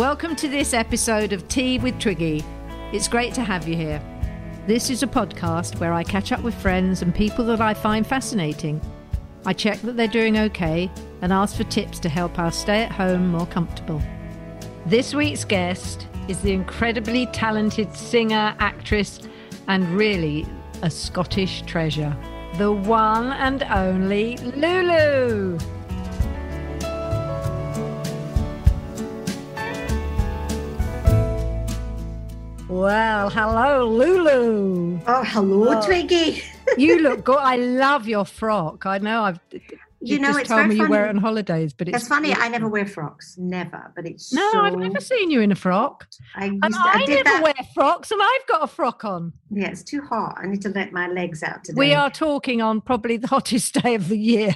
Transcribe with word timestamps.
Welcome 0.00 0.34
to 0.36 0.48
this 0.48 0.72
episode 0.72 1.34
of 1.34 1.46
Tea 1.46 1.78
with 1.78 1.98
Twiggy. 1.98 2.42
It's 2.90 3.06
great 3.06 3.34
to 3.34 3.42
have 3.42 3.68
you 3.68 3.76
here. 3.76 4.02
This 4.66 4.88
is 4.88 5.02
a 5.02 5.06
podcast 5.06 5.78
where 5.78 5.92
I 5.92 6.04
catch 6.04 6.32
up 6.32 6.40
with 6.40 6.54
friends 6.54 7.02
and 7.02 7.14
people 7.14 7.44
that 7.44 7.60
I 7.60 7.74
find 7.74 8.06
fascinating. 8.06 8.80
I 9.44 9.52
check 9.52 9.78
that 9.82 9.98
they're 9.98 10.08
doing 10.08 10.38
okay 10.38 10.90
and 11.20 11.34
ask 11.34 11.54
for 11.54 11.64
tips 11.64 11.98
to 11.98 12.08
help 12.08 12.38
us 12.38 12.56
stay 12.56 12.82
at 12.84 12.90
home 12.90 13.28
more 13.28 13.44
comfortable. 13.44 14.00
This 14.86 15.14
week's 15.14 15.44
guest 15.44 16.06
is 16.28 16.40
the 16.40 16.52
incredibly 16.52 17.26
talented 17.26 17.94
singer, 17.94 18.56
actress, 18.58 19.20
and 19.68 19.86
really 19.94 20.46
a 20.80 20.88
Scottish 20.88 21.60
treasure, 21.66 22.16
the 22.56 22.72
one 22.72 23.32
and 23.32 23.64
only 23.64 24.38
Lulu. 24.38 25.58
Well, 32.80 33.28
hello, 33.28 33.86
Lulu. 33.86 35.00
Oh, 35.06 35.22
hello, 35.22 35.78
oh. 35.78 35.84
Twiggy. 35.84 36.42
you 36.78 36.98
look 37.02 37.24
good. 37.24 37.36
I 37.36 37.56
love 37.56 38.08
your 38.08 38.24
frock. 38.24 38.86
I 38.86 38.96
know 38.96 39.22
I've. 39.24 39.38
You, 39.52 39.60
you 40.00 40.18
know, 40.18 40.32
just 40.32 40.46
told 40.46 40.66
me 40.66 40.76
you 40.76 40.88
wear 40.88 41.04
it 41.04 41.10
on 41.10 41.18
holidays, 41.18 41.74
but 41.74 41.90
it's, 41.90 42.08
funny. 42.08 42.32
I 42.32 42.48
never 42.48 42.68
wear 42.68 42.86
frocks, 42.86 43.36
never. 43.36 43.92
But 43.94 44.06
it's 44.06 44.32
no, 44.32 44.50
so... 44.52 44.60
I've 44.60 44.78
never 44.78 44.98
seen 44.98 45.30
you 45.30 45.42
in 45.42 45.52
a 45.52 45.54
frock. 45.54 46.08
I, 46.34 46.46
used 46.46 46.62
to, 46.62 46.70
I, 46.72 46.92
I 46.94 47.04
never 47.04 47.24
that... 47.24 47.42
wear 47.42 47.68
frocks, 47.74 48.10
and 48.12 48.22
I've 48.22 48.46
got 48.46 48.62
a 48.62 48.66
frock 48.66 49.04
on. 49.04 49.34
Yeah, 49.50 49.68
it's 49.68 49.82
too 49.82 50.00
hot. 50.00 50.38
I 50.42 50.46
need 50.46 50.62
to 50.62 50.70
let 50.70 50.90
my 50.90 51.06
legs 51.06 51.42
out 51.42 51.64
today. 51.64 51.78
We 51.78 51.92
are 51.92 52.08
talking 52.08 52.62
on 52.62 52.80
probably 52.80 53.18
the 53.18 53.26
hottest 53.36 53.74
day 53.74 53.94
of 53.94 54.08
the 54.08 54.16
year, 54.16 54.54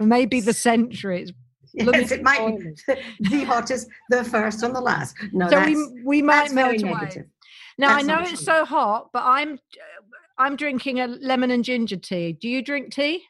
maybe 0.00 0.40
the 0.40 0.54
century. 0.54 1.24
It's 1.24 1.32
Yes, 1.76 2.10
it 2.10 2.22
might 2.22 2.58
be 2.58 2.94
the 3.20 3.44
hottest, 3.44 3.88
the 4.08 4.24
first 4.24 4.62
and 4.62 4.74
the 4.74 4.80
last. 4.80 5.14
No, 5.32 5.50
so 5.50 5.62
we 5.62 5.76
we 6.06 6.22
might 6.22 6.50
melt 6.52 6.80
away. 6.82 6.92
Negative. 6.92 7.26
Now 7.78 7.88
That's 7.88 8.04
I 8.04 8.06
know 8.06 8.22
it's 8.22 8.44
so 8.44 8.64
hot, 8.64 9.10
but 9.12 9.22
I'm 9.24 9.58
I'm 10.38 10.56
drinking 10.56 11.00
a 11.00 11.06
lemon 11.06 11.50
and 11.50 11.64
ginger 11.64 11.96
tea. 11.96 12.32
Do 12.32 12.48
you 12.48 12.62
drink 12.62 12.92
tea? 12.92 13.22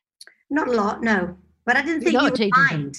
Not 0.50 0.69
a 0.69 0.72
lot, 0.72 1.02
no. 1.02 1.36
But 1.64 1.77
I 1.77 1.83
didn't 1.83 2.02
think 2.02 2.12
you 2.12 2.22
would 2.22 2.50
mind. 2.52 2.97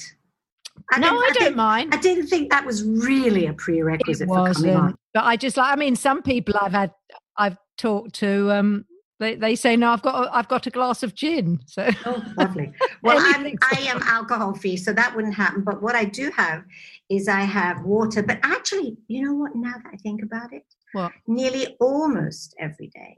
I 0.91 0.99
no, 0.99 1.07
I, 1.07 1.29
I 1.29 1.31
don't 1.33 1.55
mind. 1.55 1.93
I 1.93 1.97
didn't 1.97 2.27
think 2.27 2.51
that 2.51 2.65
was 2.65 2.83
really 2.83 3.47
a 3.47 3.53
prerequisite 3.53 4.27
for 4.27 4.53
coming 4.53 4.75
on. 4.75 4.95
But 5.13 5.23
I 5.23 5.35
just 5.35 5.57
like. 5.57 5.71
I 5.71 5.75
mean, 5.75 5.95
some 5.95 6.21
people 6.21 6.55
I've 6.61 6.71
had, 6.71 6.91
I've 7.37 7.57
talked 7.77 8.13
to. 8.15 8.51
Um, 8.51 8.85
they, 9.19 9.35
they 9.35 9.55
say 9.55 9.75
no. 9.75 9.91
I've 9.91 10.01
got 10.01 10.25
a, 10.25 10.35
I've 10.35 10.47
got 10.47 10.67
a 10.67 10.69
glass 10.69 11.01
of 11.01 11.15
gin. 11.15 11.59
So 11.65 11.89
oh, 12.05 12.23
lovely. 12.37 12.71
Well, 13.03 13.17
I'm, 13.19 13.45
I 13.45 13.79
am 13.81 14.01
alcohol 14.05 14.53
free, 14.53 14.75
so 14.77 14.91
that 14.93 15.15
wouldn't 15.15 15.35
happen. 15.35 15.63
But 15.63 15.81
what 15.81 15.95
I 15.95 16.03
do 16.05 16.29
have 16.35 16.63
is 17.09 17.27
I 17.27 17.41
have 17.41 17.83
water. 17.83 18.21
But 18.21 18.39
actually, 18.43 18.97
you 19.07 19.25
know 19.25 19.33
what? 19.33 19.55
Now 19.55 19.73
that 19.83 19.91
I 19.93 19.97
think 19.97 20.21
about 20.23 20.53
it, 20.53 20.63
what? 20.93 21.11
Nearly 21.27 21.75
almost 21.80 22.55
every 22.59 22.88
day, 22.88 23.17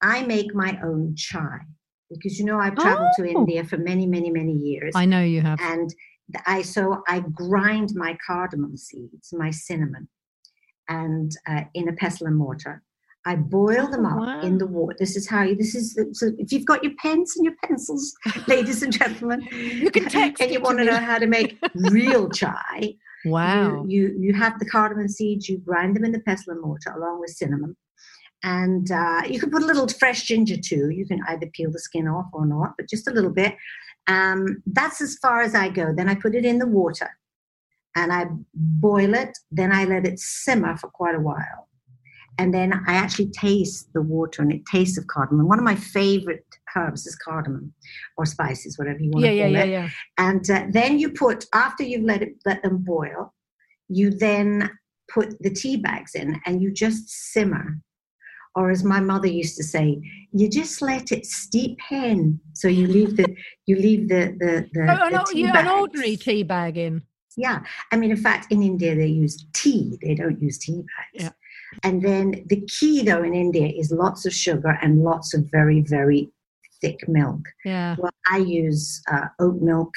I 0.00 0.24
make 0.24 0.54
my 0.54 0.78
own 0.82 1.14
chai 1.16 1.58
because 2.10 2.38
you 2.38 2.44
know 2.44 2.58
I've 2.58 2.76
traveled 2.76 3.10
oh. 3.18 3.22
to 3.22 3.28
India 3.28 3.64
for 3.64 3.78
many, 3.78 4.06
many, 4.06 4.30
many 4.30 4.52
years. 4.52 4.92
I 4.94 5.04
know 5.04 5.22
you 5.22 5.40
have. 5.40 5.60
And 5.60 5.94
I 6.46 6.62
so 6.62 7.02
I 7.08 7.20
grind 7.20 7.94
my 7.94 8.16
cardamom 8.26 8.76
seeds, 8.76 9.32
my 9.32 9.50
cinnamon, 9.50 10.08
and 10.88 11.32
uh, 11.48 11.62
in 11.74 11.88
a 11.88 11.92
pestle 11.92 12.26
and 12.26 12.36
mortar. 12.36 12.82
I 13.24 13.36
boil 13.36 13.86
them 13.88 14.04
up 14.04 14.18
wow. 14.18 14.40
in 14.40 14.58
the 14.58 14.66
water. 14.66 14.96
This 14.98 15.14
is 15.16 15.28
how 15.28 15.42
you. 15.44 15.54
This 15.54 15.76
is 15.76 15.94
the, 15.94 16.08
so. 16.12 16.32
If 16.38 16.50
you've 16.50 16.66
got 16.66 16.82
your 16.82 16.92
pens 16.98 17.34
and 17.36 17.44
your 17.44 17.54
pencils, 17.64 18.12
ladies 18.48 18.82
and 18.82 18.92
gentlemen, 18.92 19.46
you 19.52 19.90
can 19.90 20.04
text. 20.08 20.42
and 20.42 20.50
you 20.50 20.60
want 20.60 20.78
to 20.78 20.84
know 20.84 20.96
how 20.96 21.18
to 21.18 21.26
make 21.28 21.56
real 21.74 22.28
chai, 22.28 22.96
Wow. 23.24 23.84
You, 23.86 24.08
you, 24.08 24.16
you 24.18 24.34
have 24.34 24.58
the 24.58 24.68
cardamom 24.68 25.08
seeds, 25.08 25.48
you 25.48 25.58
grind 25.58 25.96
them 25.96 26.04
in 26.04 26.12
the 26.12 26.20
pestle 26.20 26.52
and 26.52 26.62
mortar 26.62 26.92
along 26.92 27.20
with 27.20 27.30
cinnamon. 27.30 27.76
And 28.44 28.90
uh, 28.90 29.22
you 29.28 29.38
can 29.38 29.50
put 29.50 29.62
a 29.62 29.66
little 29.66 29.86
fresh 29.86 30.22
ginger 30.22 30.56
too. 30.56 30.90
You 30.90 31.06
can 31.06 31.20
either 31.28 31.46
peel 31.54 31.70
the 31.70 31.78
skin 31.78 32.08
off 32.08 32.26
or 32.32 32.44
not, 32.44 32.74
but 32.76 32.88
just 32.88 33.08
a 33.08 33.12
little 33.12 33.30
bit. 33.30 33.54
Um, 34.08 34.62
that's 34.66 35.00
as 35.00 35.16
far 35.22 35.42
as 35.42 35.54
I 35.54 35.68
go. 35.68 35.92
Then 35.94 36.08
I 36.08 36.16
put 36.16 36.34
it 36.34 36.44
in 36.44 36.58
the 36.58 36.66
water 36.66 37.10
and 37.94 38.12
I 38.12 38.26
boil 38.54 39.14
it. 39.14 39.38
Then 39.52 39.72
I 39.72 39.84
let 39.84 40.06
it 40.06 40.18
simmer 40.18 40.76
for 40.76 40.88
quite 40.88 41.14
a 41.14 41.20
while 41.20 41.68
and 42.38 42.52
then 42.52 42.72
I 42.86 42.94
actually 42.94 43.28
taste 43.28 43.92
the 43.92 44.02
water 44.02 44.42
and 44.42 44.52
it 44.52 44.62
tastes 44.70 44.98
of 44.98 45.06
cardamom. 45.06 45.48
One 45.48 45.58
of 45.58 45.64
my 45.64 45.76
favorite 45.76 46.44
herbs 46.76 47.06
is 47.06 47.16
cardamom 47.16 47.72
or 48.16 48.26
spices, 48.26 48.78
whatever 48.78 49.00
you 49.00 49.10
want 49.10 49.24
yeah, 49.24 49.32
to 49.32 49.42
call 49.42 49.50
yeah, 49.50 49.62
it. 49.62 49.68
Yeah, 49.68 49.82
yeah. 49.82 49.88
And 50.18 50.50
uh, 50.50 50.66
then 50.70 50.98
you 50.98 51.10
put 51.10 51.46
after 51.54 51.82
you've 51.82 52.04
let 52.04 52.22
it 52.22 52.34
let 52.44 52.62
them 52.62 52.78
boil, 52.78 53.34
you 53.88 54.10
then 54.10 54.70
put 55.12 55.40
the 55.42 55.50
tea 55.50 55.76
bags 55.76 56.14
in 56.14 56.40
and 56.46 56.62
you 56.62 56.72
just 56.72 57.08
simmer. 57.08 57.78
Or 58.54 58.70
as 58.70 58.84
my 58.84 59.00
mother 59.00 59.28
used 59.28 59.56
to 59.56 59.64
say, 59.64 59.98
you 60.30 60.48
just 60.48 60.82
let 60.82 61.10
it 61.10 61.24
steep 61.24 61.78
in. 61.90 62.38
So 62.52 62.68
you 62.68 62.86
leave 62.86 63.16
the 63.16 63.34
you 63.66 63.76
leave 63.76 64.08
the 64.08 64.36
the, 64.38 64.68
the, 64.72 64.82
oh, 64.90 65.10
the 65.10 65.16
no, 65.16 65.24
tea 65.24 65.42
yeah, 65.42 65.58
an 65.58 65.68
ordinary 65.68 66.16
tea 66.16 66.42
bag 66.42 66.76
in. 66.76 67.02
Yeah, 67.34 67.60
I 67.90 67.96
mean, 67.96 68.10
in 68.10 68.18
fact, 68.18 68.52
in 68.52 68.62
India 68.62 68.94
they 68.94 69.06
use 69.06 69.46
tea; 69.54 69.98
they 70.02 70.14
don't 70.14 70.40
use 70.42 70.58
tea 70.58 70.76
bags. 70.76 71.24
Yeah. 71.24 71.30
And 71.82 72.02
then 72.02 72.44
the 72.48 72.60
key, 72.66 73.02
though, 73.02 73.22
in 73.22 73.34
India 73.34 73.66
is 73.66 73.90
lots 73.90 74.26
of 74.26 74.32
sugar 74.32 74.78
and 74.82 75.02
lots 75.02 75.34
of 75.34 75.48
very, 75.50 75.80
very 75.80 76.30
thick 76.82 77.08
milk. 77.08 77.40
Yeah. 77.64 77.96
Well, 77.98 78.12
I 78.30 78.38
use 78.38 79.02
uh, 79.10 79.28
oat 79.40 79.62
milk. 79.62 79.94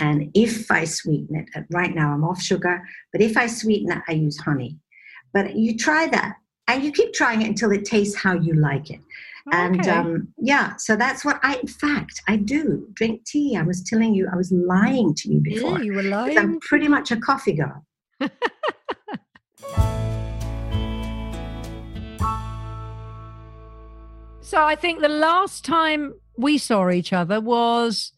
And 0.00 0.30
if 0.34 0.70
I 0.70 0.84
sweeten 0.84 1.36
it, 1.36 1.48
uh, 1.54 1.60
right 1.70 1.94
now 1.94 2.12
I'm 2.12 2.24
off 2.24 2.42
sugar, 2.42 2.82
but 3.12 3.20
if 3.20 3.36
I 3.36 3.46
sweeten 3.46 3.92
it, 3.92 4.02
I 4.08 4.12
use 4.12 4.38
honey. 4.40 4.78
But 5.32 5.54
you 5.54 5.76
try 5.76 6.08
that 6.08 6.36
and 6.66 6.82
you 6.82 6.90
keep 6.90 7.12
trying 7.12 7.42
it 7.42 7.48
until 7.48 7.70
it 7.70 7.84
tastes 7.84 8.16
how 8.16 8.34
you 8.34 8.54
like 8.54 8.90
it. 8.90 9.00
Okay. 9.48 9.58
And 9.58 9.88
um, 9.88 10.28
yeah, 10.38 10.76
so 10.76 10.96
that's 10.96 11.24
what 11.24 11.38
I, 11.42 11.56
in 11.56 11.66
fact, 11.66 12.20
I 12.28 12.36
do 12.36 12.88
drink 12.94 13.24
tea. 13.24 13.56
I 13.56 13.62
was 13.62 13.82
telling 13.82 14.14
you, 14.14 14.28
I 14.32 14.36
was 14.36 14.50
lying 14.50 15.14
to 15.14 15.28
you 15.32 15.40
before. 15.40 15.78
Yeah, 15.78 15.84
you 15.84 15.94
were 15.94 16.02
lying. 16.02 16.38
I'm 16.38 16.58
pretty 16.60 16.88
much 16.88 17.10
a 17.10 17.16
coffee 17.16 17.52
girl. 17.52 17.84
So 24.52 24.62
I 24.62 24.74
think 24.74 25.00
the 25.00 25.08
last 25.08 25.64
time 25.64 26.12
we 26.36 26.58
saw 26.58 26.90
each 26.90 27.12
other 27.12 27.40
was 27.40 28.12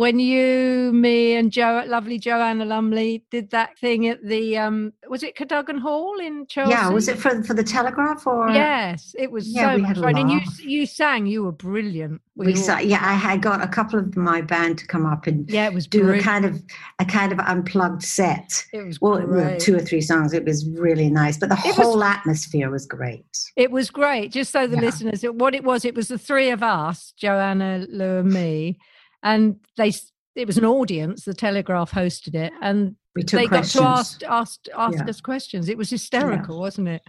when 0.00 0.18
you, 0.18 0.92
me, 0.94 1.34
and 1.34 1.52
Joe, 1.52 1.84
lovely 1.86 2.18
Joanna 2.18 2.64
Lumley, 2.64 3.22
did 3.30 3.50
that 3.50 3.78
thing 3.78 4.08
at 4.08 4.24
the 4.24 4.56
um, 4.56 4.94
was 5.10 5.22
it 5.22 5.36
Cadogan 5.36 5.76
Hall 5.76 6.18
in 6.18 6.46
Chelsea? 6.46 6.70
Yeah, 6.70 6.88
was 6.88 7.06
it 7.06 7.18
for 7.18 7.44
for 7.44 7.52
the 7.52 7.62
Telegraph 7.62 8.26
or? 8.26 8.48
Yes, 8.48 9.14
it 9.18 9.30
was 9.30 9.46
yeah, 9.46 9.74
so 9.74 9.78
much 9.78 9.98
fun. 9.98 10.16
And 10.16 10.30
you 10.30 10.40
you 10.62 10.86
sang, 10.86 11.26
you 11.26 11.44
were 11.44 11.52
brilliant. 11.52 12.22
We, 12.34 12.46
we 12.46 12.54
sang, 12.54 12.88
yeah. 12.88 13.00
I 13.02 13.12
had 13.12 13.42
got 13.42 13.62
a 13.62 13.68
couple 13.68 13.98
of 13.98 14.16
my 14.16 14.40
band 14.40 14.78
to 14.78 14.86
come 14.86 15.04
up 15.04 15.26
and 15.26 15.46
yeah, 15.50 15.66
it 15.66 15.74
was 15.74 15.86
do 15.86 15.98
brilliant. 16.00 16.22
a 16.22 16.24
kind 16.24 16.44
of 16.46 16.62
a 16.98 17.04
kind 17.04 17.30
of 17.30 17.38
unplugged 17.40 18.02
set. 18.02 18.64
It 18.72 18.86
was 18.86 19.02
well, 19.02 19.20
great. 19.20 19.60
two 19.60 19.76
or 19.76 19.80
three 19.80 20.00
songs. 20.00 20.32
It 20.32 20.46
was 20.46 20.66
really 20.66 21.10
nice, 21.10 21.36
but 21.36 21.50
the 21.50 21.60
it 21.62 21.74
whole 21.74 21.98
was, 21.98 22.08
atmosphere 22.08 22.70
was 22.70 22.86
great. 22.86 23.38
It 23.54 23.70
was 23.70 23.90
great. 23.90 24.32
Just 24.32 24.50
so 24.50 24.66
the 24.66 24.76
yeah. 24.76 24.80
listeners, 24.80 25.22
what 25.24 25.54
it 25.54 25.62
was, 25.62 25.84
it 25.84 25.94
was 25.94 26.08
the 26.08 26.16
three 26.16 26.48
of 26.48 26.62
us, 26.62 27.12
Joanna, 27.18 27.86
Lou, 27.90 28.20
and 28.20 28.32
me 28.32 28.78
and 29.22 29.56
they 29.76 29.92
it 30.36 30.46
was 30.46 30.58
an 30.58 30.64
audience. 30.64 31.24
The 31.24 31.34
Telegraph 31.34 31.90
hosted 31.90 32.34
it, 32.34 32.52
and 32.62 32.96
they 33.14 33.46
questions. 33.46 33.74
got 33.74 33.82
to 33.82 33.84
ask 33.84 34.22
ask 34.28 34.60
ask 34.76 34.98
yeah. 34.98 35.10
us 35.10 35.20
questions. 35.20 35.68
It 35.68 35.76
was 35.76 35.90
hysterical, 35.90 36.56
yeah. 36.56 36.60
wasn't 36.60 36.88
it? 36.88 37.02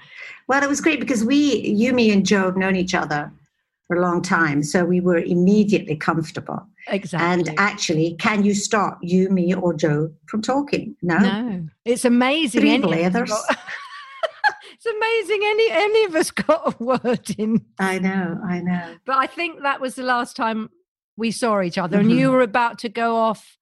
Well, 0.48 0.64
it 0.64 0.70
was 0.70 0.82
great 0.82 1.00
because 1.00 1.24
we, 1.24 1.60
you, 1.60 1.94
me, 1.94 2.12
and 2.12 2.26
Joe 2.26 2.46
have 2.46 2.58
known 2.58 2.76
each 2.76 2.96
other 2.96 3.32
for 3.88 3.98
a 3.98 4.02
long 4.02 4.22
time, 4.22 4.64
so 4.64 4.86
we 4.86 5.02
were 5.02 5.20
immediately 5.20 5.96
comfortable. 5.96 6.66
Exactly. 6.88 7.50
And 7.50 7.60
actually, 7.60 8.16
can 8.16 8.44
you 8.44 8.54
stop 8.56 8.98
you, 9.02 9.30
me, 9.30 9.54
or 9.54 9.74
Joe 9.74 10.12
from 10.28 10.42
talking? 10.42 10.96
No. 11.02 11.20
No. 11.20 11.68
It's 11.86 12.06
amazing. 12.06 12.62
Three 12.62 12.78
blathers. 12.80 13.32
it's 14.74 14.86
amazing 14.86 15.42
any 15.44 15.72
any 15.72 16.04
of 16.06 16.16
us 16.16 16.32
got 16.32 16.74
a 16.74 16.84
word 16.84 17.36
in. 17.38 17.64
I 17.80 18.00
know, 18.00 18.40
I 18.44 18.62
know. 18.62 18.96
But 19.06 19.18
I 19.18 19.28
think 19.28 19.62
that 19.62 19.80
was 19.80 19.96
the 19.96 20.04
last 20.04 20.36
time 20.36 20.70
we 21.18 21.32
saw 21.32 21.62
each 21.62 21.78
other, 21.78 21.98
mm-hmm. 21.98 22.10
and 22.10 22.20
you 22.20 22.28
mm-hmm. 22.28 22.36
were 22.36 22.42
about 22.42 22.80
to 22.80 22.90
go 22.90 23.16
off 23.16 23.58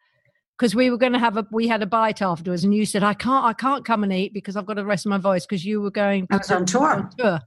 because 0.57 0.75
we 0.75 0.90
were 0.90 0.98
going 0.98 1.13
to 1.13 1.19
have 1.19 1.38
a 1.38 1.48
we 1.51 1.68
had 1.68 1.81
a 1.81 1.86
bite 1.86 2.22
afterwards, 2.22 2.63
and 2.63 2.74
you 2.74 2.86
said, 2.86 3.04
"I 3.04 3.13
can't, 3.13 3.46
I 3.46 3.54
can't 3.54 3.86
come 3.86 4.04
and 4.04 4.13
eat 4.13 4.34
because 4.34 4.56
I've 4.56 4.66
got 4.66 4.75
to 4.75 4.86
rest 4.86 5.06
my 5.06 5.18
voice." 5.18 5.46
Because 5.46 5.66
you 5.66 5.81
were 5.81 5.92
going. 5.92 6.28
I 6.30 6.38
was 6.38 6.51
on 6.51 6.66
tour. 6.66 6.90
On 6.90 7.10
tour. 7.18 7.40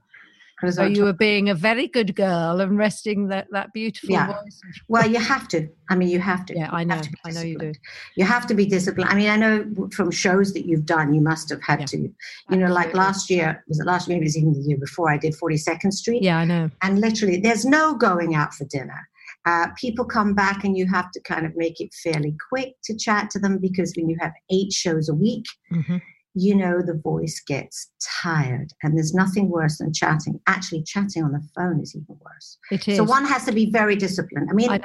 So 0.71 0.85
you 0.85 1.03
were 1.03 1.13
being 1.13 1.49
a 1.49 1.55
very 1.55 1.87
good 1.87 2.15
girl 2.15 2.61
and 2.61 2.77
resting 2.77 3.27
that 3.27 3.47
that 3.51 3.73
beautiful 3.73 4.11
yeah. 4.11 4.27
voice. 4.27 4.61
Well, 4.87 5.09
you 5.09 5.19
have 5.19 5.47
to. 5.49 5.67
I 5.89 5.95
mean, 5.95 6.07
you 6.07 6.19
have 6.19 6.45
to. 6.45 6.55
Yeah, 6.55 6.69
I 6.71 6.83
know. 6.83 7.01
I 7.25 7.31
know 7.31 7.41
you 7.41 7.57
do. 7.57 7.73
You 8.15 8.23
have 8.23 8.47
to 8.47 8.53
be 8.53 8.65
disciplined. 8.65 9.09
I 9.09 9.15
mean, 9.15 9.29
I 9.29 9.35
know 9.35 9.89
from 9.91 10.09
shows 10.09 10.53
that 10.53 10.65
you've 10.65 10.85
done, 10.85 11.13
you 11.13 11.21
must 11.21 11.49
have 11.49 11.61
had 11.61 11.81
yeah. 11.81 11.85
to. 11.87 11.97
You 11.97 12.15
Absolutely. 12.47 12.67
know, 12.67 12.73
like 12.73 12.93
last 12.93 13.29
year 13.29 13.63
was 13.67 13.79
it 13.79 13.85
last 13.85 14.07
year? 14.07 14.15
Maybe 14.15 14.25
it 14.25 14.27
was 14.27 14.37
even 14.37 14.53
the 14.53 14.61
year 14.61 14.77
before. 14.77 15.11
I 15.11 15.17
did 15.17 15.35
Forty 15.35 15.57
Second 15.57 15.91
Street. 15.91 16.23
Yeah, 16.23 16.37
I 16.37 16.45
know. 16.45 16.69
And 16.81 17.01
literally, 17.01 17.37
there's 17.37 17.65
no 17.65 17.95
going 17.95 18.35
out 18.35 18.53
for 18.53 18.63
dinner. 18.65 19.09
Uh, 19.45 19.67
people 19.77 20.05
come 20.05 20.33
back 20.33 20.63
and 20.63 20.77
you 20.77 20.87
have 20.87 21.11
to 21.11 21.19
kind 21.21 21.45
of 21.45 21.51
make 21.55 21.81
it 21.81 21.89
fairly 22.01 22.33
quick 22.49 22.75
to 22.83 22.95
chat 22.95 23.29
to 23.29 23.39
them 23.39 23.57
because 23.57 23.93
when 23.97 24.07
you 24.09 24.15
have 24.21 24.31
eight 24.49 24.71
shows 24.71 25.09
a 25.09 25.13
week, 25.13 25.45
mm-hmm. 25.71 25.97
you 26.33 26.55
know 26.55 26.81
the 26.81 26.99
voice 27.03 27.41
gets 27.45 27.91
tired 28.21 28.71
and 28.81 28.95
there's 28.97 29.13
nothing 29.13 29.49
worse 29.49 29.77
than 29.77 29.93
chatting 29.93 30.39
actually 30.47 30.81
chatting 30.83 31.23
on 31.23 31.31
the 31.31 31.41
phone 31.55 31.79
is 31.81 31.95
even 31.95 32.17
worse 32.19 32.57
It 32.71 32.87
is. 32.87 32.97
so 32.97 33.03
one 33.03 33.25
has 33.25 33.45
to 33.45 33.51
be 33.51 33.69
very 33.69 33.95
disciplined 33.95 34.49
i 34.49 34.53
mean 34.53 34.69
I 34.71 34.79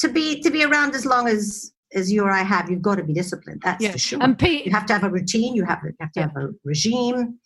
to 0.00 0.08
be 0.08 0.40
to 0.42 0.50
be 0.50 0.64
around 0.64 0.94
as 0.94 1.06
long 1.06 1.28
as 1.28 1.72
as 1.94 2.12
you 2.12 2.24
or 2.24 2.30
i 2.30 2.42
have 2.42 2.68
you've 2.70 2.82
got 2.82 2.96
to 2.96 3.04
be 3.04 3.14
disciplined 3.14 3.62
that's 3.64 3.82
Yeah. 3.82 3.92
for 3.92 3.98
sure 3.98 4.18
And 4.22 4.38
Pete, 4.38 4.66
you 4.66 4.72
have 4.72 4.84
to 4.86 4.92
have 4.92 5.04
a 5.04 5.10
routine 5.10 5.54
you 5.54 5.64
have, 5.64 5.80
you 5.84 5.92
have 6.00 6.12
to 6.12 6.20
Yeah. 6.20 6.26
have 6.26 6.36
a 6.36 6.50
regime 6.64 7.38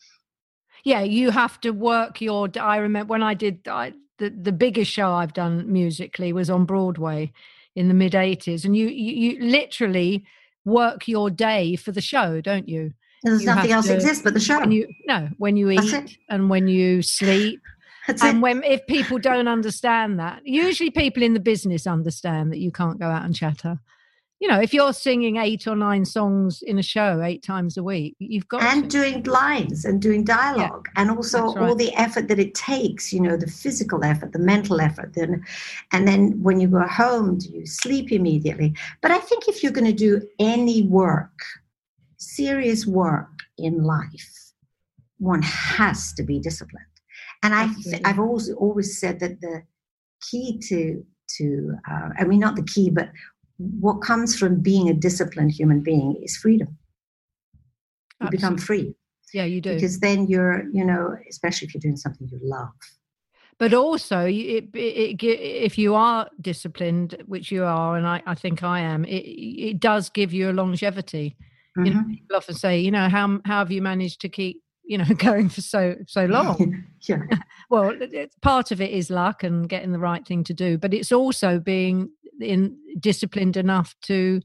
yeah 0.84 1.02
you 1.02 1.30
have 1.30 1.60
to 1.60 1.70
work 1.70 2.20
your 2.20 2.48
i 2.58 2.76
remember 2.78 3.10
when 3.12 3.22
i 3.22 3.34
did 3.34 3.68
I, 3.68 3.92
the, 4.20 4.30
the 4.30 4.52
biggest 4.52 4.90
show 4.90 5.12
i've 5.12 5.32
done 5.32 5.70
musically 5.72 6.32
was 6.32 6.48
on 6.48 6.64
broadway 6.64 7.32
in 7.74 7.88
the 7.88 7.94
mid 7.94 8.12
80s 8.12 8.64
and 8.64 8.76
you, 8.76 8.86
you 8.86 9.12
you 9.32 9.40
literally 9.44 10.24
work 10.64 11.08
your 11.08 11.28
day 11.30 11.74
for 11.76 11.90
the 11.92 12.00
show 12.00 12.40
don't 12.40 12.68
you? 12.68 12.92
There's 13.22 13.40
You 13.42 13.46
nothing 13.46 13.72
else 13.72 13.86
to- 13.86 13.94
exists 13.94 14.22
but 14.22 14.34
the 14.34 14.40
show. 14.40 14.60
when 14.60 14.70
you 14.72 14.86
no 15.06 15.28
when 15.38 15.56
you 15.56 15.70
eat 15.70 16.18
and 16.28 16.48
when 16.50 16.68
you 16.68 17.02
sleep. 17.02 17.60
That's 18.06 18.22
and 18.24 18.38
it. 18.38 18.40
when 18.40 18.62
if 18.64 18.86
people 18.86 19.18
don't 19.18 19.46
understand 19.46 20.18
that 20.18 20.40
usually 20.44 20.90
people 20.90 21.22
in 21.22 21.34
the 21.34 21.40
business 21.52 21.86
understand 21.86 22.50
that 22.52 22.58
you 22.58 22.72
can't 22.72 22.98
go 22.98 23.06
out 23.06 23.24
and 23.24 23.34
chatter 23.36 23.78
you 24.40 24.48
know 24.48 24.58
if 24.58 24.74
you're 24.74 24.92
singing 24.92 25.36
eight 25.36 25.66
or 25.66 25.76
nine 25.76 26.04
songs 26.04 26.62
in 26.62 26.78
a 26.78 26.82
show 26.82 27.22
eight 27.22 27.42
times 27.42 27.76
a 27.76 27.82
week 27.82 28.16
you've 28.18 28.48
got 28.48 28.62
and 28.62 28.84
to. 28.84 28.88
doing 28.88 29.22
lines 29.24 29.84
and 29.84 30.00
doing 30.00 30.24
dialogue 30.24 30.88
and 30.96 31.10
also 31.10 31.52
right. 31.52 31.68
all 31.68 31.74
the 31.74 31.94
effort 31.94 32.26
that 32.26 32.38
it 32.38 32.54
takes 32.54 33.12
you 33.12 33.20
know 33.20 33.36
the 33.36 33.46
physical 33.46 34.02
effort 34.02 34.32
the 34.32 34.38
mental 34.38 34.80
effort 34.80 35.12
then 35.14 35.44
and 35.92 36.08
then 36.08 36.42
when 36.42 36.58
you 36.58 36.66
go 36.66 36.80
home 36.86 37.38
do 37.38 37.48
you 37.50 37.66
sleep 37.66 38.10
immediately 38.10 38.74
but 39.02 39.10
i 39.10 39.18
think 39.18 39.46
if 39.46 39.62
you're 39.62 39.72
going 39.72 39.86
to 39.86 39.92
do 39.92 40.20
any 40.38 40.82
work 40.82 41.38
serious 42.16 42.86
work 42.86 43.28
in 43.58 43.84
life 43.84 44.52
one 45.18 45.42
has 45.42 46.12
to 46.14 46.22
be 46.22 46.40
disciplined 46.40 46.86
and 47.42 47.54
i 47.54 47.64
Absolutely. 47.64 48.04
i've 48.06 48.18
always 48.18 48.50
always 48.54 48.98
said 48.98 49.20
that 49.20 49.40
the 49.42 49.62
key 50.30 50.58
to 50.58 51.04
to 51.28 51.74
uh, 51.90 52.08
i 52.18 52.24
mean 52.24 52.40
not 52.40 52.56
the 52.56 52.62
key 52.62 52.90
but 52.90 53.10
what 53.80 54.00
comes 54.00 54.36
from 54.36 54.60
being 54.60 54.88
a 54.88 54.94
disciplined 54.94 55.52
human 55.52 55.80
being 55.80 56.16
is 56.22 56.36
freedom. 56.36 56.78
You 58.22 58.30
become 58.30 58.58
free. 58.58 58.94
yeah 59.32 59.44
you 59.44 59.60
do. 59.60 59.74
Because 59.74 60.00
then 60.00 60.26
you're 60.26 60.64
you 60.72 60.84
know 60.84 61.16
especially 61.28 61.66
if 61.68 61.74
you're 61.74 61.80
doing 61.80 61.96
something 61.96 62.28
you 62.30 62.38
love. 62.42 62.68
But 63.58 63.74
also 63.74 64.24
it, 64.24 64.68
it, 64.74 65.22
it, 65.22 65.24
if 65.24 65.76
you 65.76 65.94
are 65.94 66.28
disciplined 66.40 67.22
which 67.26 67.52
you 67.52 67.64
are 67.64 67.96
and 67.96 68.06
i, 68.06 68.22
I 68.26 68.34
think 68.34 68.62
i 68.62 68.80
am 68.80 69.04
it, 69.04 69.24
it 69.70 69.80
does 69.80 70.08
give 70.10 70.32
you 70.32 70.50
a 70.50 70.52
longevity. 70.52 71.36
You 71.76 71.90
know 71.92 72.00
Mhm. 72.00 72.10
people 72.10 72.36
often 72.36 72.54
say 72.54 72.80
you 72.80 72.90
know 72.90 73.08
how, 73.08 73.40
how 73.44 73.58
have 73.58 73.70
you 73.70 73.82
managed 73.82 74.20
to 74.22 74.28
keep 74.28 74.62
you 74.90 74.98
know 74.98 75.04
going 75.18 75.48
for 75.48 75.60
so 75.62 75.94
so 76.06 76.24
long. 76.26 76.84
yeah 77.08 77.22
well 77.70 77.90
it- 78.00 78.34
part 78.42 78.72
of 78.72 78.80
it 78.80 78.90
is 78.90 79.08
luck 79.08 79.42
and 79.44 79.68
getting 79.68 79.92
the 79.92 79.98
right 79.98 80.26
thing 80.26 80.42
to 80.44 80.52
do 80.52 80.76
but 80.76 80.92
it's 80.92 81.12
also 81.12 81.58
being 81.60 82.10
in 82.40 82.76
disciplined 82.98 83.56
enough 83.56 83.94
to 84.02 84.40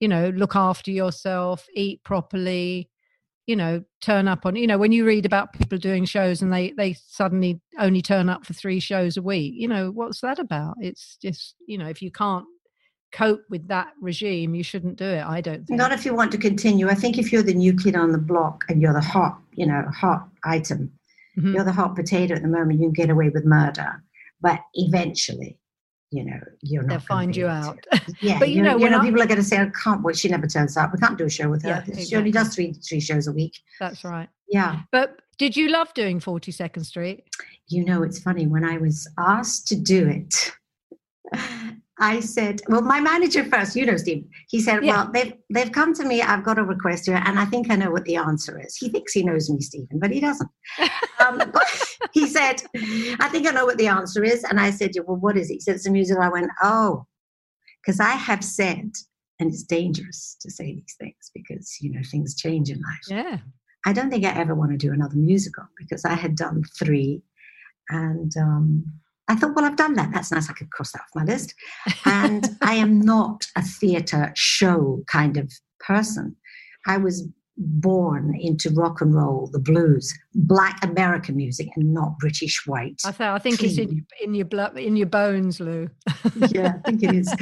you 0.00 0.08
know 0.08 0.30
look 0.30 0.56
after 0.56 0.90
yourself 0.90 1.66
eat 1.74 2.02
properly 2.02 2.90
you 3.46 3.54
know 3.54 3.80
turn 4.00 4.26
up 4.26 4.44
on 4.44 4.56
you 4.56 4.66
know 4.66 4.76
when 4.78 4.90
you 4.90 5.06
read 5.06 5.24
about 5.24 5.52
people 5.52 5.78
doing 5.78 6.04
shows 6.04 6.42
and 6.42 6.52
they 6.52 6.72
they 6.76 6.92
suddenly 7.06 7.60
only 7.78 8.02
turn 8.02 8.28
up 8.28 8.44
for 8.44 8.54
three 8.54 8.80
shows 8.80 9.16
a 9.16 9.22
week 9.22 9.54
you 9.56 9.68
know 9.68 9.90
what's 9.92 10.20
that 10.20 10.40
about? 10.40 10.74
It's 10.80 11.16
just 11.22 11.54
you 11.68 11.78
know 11.78 11.86
if 11.86 12.02
you 12.02 12.10
can't 12.10 12.44
cope 13.12 13.42
with 13.48 13.66
that 13.68 13.92
regime 14.00 14.54
you 14.54 14.62
shouldn't 14.62 14.96
do 14.96 15.04
it 15.04 15.24
i 15.24 15.40
don't 15.40 15.66
think. 15.66 15.78
Not 15.78 15.92
if 15.92 16.04
you 16.04 16.14
want 16.14 16.32
to 16.32 16.38
continue. 16.38 16.88
I 16.88 16.94
think 16.94 17.18
if 17.18 17.32
you're 17.32 17.42
the 17.42 17.54
new 17.54 17.72
kid 17.74 17.96
on 17.96 18.12
the 18.12 18.18
block 18.18 18.64
and 18.68 18.82
you're 18.82 18.92
the 18.92 19.00
hot 19.00 19.38
you 19.52 19.66
know 19.66 19.84
hot 19.94 20.28
item 20.44 20.92
Mhm. 21.38 21.52
you're 21.54 21.64
the 21.64 21.72
hot 21.72 21.94
potato 21.94 22.34
at 22.34 22.42
the 22.42 22.48
moment 22.48 22.80
you 22.80 22.86
can 22.86 22.92
get 22.92 23.10
away 23.10 23.28
with 23.28 23.44
murder. 23.44 24.02
But 24.40 24.60
eventually 24.74 25.58
you 26.10 26.24
know 26.24 26.40
you're 26.62 26.82
not 26.82 26.88
they'll 26.90 27.00
find 27.00 27.36
you 27.36 27.46
out. 27.46 27.78
Yeah 28.20 28.38
But 28.38 28.48
you 28.50 28.56
you 28.56 28.62
know, 28.62 28.76
you 28.76 28.82
when 28.84 28.92
know 28.92 29.00
people 29.00 29.20
are 29.22 29.26
going 29.26 29.38
to 29.38 29.44
say 29.44 29.58
i 29.60 29.70
can't 29.82 30.02
well 30.02 30.14
she 30.14 30.28
never 30.28 30.46
turns 30.46 30.76
up. 30.76 30.92
We 30.92 30.98
can't 30.98 31.18
do 31.18 31.26
a 31.26 31.30
show 31.30 31.48
with 31.48 31.62
her. 31.64 31.84
Yeah, 31.86 31.98
she 32.04 32.16
only 32.16 32.30
does 32.32 32.54
three 32.54 32.72
three 32.72 33.00
shows 33.00 33.26
a 33.28 33.32
week. 33.32 33.54
That's 33.80 34.02
right. 34.04 34.28
Yeah. 34.48 34.80
But 34.92 35.20
did 35.38 35.56
you 35.56 35.68
love 35.68 35.92
doing 35.94 36.18
42nd 36.20 36.84
street? 36.86 37.24
You 37.68 37.84
know, 37.84 38.02
it's 38.02 38.18
funny 38.18 38.46
when 38.46 38.64
I 38.64 38.78
was 38.78 39.06
asked 39.18 39.66
to 39.68 39.76
do 39.76 40.08
it. 40.08 40.52
I 41.98 42.20
said, 42.20 42.60
"Well, 42.68 42.82
my 42.82 43.00
manager 43.00 43.44
first. 43.44 43.74
You 43.74 43.86
know, 43.86 43.96
Steve. 43.96 44.26
He 44.48 44.60
said, 44.60 44.84
Yeah. 44.84 45.04
"Well, 45.04 45.10
they've 45.12 45.32
they've 45.50 45.72
come 45.72 45.94
to 45.94 46.04
me. 46.04 46.20
I've 46.20 46.44
got 46.44 46.58
a 46.58 46.64
request 46.64 47.06
here, 47.06 47.22
and 47.24 47.38
I 47.38 47.46
think 47.46 47.70
I 47.70 47.76
know 47.76 47.90
what 47.90 48.04
the 48.04 48.16
answer 48.16 48.60
is." 48.60 48.76
He 48.76 48.88
thinks 48.90 49.12
he 49.12 49.22
knows 49.22 49.48
me, 49.50 49.60
Stephen, 49.60 49.98
but 49.98 50.10
he 50.10 50.20
doesn't. 50.20 50.50
Um, 51.18 51.38
but 51.38 51.66
he 52.12 52.26
said, 52.26 52.62
"I 53.20 53.28
think 53.30 53.48
I 53.48 53.50
know 53.50 53.64
what 53.64 53.78
the 53.78 53.88
answer 53.88 54.22
is," 54.22 54.44
and 54.44 54.60
I 54.60 54.70
said, 54.70 54.90
yeah, 54.94 55.02
"Well, 55.06 55.16
what 55.16 55.36
is 55.36 55.50
it?" 55.50 55.54
He 55.54 55.60
said, 55.60 55.76
"It's 55.76 55.86
a 55.86 55.90
musical." 55.90 56.22
I 56.22 56.28
went, 56.28 56.50
"Oh," 56.62 57.06
because 57.82 57.98
I 58.00 58.10
have 58.10 58.44
said, 58.44 58.92
and 59.40 59.50
it's 59.50 59.62
dangerous 59.62 60.36
to 60.42 60.50
say 60.50 60.74
these 60.74 60.94
things 61.00 61.30
because 61.34 61.78
you 61.80 61.90
know 61.90 62.02
things 62.10 62.36
change 62.36 62.68
in 62.70 62.76
life. 62.76 63.06
yeah 63.08 63.38
I 63.86 63.92
don't 63.92 64.10
think 64.10 64.24
I 64.24 64.30
ever 64.34 64.54
want 64.54 64.72
to 64.72 64.76
do 64.76 64.92
another 64.92 65.14
musical 65.16 65.64
because 65.78 66.04
I 66.04 66.14
had 66.14 66.34
done 66.34 66.64
three. 66.76 67.22
And 67.88 68.32
um, 68.36 68.84
I 69.28 69.34
thought, 69.34 69.54
well, 69.54 69.64
I've 69.64 69.76
done 69.76 69.94
that. 69.94 70.12
That's 70.12 70.30
nice. 70.30 70.48
I 70.48 70.52
could 70.52 70.70
cross 70.70 70.92
that 70.92 71.00
off 71.00 71.14
my 71.14 71.24
list. 71.24 71.54
And 72.04 72.48
I 72.62 72.74
am 72.74 73.00
not 73.00 73.44
a 73.56 73.62
theatre 73.62 74.32
show 74.36 75.02
kind 75.08 75.36
of 75.36 75.52
person. 75.80 76.36
I 76.86 76.98
was 76.98 77.28
born 77.58 78.36
into 78.40 78.70
rock 78.70 79.00
and 79.00 79.14
roll, 79.14 79.48
the 79.52 79.58
blues, 79.58 80.12
black 80.34 80.78
American 80.84 81.36
music, 81.36 81.68
and 81.76 81.92
not 81.92 82.18
British 82.18 82.62
white. 82.66 83.00
I, 83.04 83.10
th- 83.10 83.20
I 83.20 83.38
think 83.38 83.62
it's 83.62 83.78
in, 83.78 84.06
in 84.22 84.34
your 84.34 84.44
blood, 84.44 84.78
in 84.78 84.96
your 84.96 85.06
bones, 85.06 85.58
Lou. 85.58 85.88
yeah, 86.50 86.74
I 86.84 86.90
think 86.90 87.02
it 87.02 87.14
is. 87.14 87.34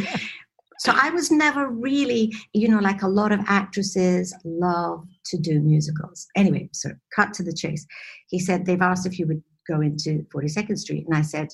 So 0.79 0.93
I 0.95 1.11
was 1.11 1.31
never 1.31 1.69
really, 1.69 2.33
you 2.53 2.69
know, 2.69 2.79
like 2.79 3.03
a 3.03 3.09
lot 3.09 3.33
of 3.33 3.41
actresses 3.47 4.35
love 4.45 5.05
to 5.27 5.39
do 5.39 5.61
musicals. 5.61 6.27
Anyway, 6.37 6.69
so 6.73 6.91
cut 7.15 7.33
to 7.35 7.43
the 7.43 7.53
chase. 7.53 7.87
He 8.29 8.39
said 8.39 8.67
they've 8.67 8.83
asked 8.83 9.07
if 9.07 9.19
you 9.19 9.27
would 9.27 9.43
go 9.69 9.81
into 9.81 10.27
42nd 10.35 10.79
Street, 10.79 11.07
and 11.07 11.17
I 11.17 11.23
said, 11.23 11.49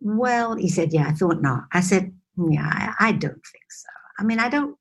well, 0.00 0.54
he 0.54 0.68
said, 0.68 0.92
yeah, 0.92 1.08
I 1.08 1.12
thought 1.12 1.42
not. 1.42 1.64
I 1.72 1.80
said, 1.80 2.12
yeah, 2.36 2.94
I, 2.98 3.08
I 3.08 3.12
don't 3.12 3.34
think 3.34 3.70
so. 3.70 3.88
I 4.18 4.24
mean, 4.24 4.38
I 4.38 4.48
don't. 4.48 4.76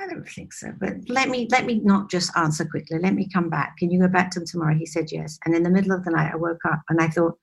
I 0.00 0.06
don't 0.06 0.28
think 0.28 0.52
so, 0.52 0.72
but 0.78 0.92
let 1.08 1.28
me 1.28 1.48
let 1.50 1.66
me 1.66 1.80
not 1.82 2.08
just 2.08 2.30
answer 2.36 2.64
quickly. 2.64 3.00
Let 3.00 3.14
me 3.14 3.28
come 3.32 3.50
back. 3.50 3.76
Can 3.78 3.90
you 3.90 3.98
go 3.98 4.06
back 4.06 4.30
to 4.30 4.40
him 4.40 4.46
tomorrow? 4.46 4.74
He 4.74 4.86
said 4.86 5.10
yes. 5.10 5.40
And 5.44 5.56
in 5.56 5.64
the 5.64 5.70
middle 5.70 5.90
of 5.90 6.04
the 6.04 6.12
night, 6.12 6.30
I 6.32 6.36
woke 6.36 6.64
up 6.70 6.82
and 6.88 7.00
I 7.00 7.08
thought, 7.08 7.36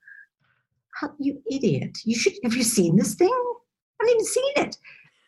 "How 1.01 1.13
you 1.19 1.41
idiot! 1.51 1.97
You 2.05 2.15
should 2.15 2.33
have 2.43 2.53
you 2.53 2.63
seen 2.63 2.95
this 2.95 3.15
thing? 3.15 3.27
I 3.29 3.55
haven't 3.99 4.13
even 4.13 4.25
seen 4.25 4.53
it." 4.55 4.77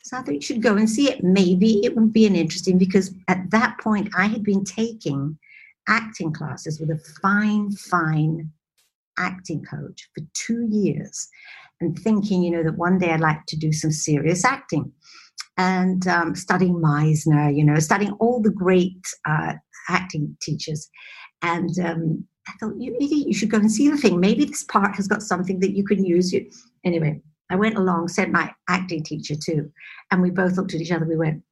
So 0.04 0.16
I 0.16 0.22
thought 0.22 0.36
you 0.36 0.42
should 0.42 0.62
go 0.62 0.78
and 0.78 0.90
see 0.90 1.12
it. 1.12 1.22
Maybe 1.22 1.86
it 1.86 1.98
would 1.98 2.14
be 2.14 2.26
an 2.28 2.36
interesting 2.36 2.78
because 2.78 3.14
at 3.28 3.50
that 3.52 3.78
point 3.82 4.10
I 4.16 4.28
had 4.28 4.44
been 4.44 4.64
taking 4.64 5.38
acting 5.90 6.32
classes 6.32 6.80
with 6.80 6.92
a 6.92 7.00
fine, 7.22 7.72
fine 7.72 8.52
acting 9.18 9.64
coach 9.64 10.10
for 10.16 10.26
two 10.34 10.68
years 10.70 11.28
and 11.82 11.98
thinking, 11.98 12.44
you 12.44 12.52
know, 12.52 12.64
that 12.64 12.78
one 12.78 12.98
day 12.98 13.12
I'd 13.12 13.20
like 13.20 13.46
to 13.48 13.58
do 13.58 13.72
some 13.72 13.92
serious 13.92 14.44
acting 14.44 14.92
and 15.58 16.08
um, 16.08 16.36
studying 16.36 16.76
Meisner, 16.76 17.56
you 17.56 17.64
know, 17.64 17.80
studying 17.80 18.14
all 18.14 18.42
the 18.42 18.52
great 18.52 19.02
uh, 19.28 19.54
acting 19.90 20.36
teachers. 20.42 20.90
And 21.42 21.70
um, 21.80 22.28
I 22.48 22.54
thought, 22.60 22.76
you 22.80 22.96
idiot, 22.96 23.28
you 23.28 23.34
should 23.34 23.52
go 23.52 23.58
and 23.58 23.72
see 23.72 23.90
the 23.90 23.98
thing. 23.98 24.20
Maybe 24.20 24.46
this 24.46 24.64
part 24.64 24.96
has 24.96 25.08
got 25.08 25.22
something 25.22 25.60
that 25.60 25.76
you 25.76 25.84
can 25.84 26.04
use. 26.04 26.32
You 26.32 26.50
Anyway, 26.86 27.22
I 27.50 27.56
went 27.56 27.78
along, 27.78 28.08
sent 28.08 28.32
my 28.32 28.52
acting 28.70 29.04
teacher 29.04 29.36
too, 29.36 29.72
and 30.12 30.22
we 30.22 30.30
both 30.30 30.58
looked 30.58 30.74
at 30.74 30.82
each 30.82 30.92
other. 30.92 31.06
We 31.06 31.18
went, 31.18 31.44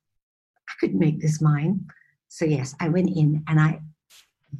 I 0.70 0.74
could 0.80 0.96
make 0.96 1.22
this 1.22 1.42
mine. 1.42 1.86
So 2.28 2.46
yes, 2.46 2.76
I 2.80 2.90
went 2.90 3.10
in 3.10 3.44
and 3.48 3.60
I 3.60 3.80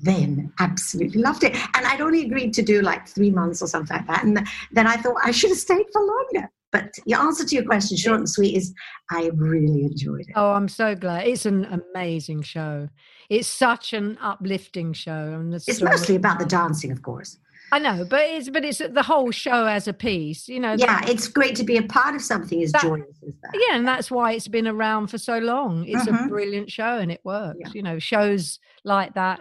then 0.02 0.52
absolutely 0.60 1.22
loved 1.22 1.44
it. 1.44 1.56
And 1.76 1.86
I'd 1.86 2.02
only 2.02 2.26
agreed 2.26 2.54
to 2.56 2.62
do 2.62 2.82
like 2.82 3.08
three 3.08 3.32
months 3.32 3.62
or 3.62 3.68
something 3.68 3.96
like 3.98 4.08
that. 4.08 4.24
And 4.24 4.46
then 4.72 4.88
I 4.88 4.96
thought 4.98 5.16
I 5.24 5.32
should 5.32 5.50
have 5.52 5.60
stayed 5.60 5.86
for 5.92 6.02
longer. 6.02 6.50
But 6.72 6.94
the 7.06 7.14
answer 7.14 7.46
to 7.46 7.56
your 7.56 7.64
question, 7.64 7.96
short 7.96 8.18
and 8.20 8.30
sweet, 8.30 8.56
is 8.58 8.74
I 9.10 9.30
really 9.36 9.84
enjoyed 9.84 10.22
it. 10.28 10.34
Oh, 10.36 10.52
I'm 10.52 10.68
so 10.68 10.94
glad. 10.96 11.26
It's 11.28 11.46
an 11.46 11.82
amazing 11.94 12.42
show. 12.42 12.90
It's 13.30 13.48
such 13.48 13.94
an 13.94 14.18
uplifting 14.22 14.92
show. 14.92 15.12
And 15.40 15.54
It's 15.54 15.82
mostly 15.82 16.16
about 16.16 16.40
the 16.40 16.46
dancing, 16.46 16.92
of 16.92 17.02
course. 17.02 17.38
I 17.72 17.80
know, 17.80 18.06
but 18.08 18.20
it's 18.22 18.50
but 18.50 18.64
it's 18.64 18.78
the 18.78 19.02
whole 19.02 19.32
show 19.32 19.66
as 19.66 19.88
a 19.88 19.94
piece. 19.94 20.48
You 20.48 20.60
know, 20.60 20.76
Yeah, 20.78 21.02
it's 21.08 21.28
great 21.28 21.56
to 21.56 21.64
be 21.64 21.78
a 21.78 21.82
part 21.84 22.14
of 22.14 22.22
something 22.22 22.62
as 22.62 22.72
That- 22.74 22.84
joyous 22.84 23.08
as 23.28 23.34
that. 23.42 23.52
yeah, 23.56 23.76
and 23.76 23.88
that's 23.88 24.12
why 24.12 24.34
it's 24.34 24.48
been 24.48 24.68
around 24.68 25.08
for 25.08 25.18
so 25.18 25.40
long. 25.40 25.84
It's 25.88 26.06
a 26.08 26.12
Mhm. 26.12 26.30
brilliant 26.30 26.72
show 26.72 26.98
and 27.00 27.12
it 27.12 27.22
works. 27.24 27.58
Yeah. 27.60 27.70
You 27.74 27.82
know, 27.84 27.98
shows 28.00 28.60
like 28.84 29.16
that 29.16 29.40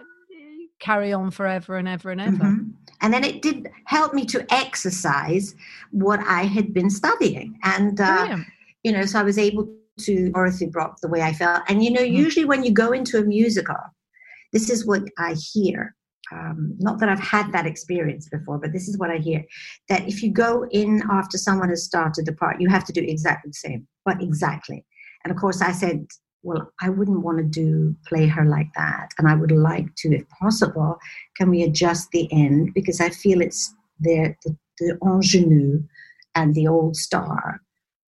carry 0.79 1.13
on 1.13 1.31
forever 1.31 1.77
and 1.77 1.87
ever 1.87 2.11
and 2.11 2.21
ever. 2.21 2.43
Mhm. 2.43 2.73
And 3.01 3.13
then 3.13 3.23
it 3.23 3.41
did 3.41 3.69
help 3.85 4.13
me 4.13 4.25
to 4.25 4.45
exercise 4.53 5.55
what 5.91 6.19
I 6.21 6.43
had 6.43 6.73
been 6.73 6.89
studying. 6.89 7.57
And, 7.63 7.99
uh, 7.99 8.37
you 8.83 8.91
know, 8.91 9.05
so 9.05 9.19
I 9.19 9.23
was 9.23 9.37
able 9.37 9.73
to 9.99 10.29
Dorothy 10.31 10.67
Brock 10.67 10.99
the 11.01 11.07
way 11.07 11.21
I 11.21 11.33
felt. 11.33 11.63
And, 11.67 11.83
you 11.83 11.91
know, 11.91 12.01
Mhm. 12.01 12.13
usually 12.13 12.45
when 12.45 12.63
you 12.63 12.71
go 12.71 12.91
into 12.91 13.17
a 13.17 13.23
musical, 13.23 13.77
this 14.53 14.69
is 14.69 14.85
what 14.85 15.03
I 15.17 15.33
hear. 15.33 15.95
Um, 16.31 16.75
not 16.79 16.99
that 16.99 17.09
I've 17.09 17.19
had 17.19 17.51
that 17.51 17.67
experience 17.67 18.27
before, 18.29 18.57
but 18.57 18.73
this 18.73 18.87
is 18.87 18.97
what 18.97 19.11
I 19.11 19.17
hear 19.17 19.43
that 19.89 20.07
if 20.07 20.23
you 20.23 20.31
go 20.31 20.65
in 20.71 21.03
after 21.11 21.37
someone 21.37 21.69
has 21.69 21.83
started 21.83 22.25
the 22.25 22.33
part, 22.33 22.59
you 22.59 22.67
have 22.69 22.83
to 22.85 22.93
do 22.93 23.01
exactly 23.01 23.49
the 23.49 23.53
same. 23.53 23.87
What 24.03 24.21
exactly? 24.21 24.83
And 25.23 25.31
of 25.31 25.37
course, 25.37 25.61
I 25.61 25.71
said, 25.71 26.07
well, 26.45 26.71
I 26.79 26.89
wouldn't 26.89 27.23
want 27.23 27.39
to 27.39 27.43
do 27.43 27.95
play 28.07 28.27
her 28.27 28.45
like 28.45 28.69
that. 28.75 29.09
And 29.17 29.27
I 29.27 29.35
would 29.35 29.51
like 29.51 29.93
to, 29.97 30.15
if 30.15 30.29
possible, 30.29 30.97
can 31.35 31.49
we 31.49 31.63
adjust 31.63 32.11
the 32.11 32.31
end? 32.31 32.73
Because 32.75 33.01
I 33.01 33.09
feel 33.09 33.41
it's 33.41 33.73
there, 33.99 34.37
the, 34.45 34.55
the 34.79 34.97
ingenue 35.03 35.81
and 36.35 36.53
the 36.53 36.67
old 36.67 36.95
star 36.95 37.61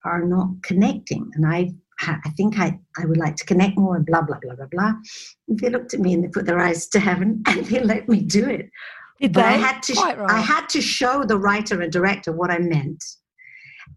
are 0.05 0.23
not 0.23 0.49
connecting. 0.61 1.31
And 1.33 1.45
I 1.45 1.73
I 1.99 2.29
think 2.37 2.59
I, 2.59 2.77
I 3.01 3.05
would 3.05 3.17
like 3.17 3.35
to 3.37 3.45
connect 3.45 3.75
more 3.75 3.95
and 3.95 4.05
blah, 4.05 4.21
blah, 4.21 4.37
blah, 4.39 4.53
blah, 4.53 4.67
blah. 4.67 4.93
And 5.47 5.59
they 5.59 5.69
looked 5.69 5.95
at 5.95 5.99
me 5.99 6.13
and 6.13 6.23
they 6.23 6.27
put 6.27 6.45
their 6.45 6.59
eyes 6.59 6.87
to 6.89 6.99
heaven 6.99 7.41
and 7.47 7.65
they 7.65 7.79
let 7.79 8.07
me 8.07 8.21
do 8.21 8.47
it. 8.47 8.69
Did 9.19 9.33
but 9.33 9.41
they? 9.41 9.47
I 9.47 9.51
had 9.53 9.81
to 9.81 9.93
right. 9.93 10.19
I 10.29 10.39
had 10.39 10.69
to 10.69 10.81
show 10.81 11.23
the 11.23 11.39
writer 11.39 11.81
and 11.81 11.91
director 11.91 12.31
what 12.31 12.51
I 12.51 12.59
meant. 12.59 13.03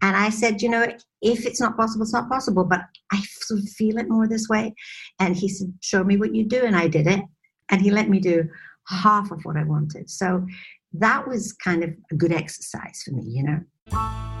And 0.01 0.15
I 0.15 0.29
said, 0.29 0.61
you 0.61 0.69
know, 0.69 0.85
if 1.21 1.45
it's 1.45 1.61
not 1.61 1.77
possible, 1.77 2.03
it's 2.03 2.13
not 2.13 2.29
possible, 2.29 2.63
but 2.63 2.81
I 3.11 3.21
sort 3.21 3.59
of 3.59 3.69
feel 3.69 3.97
it 3.97 4.09
more 4.09 4.27
this 4.27 4.49
way. 4.49 4.73
And 5.19 5.35
he 5.35 5.47
said, 5.47 5.73
show 5.81 6.03
me 6.03 6.17
what 6.17 6.33
you 6.33 6.45
do. 6.45 6.63
And 6.63 6.75
I 6.75 6.87
did 6.87 7.07
it. 7.07 7.21
And 7.69 7.81
he 7.81 7.91
let 7.91 8.09
me 8.09 8.19
do 8.19 8.49
half 8.87 9.31
of 9.31 9.43
what 9.43 9.57
I 9.57 9.63
wanted. 9.63 10.09
So 10.09 10.45
that 10.93 11.27
was 11.27 11.53
kind 11.53 11.83
of 11.83 11.91
a 12.11 12.15
good 12.15 12.33
exercise 12.33 13.01
for 13.05 13.11
me, 13.11 13.23
you 13.25 13.43
know. 13.43 14.40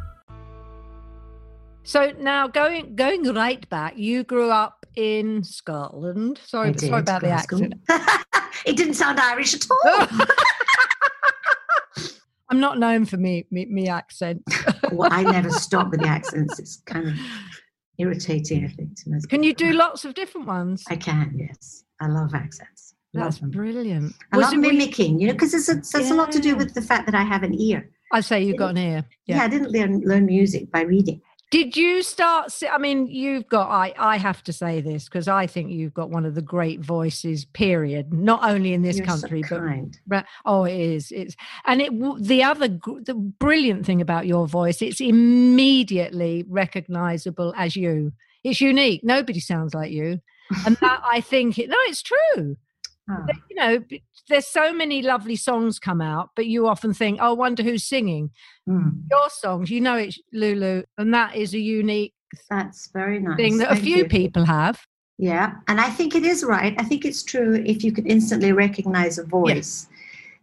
So 1.91 2.13
now 2.21 2.47
going 2.47 2.95
going 2.95 3.23
right 3.33 3.67
back, 3.69 3.97
you 3.97 4.23
grew 4.23 4.49
up 4.49 4.85
in 4.95 5.43
Scotland. 5.43 6.39
Sorry, 6.45 6.69
I 6.69 6.71
did, 6.71 6.87
sorry 6.87 7.01
about 7.01 7.21
the 7.21 7.27
accent. 7.31 7.73
it 8.65 8.77
didn't 8.77 8.93
sound 8.93 9.19
Irish 9.19 9.53
at 9.53 9.65
all. 9.69 10.07
I'm 12.49 12.61
not 12.61 12.79
known 12.79 13.03
for 13.03 13.17
me 13.17 13.45
me, 13.51 13.65
me 13.65 13.89
accent. 13.89 14.41
well, 14.93 15.11
I 15.11 15.23
never 15.23 15.49
stop 15.49 15.91
with 15.91 15.99
the 15.99 16.07
accents. 16.07 16.59
It's 16.59 16.77
kind 16.85 17.09
of 17.09 17.13
irritating, 17.97 18.63
I 18.63 18.69
think. 18.69 18.95
To 19.03 19.09
most 19.09 19.27
Can 19.27 19.43
you 19.43 19.53
do 19.53 19.73
lots 19.73 20.05
of 20.05 20.13
different 20.13 20.47
ones? 20.47 20.85
I 20.89 20.95
can, 20.95 21.35
yes. 21.37 21.83
I 21.99 22.07
love 22.07 22.33
accents. 22.33 22.95
That's 23.13 23.39
them. 23.39 23.51
brilliant. 23.51 24.15
I 24.31 24.37
Was 24.37 24.45
love 24.45 24.53
it- 24.53 24.57
were 24.59 24.65
you- 24.67 24.71
mimicking, 24.79 25.19
you 25.19 25.27
know, 25.27 25.33
because 25.33 25.53
it's 25.53 25.67
a, 25.67 25.75
there's 25.97 26.09
a 26.09 26.15
lot 26.15 26.31
to 26.31 26.39
do 26.39 26.55
with 26.55 26.73
the 26.73 26.81
fact 26.81 27.05
that 27.07 27.15
I 27.15 27.23
have 27.23 27.43
an 27.43 27.53
ear. 27.53 27.89
I 28.13 28.19
say 28.21 28.41
you've 28.43 28.57
got 28.57 28.71
an 28.71 28.77
ear. 28.77 29.05
Yeah, 29.25 29.37
Yeah. 29.37 29.43
I 29.43 29.47
didn't 29.49 29.71
learn, 29.71 29.99
learn 30.01 30.25
music 30.25 30.69
by 30.71 30.81
reading. 30.81 31.21
Did 31.51 31.75
you 31.75 32.01
start? 32.01 32.53
I 32.71 32.77
mean, 32.77 33.07
you've 33.07 33.47
got. 33.49 33.69
I 33.69 33.93
I 33.97 34.17
have 34.17 34.41
to 34.43 34.53
say 34.53 34.79
this 34.79 35.05
because 35.05 35.27
I 35.27 35.47
think 35.47 35.69
you've 35.69 35.93
got 35.93 36.09
one 36.09 36.25
of 36.25 36.33
the 36.33 36.41
great 36.41 36.79
voices. 36.79 37.43
Period. 37.43 38.13
Not 38.13 38.49
only 38.49 38.73
in 38.73 38.83
this 38.83 38.97
You're 38.97 39.05
country, 39.05 39.43
so 39.43 39.85
but. 40.07 40.25
Oh, 40.45 40.63
it 40.63 40.79
is. 40.79 41.11
It's 41.11 41.35
and 41.65 41.81
it. 41.81 41.91
The 42.23 42.41
other, 42.41 42.69
the 42.69 43.15
brilliant 43.37 43.85
thing 43.85 43.99
about 43.99 44.27
your 44.27 44.47
voice, 44.47 44.81
it's 44.81 45.01
immediately 45.01 46.45
recognizable 46.47 47.53
as 47.57 47.75
you. 47.75 48.13
It's 48.45 48.61
unique. 48.61 49.03
Nobody 49.03 49.41
sounds 49.41 49.73
like 49.73 49.91
you, 49.91 50.21
and 50.65 50.77
that 50.77 51.01
I 51.05 51.19
think. 51.19 51.59
It, 51.59 51.69
no, 51.69 51.75
it's 51.81 52.01
true. 52.01 52.55
Oh, 53.11 53.23
But, 53.27 53.35
you 53.49 53.55
know, 53.55 53.83
there's 54.29 54.47
so 54.47 54.71
many 54.73 55.01
lovely 55.01 55.35
songs 55.35 55.79
come 55.79 56.01
out, 56.01 56.29
but 56.35 56.45
you 56.47 56.67
often 56.67 56.93
think, 56.93 57.19
"Oh, 57.21 57.29
I 57.31 57.33
wonder 57.33 57.63
who's 57.63 57.83
singing." 57.83 58.29
mm, 58.69 59.03
Your 59.09 59.29
songs, 59.29 59.69
you 59.69 59.81
know, 59.81 59.95
it's 59.95 60.19
Lulu, 60.31 60.83
and 60.97 61.13
that 61.13 61.35
is 61.35 61.53
a 61.53 61.59
unique 61.59 62.13
that's 62.49 62.89
very 62.93 63.19
nice. 63.19 63.35
thing 63.35 63.57
that 63.57 63.71
a 63.71 63.75
few 63.75 63.97
you. 63.97 64.05
people 64.05 64.45
have. 64.45 64.79
Yeah, 65.17 65.55
and 65.67 65.81
I 65.81 65.89
think 65.89 66.15
it 66.15 66.23
is 66.23 66.43
right. 66.43 66.73
I 66.79 66.83
think 66.83 67.03
it's 67.05 67.23
true. 67.23 67.61
If 67.65 67.83
you 67.83 67.91
can 67.91 68.05
instantly 68.07 68.53
recognize 68.53 69.17
a 69.17 69.25
voice, 69.25 69.87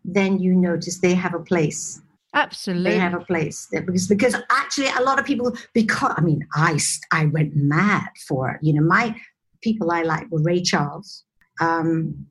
then 0.04 0.38
you 0.38 0.54
notice 0.54 0.98
they 1.00 1.14
have 1.14 1.34
a 1.34 1.40
place. 1.40 2.00
Absolutely. 2.34 2.90
They 2.90 2.98
have 2.98 3.14
a 3.14 3.24
place 3.24 3.66
That- 3.72 3.86
because 3.86 4.06
because 4.06 4.34
actually 4.50 4.88
a 4.88 5.00
lot 5.02 5.18
of 5.18 5.24
people 5.24 5.56
because 5.72 6.12
I 6.16 6.20
mean 6.20 6.46
I 6.54 6.78
I 7.10 7.26
went 7.26 7.56
mad 7.56 8.10
for 8.28 8.50
it. 8.50 8.58
You 8.62 8.74
know 8.74 8.82
my 8.82 9.16
people 9.62 9.90
I 9.90 10.02
like 10.02 10.30
were 10.30 10.42
Ray 10.42 10.60
Charles. 10.62 11.24
Um, 11.60 12.26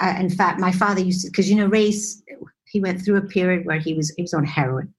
I, 0.00 0.18
in 0.20 0.30
fact, 0.30 0.60
my 0.60 0.72
father 0.72 1.00
used 1.00 1.22
to 1.22 1.30
because 1.30 1.50
you 1.50 1.56
know 1.56 1.66
Ray's 1.66 2.22
he 2.64 2.80
went 2.80 3.04
through 3.04 3.16
a 3.16 3.22
period 3.22 3.66
where 3.66 3.78
he 3.78 3.94
was 3.94 4.12
he 4.16 4.22
was 4.22 4.34
on 4.34 4.44
heroin. 4.44 4.92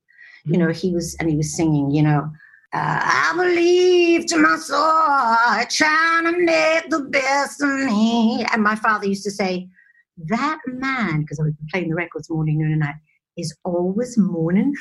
You 0.46 0.58
know 0.58 0.70
he 0.70 0.92
was 0.92 1.16
and 1.20 1.30
he 1.30 1.36
was 1.36 1.56
singing. 1.56 1.92
You 1.92 2.04
know. 2.04 2.32
Uh, 2.74 3.00
I 3.02 3.34
believe 3.38 4.26
to 4.26 4.38
my 4.38 4.58
soul, 4.58 5.66
trying 5.70 6.26
to 6.26 6.38
make 6.44 6.90
the 6.90 7.08
best 7.10 7.62
of 7.62 7.70
me. 7.70 8.46
And 8.52 8.62
my 8.62 8.76
father 8.76 9.08
used 9.08 9.24
to 9.24 9.32
say, 9.32 9.70
That 10.18 10.60
man, 10.68 11.22
because 11.22 11.40
I 11.40 11.44
was 11.44 11.54
playing 11.72 11.88
the 11.88 11.96
records 11.96 12.30
morning, 12.30 12.58
noon, 12.58 12.72
and 12.72 12.82
night, 12.82 12.96
is 13.38 13.56
always 13.64 14.18
mourning. 14.18 14.74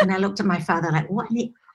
and 0.00 0.12
I 0.12 0.18
looked 0.18 0.38
at 0.38 0.46
my 0.46 0.60
father 0.60 0.92
like, 0.92 1.10
What? 1.10 1.26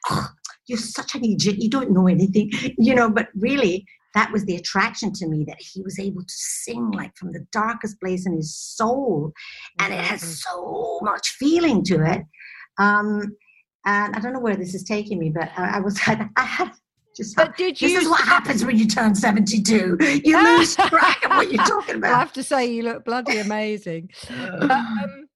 Oh, 0.09 0.29
you're 0.67 0.77
such 0.77 1.15
an 1.15 1.25
idiot. 1.25 1.61
You 1.61 1.69
don't 1.69 1.91
know 1.91 2.07
anything, 2.07 2.51
you 2.77 2.95
know. 2.95 3.09
But 3.09 3.27
really, 3.35 3.85
that 4.15 4.31
was 4.31 4.45
the 4.45 4.55
attraction 4.55 5.13
to 5.13 5.27
me 5.27 5.43
that 5.45 5.61
he 5.61 5.81
was 5.81 5.99
able 5.99 6.21
to 6.21 6.33
sing 6.33 6.91
like 6.91 7.15
from 7.15 7.31
the 7.31 7.45
darkest 7.51 7.99
place 7.99 8.25
in 8.25 8.35
his 8.35 8.55
soul, 8.55 9.31
and 9.79 9.93
it 9.93 9.99
has 9.99 10.41
so 10.41 10.99
much 11.03 11.29
feeling 11.39 11.83
to 11.85 12.03
it. 12.05 12.23
Um, 12.79 13.35
and 13.85 14.15
I 14.15 14.19
don't 14.19 14.33
know 14.33 14.39
where 14.39 14.55
this 14.55 14.73
is 14.73 14.83
taking 14.83 15.19
me, 15.19 15.29
but 15.29 15.49
I, 15.57 15.77
I 15.77 15.79
was 15.79 15.99
I 16.07 16.27
had 16.37 16.71
just. 17.15 17.35
But 17.35 17.55
did 17.57 17.75
this 17.75 17.81
you 17.81 17.99
is 17.99 18.09
what 18.09 18.21
happens 18.21 18.65
when 18.65 18.77
you 18.77 18.87
turn 18.87 19.15
seventy-two. 19.15 19.97
You 20.23 20.43
lose 20.57 20.75
track 20.75 21.23
of 21.25 21.31
what 21.31 21.51
you're 21.51 21.63
talking 21.65 21.95
about 21.95 22.13
I 22.13 22.19
have 22.19 22.33
to 22.33 22.43
say, 22.43 22.65
you 22.71 22.83
look 22.83 23.05
bloody 23.05 23.37
amazing. 23.37 24.09
But, 24.29 24.71
um, 24.71 25.27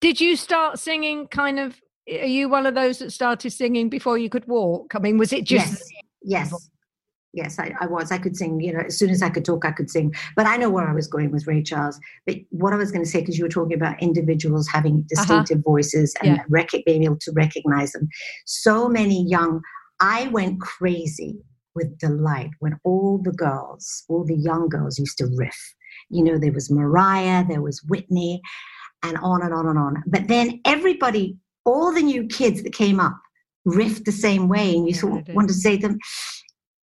did 0.00 0.20
you 0.20 0.36
start 0.36 0.78
singing 0.78 1.28
kind 1.28 1.58
of? 1.58 1.80
Are 2.06 2.26
you 2.26 2.50
one 2.50 2.66
of 2.66 2.74
those 2.74 2.98
that 2.98 3.12
started 3.12 3.50
singing 3.50 3.88
before 3.88 4.18
you 4.18 4.28
could 4.28 4.46
walk? 4.46 4.94
I 4.94 4.98
mean, 4.98 5.16
was 5.16 5.32
it 5.32 5.44
just? 5.44 5.90
yes, 6.22 6.50
yes, 6.52 6.70
yes. 7.34 7.58
I, 7.58 7.74
I 7.80 7.86
was. 7.86 8.10
I 8.12 8.18
could 8.18 8.36
sing. 8.36 8.60
You 8.60 8.72
know, 8.74 8.80
as 8.86 8.96
soon 8.98 9.10
as 9.10 9.22
I 9.22 9.28
could 9.30 9.44
talk, 9.44 9.64
I 9.64 9.72
could 9.72 9.90
sing. 9.90 10.14
But 10.36 10.46
I 10.46 10.56
know 10.56 10.70
where 10.70 10.88
I 10.88 10.94
was 10.94 11.06
going 11.06 11.30
with 11.30 11.46
Ray 11.46 11.62
Charles. 11.62 11.98
But 12.26 12.36
what 12.50 12.72
I 12.72 12.76
was 12.76 12.90
going 12.90 13.04
to 13.04 13.10
say, 13.10 13.20
because 13.20 13.36
you 13.38 13.44
were 13.44 13.50
talking 13.50 13.76
about 13.76 14.00
individuals 14.02 14.68
having 14.68 15.02
distinctive 15.08 15.60
voices 15.64 16.14
and 16.22 16.32
Uh-huh. 16.32 16.42
Yeah. 16.42 16.44
rec- 16.48 16.84
being 16.86 17.04
able 17.04 17.18
to 17.18 17.32
recognize 17.32 17.92
them. 17.92 18.08
So 18.46 18.88
many 18.88 19.24
young. 19.28 19.60
I 20.00 20.28
went 20.28 20.60
crazy 20.60 21.38
with 21.74 21.98
delight 21.98 22.50
when 22.60 22.78
all 22.84 23.18
the 23.22 23.32
girls, 23.32 24.04
all 24.08 24.24
the 24.24 24.36
young 24.36 24.68
girls, 24.68 24.98
used 24.98 25.18
to 25.18 25.26
riff. 25.36 25.74
You 26.10 26.22
know, 26.24 26.38
there 26.38 26.52
was 26.52 26.70
Mariah, 26.70 27.44
there 27.48 27.62
was 27.62 27.82
Whitney, 27.88 28.40
and 29.02 29.16
on 29.18 29.42
and 29.42 29.52
on 29.54 29.66
and 29.66 29.78
on. 29.78 30.02
But 30.06 30.28
then 30.28 30.60
everybody, 30.64 31.36
all 31.64 31.92
the 31.92 32.02
new 32.02 32.26
kids 32.26 32.62
that 32.62 32.72
came 32.74 33.00
up, 33.00 33.16
riffed 33.66 34.04
the 34.04 34.12
same 34.12 34.48
way, 34.48 34.74
and 34.76 34.86
you 34.86 34.94
Yeah, 34.94 35.00
sort 35.00 35.28
of 35.28 35.34
wanted 35.34 35.48
to 35.48 35.54
say 35.54 35.76
to 35.78 35.88
them, 35.88 35.98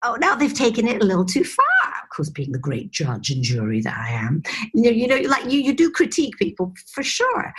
"Oh, 0.05 0.15
now 0.19 0.35
they've 0.35 0.53
taken 0.53 0.87
it 0.87 1.01
a 1.01 1.05
little 1.05 1.25
too 1.25 1.43
far." 1.43 1.65
Of 2.03 2.09
course, 2.15 2.29
being 2.29 2.51
the 2.51 2.59
great 2.59 2.91
judge 2.91 3.29
and 3.31 3.43
jury 3.43 3.81
that 3.81 3.97
I 3.97 4.11
am, 4.11 4.41
you 4.73 4.83
know, 4.83 4.89
you 4.89 5.07
know, 5.07 5.17
like 5.29 5.51
you, 5.51 5.59
you 5.59 5.73
do 5.73 5.91
critique 5.91 6.37
people 6.37 6.73
for 6.93 7.03
sure, 7.03 7.53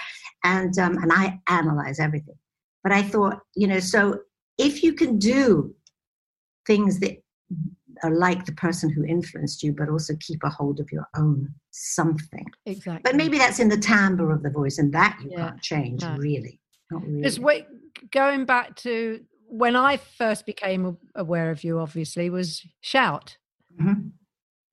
and 0.44 0.78
um, 0.78 0.96
and 0.98 1.12
I 1.12 1.40
analyze 1.48 1.98
everything. 2.00 2.36
But 2.82 2.92
I 2.92 3.02
thought, 3.02 3.40
you 3.54 3.66
know, 3.66 3.80
so 3.80 4.20
if 4.58 4.82
you 4.82 4.92
can 4.94 5.18
do 5.18 5.74
things 6.66 7.00
that 7.00 7.22
are 8.02 8.10
like 8.14 8.44
the 8.44 8.52
person 8.52 8.90
who 8.90 9.04
influenced 9.04 9.62
you, 9.62 9.72
but 9.72 9.88
also 9.88 10.14
keep 10.20 10.42
a 10.44 10.50
hold 10.50 10.80
of 10.80 10.90
your 10.92 11.06
own 11.16 11.48
something. 11.70 12.44
Exactly. 12.66 13.00
But 13.04 13.16
maybe 13.16 13.38
that's 13.38 13.58
in 13.58 13.68
the 13.68 13.78
timbre 13.78 14.30
of 14.32 14.42
the 14.42 14.50
voice, 14.50 14.78
and 14.78 14.92
that 14.92 15.18
you 15.22 15.30
Yeah, 15.32 15.48
can't 15.48 15.62
change, 15.62 16.02
no. 16.02 16.16
really. 16.16 16.60
Not 16.90 17.02
really. 17.02 17.16
Because 17.22 17.40
wait, 17.40 17.66
going 18.10 18.44
back 18.44 18.76
to 18.76 19.20
when 19.48 19.76
I 19.76 19.96
first 19.96 20.46
became 20.46 20.96
aware 21.14 21.50
of 21.50 21.64
you, 21.64 21.78
obviously, 21.78 22.30
was 22.30 22.62
Shout. 22.80 23.38
Mhm. 23.80 24.12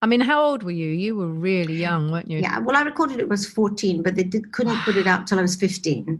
I 0.01 0.05
mean, 0.05 0.19
how 0.21 0.43
old 0.43 0.63
were 0.63 0.71
you? 0.71 0.89
You 0.89 1.15
were 1.15 1.27
really 1.27 1.75
young, 1.75 2.11
weren't 2.11 2.29
you? 2.29 2.39
Yeah, 2.39 2.59
well, 2.59 2.75
I 2.75 2.81
recorded 2.81 3.19
it 3.19 3.29
was 3.29 3.47
14, 3.47 4.03
but 4.03 4.15
they 4.15 4.23
did, 4.23 4.51
couldn't 4.51 4.77
put 4.81 4.97
it 4.97 5.07
out 5.07 5.27
till 5.27 5.39
I 5.39 5.43
was 5.43 5.55
15. 5.55 6.19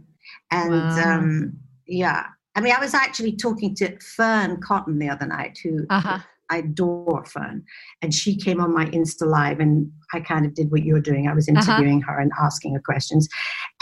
And 0.50 0.70
Wow. 0.88 1.18
um, 1.18 1.52
yeah, 1.86 2.26
I 2.54 2.60
mean, 2.62 2.72
I 2.74 2.80
was 2.80 2.94
actually 2.94 3.36
talking 3.36 3.74
to 3.76 3.96
Fearne 3.98 4.58
Cotton 4.62 4.98
the 4.98 5.10
other 5.10 5.26
night, 5.26 5.58
who 5.62 5.84
Uh-huh. 5.90 6.18
I 6.50 6.58
adore 6.58 7.24
Fearne. 7.26 7.62
And 8.00 8.14
she 8.14 8.36
came 8.36 8.60
on 8.60 8.72
my 8.72 8.86
Insta 8.86 9.26
Live, 9.26 9.60
and 9.60 9.90
I 10.14 10.20
kind 10.20 10.46
of 10.46 10.54
did 10.54 10.70
what 10.70 10.84
you're 10.84 11.00
doing. 11.00 11.26
I 11.28 11.34
was 11.34 11.48
Uh-huh. 11.48 11.58
interviewing 11.60 12.00
her 12.02 12.18
and 12.18 12.32
asking 12.40 12.74
her 12.74 12.80
questions. 12.80 13.28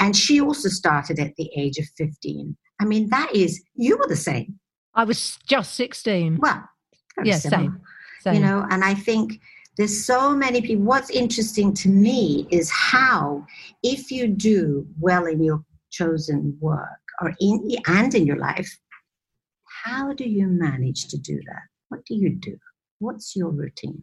And 0.01 0.17
she 0.17 0.41
also 0.41 0.69
started 0.69 1.19
at 1.21 1.37
the 1.37 1.49
age 1.57 1.79
of 1.79 1.87
15. 1.97 2.57
I 2.81 2.85
mean, 2.87 3.09
that 3.11 3.33
is, 3.35 3.63
you 3.77 3.97
were 3.97 4.09
the 4.09 4.17
same. 4.17 4.59
I 4.95 5.05
was 5.05 5.39
just 5.47 5.75
16. 5.75 6.39
Well, 6.41 6.69
very 7.17 7.29
Yeah, 7.29 7.39
same. 7.39 7.81
Same. 8.21 8.35
You 8.35 8.41
know, 8.41 8.67
and 8.71 8.85
I 8.85 8.95
think 8.95 9.41
there's 9.77 10.05
so 10.05 10.35
many 10.35 10.61
people. 10.61 10.85
What's 10.85 11.11
interesting 11.11 11.73
to 11.75 11.89
me 11.89 12.47
is 12.51 12.71
how, 12.71 13.47
if 13.83 14.11
you 14.11 14.29
do 14.29 14.87
well 15.01 15.27
in 15.27 15.43
your 15.43 15.65
chosen 15.91 16.57
work 16.61 17.01
or 17.21 17.35
in 17.41 17.77
and 17.87 18.15
in 18.15 18.27
your 18.27 18.37
life, 18.37 18.79
how 19.85 20.13
do 20.13 20.29
you 20.29 20.47
manage 20.47 21.09
to 21.09 21.19
do 21.19 21.41
that? 21.47 21.63
What 21.89 22.05
do 22.05 22.15
you 22.15 22.31
do? 22.31 22.57
What's 22.99 23.35
your 23.35 23.49
routine? 23.49 24.03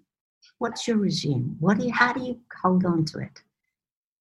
What's 0.57 0.87
your 0.87 0.97
regime? 0.97 1.55
What 1.59 1.79
do 1.79 1.85
you, 1.85 1.93
how 1.93 2.11
do 2.13 2.21
you 2.21 2.39
hold 2.61 2.85
on 2.85 3.05
to 3.05 3.19
it? 3.19 3.41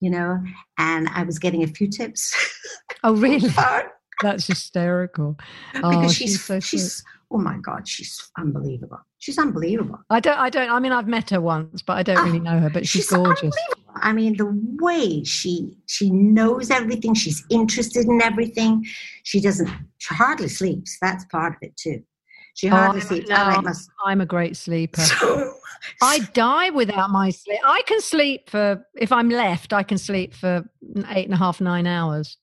You 0.00 0.10
know, 0.10 0.40
and 0.78 1.08
I 1.08 1.24
was 1.24 1.40
getting 1.40 1.64
a 1.64 1.66
few 1.66 1.88
tips. 1.88 2.34
oh, 3.02 3.14
really? 3.14 3.50
That's 4.22 4.46
hysterical. 4.46 5.38
Oh, 5.76 5.90
because 5.90 6.14
she's, 6.14 6.30
she's 6.30 6.44
so 6.44 6.60
she's, 6.60 7.04
oh 7.30 7.38
my 7.38 7.56
god, 7.58 7.86
she's 7.86 8.30
unbelievable. 8.38 8.98
She's 9.18 9.38
unbelievable. 9.38 9.98
I 10.10 10.20
don't, 10.20 10.38
I 10.38 10.50
don't, 10.50 10.70
I 10.70 10.78
mean, 10.80 10.92
I've 10.92 11.08
met 11.08 11.30
her 11.30 11.40
once, 11.40 11.82
but 11.82 11.96
I 11.96 12.02
don't 12.02 12.24
really 12.24 12.40
know 12.40 12.58
her, 12.58 12.70
but 12.70 12.86
she's, 12.86 13.12
Ah, 13.12 13.16
She's 13.16 13.24
gorgeous. 13.24 13.54
I 13.96 14.12
mean, 14.12 14.36
the 14.36 14.46
way 14.80 15.24
she 15.24 15.76
she 15.86 16.10
knows 16.10 16.70
everything, 16.70 17.14
she's 17.14 17.44
interested 17.50 18.06
in 18.06 18.22
everything. 18.22 18.84
She 19.24 19.40
doesn't. 19.40 19.68
She 19.98 20.14
hardly 20.14 20.48
sleeps. 20.48 20.98
That's 21.00 21.24
part 21.26 21.54
of 21.54 21.58
it 21.62 21.76
too. 21.76 22.02
She 22.54 22.68
Oh, 22.68 22.76
hardly 22.76 23.00
sleeps. 23.00 23.28
no, 23.28 23.36
I 23.36 23.60
like. 23.60 23.74
I'm 24.04 24.20
a 24.20 24.26
great 24.26 24.56
sleeper. 24.56 25.02
So, 25.20 25.54
I 26.02 26.18
die 26.34 26.70
without 26.70 27.10
my 27.10 27.30
sleep. 27.30 27.60
I 27.64 27.82
can 27.86 28.00
sleep 28.00 28.50
for, 28.50 28.84
if 28.96 29.12
I'm 29.12 29.30
left, 29.30 29.72
I 29.72 29.84
can 29.84 29.96
sleep 29.96 30.34
for 30.34 30.68
eight 31.10 31.24
and 31.26 31.32
a 31.34 31.36
half, 31.36 31.60
nine 31.60 31.86
hours. 31.86 32.36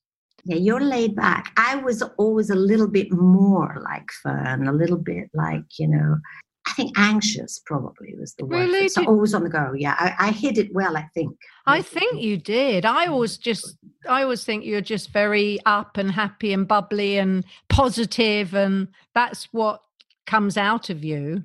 Yeah, 0.45 0.57
you're 0.57 0.81
laid 0.81 1.15
back. 1.15 1.51
I 1.57 1.75
was 1.77 2.01
always 2.17 2.49
a 2.49 2.55
little 2.55 2.87
bit 2.87 3.11
more 3.11 3.81
like 3.83 4.07
Fearne, 4.23 4.67
a 4.67 4.71
little 4.71 4.97
bit 4.97 5.29
like 5.33 5.65
you 5.77 5.87
know. 5.87 6.17
I 6.67 6.73
think 6.73 6.97
anxious 6.97 7.61
probably 7.63 8.15
was 8.19 8.33
the 8.33 8.45
word. 8.45 8.57
Really? 8.57 8.89
So 8.89 9.05
always 9.05 9.35
on 9.35 9.43
the 9.43 9.51
go. 9.51 9.73
Yeah, 9.77 9.95
I, 9.99 10.15
I 10.27 10.31
hid 10.31 10.57
it 10.57 10.73
well. 10.73 10.97
I 10.97 11.07
think. 11.13 11.37
I 11.67 11.83
think 11.83 12.21
you 12.21 12.37
did. 12.37 12.85
I 12.85 13.05
always 13.05 13.37
just, 13.37 13.77
I 14.09 14.23
always 14.23 14.43
think 14.43 14.65
you're 14.65 14.81
just 14.81 15.11
very 15.11 15.59
up 15.67 15.95
and 15.97 16.11
happy 16.11 16.53
and 16.53 16.67
bubbly 16.67 17.17
and 17.19 17.45
positive, 17.69 18.55
and 18.55 18.87
that's 19.13 19.45
what 19.53 19.81
comes 20.25 20.57
out 20.57 20.89
of 20.89 21.03
you. 21.03 21.43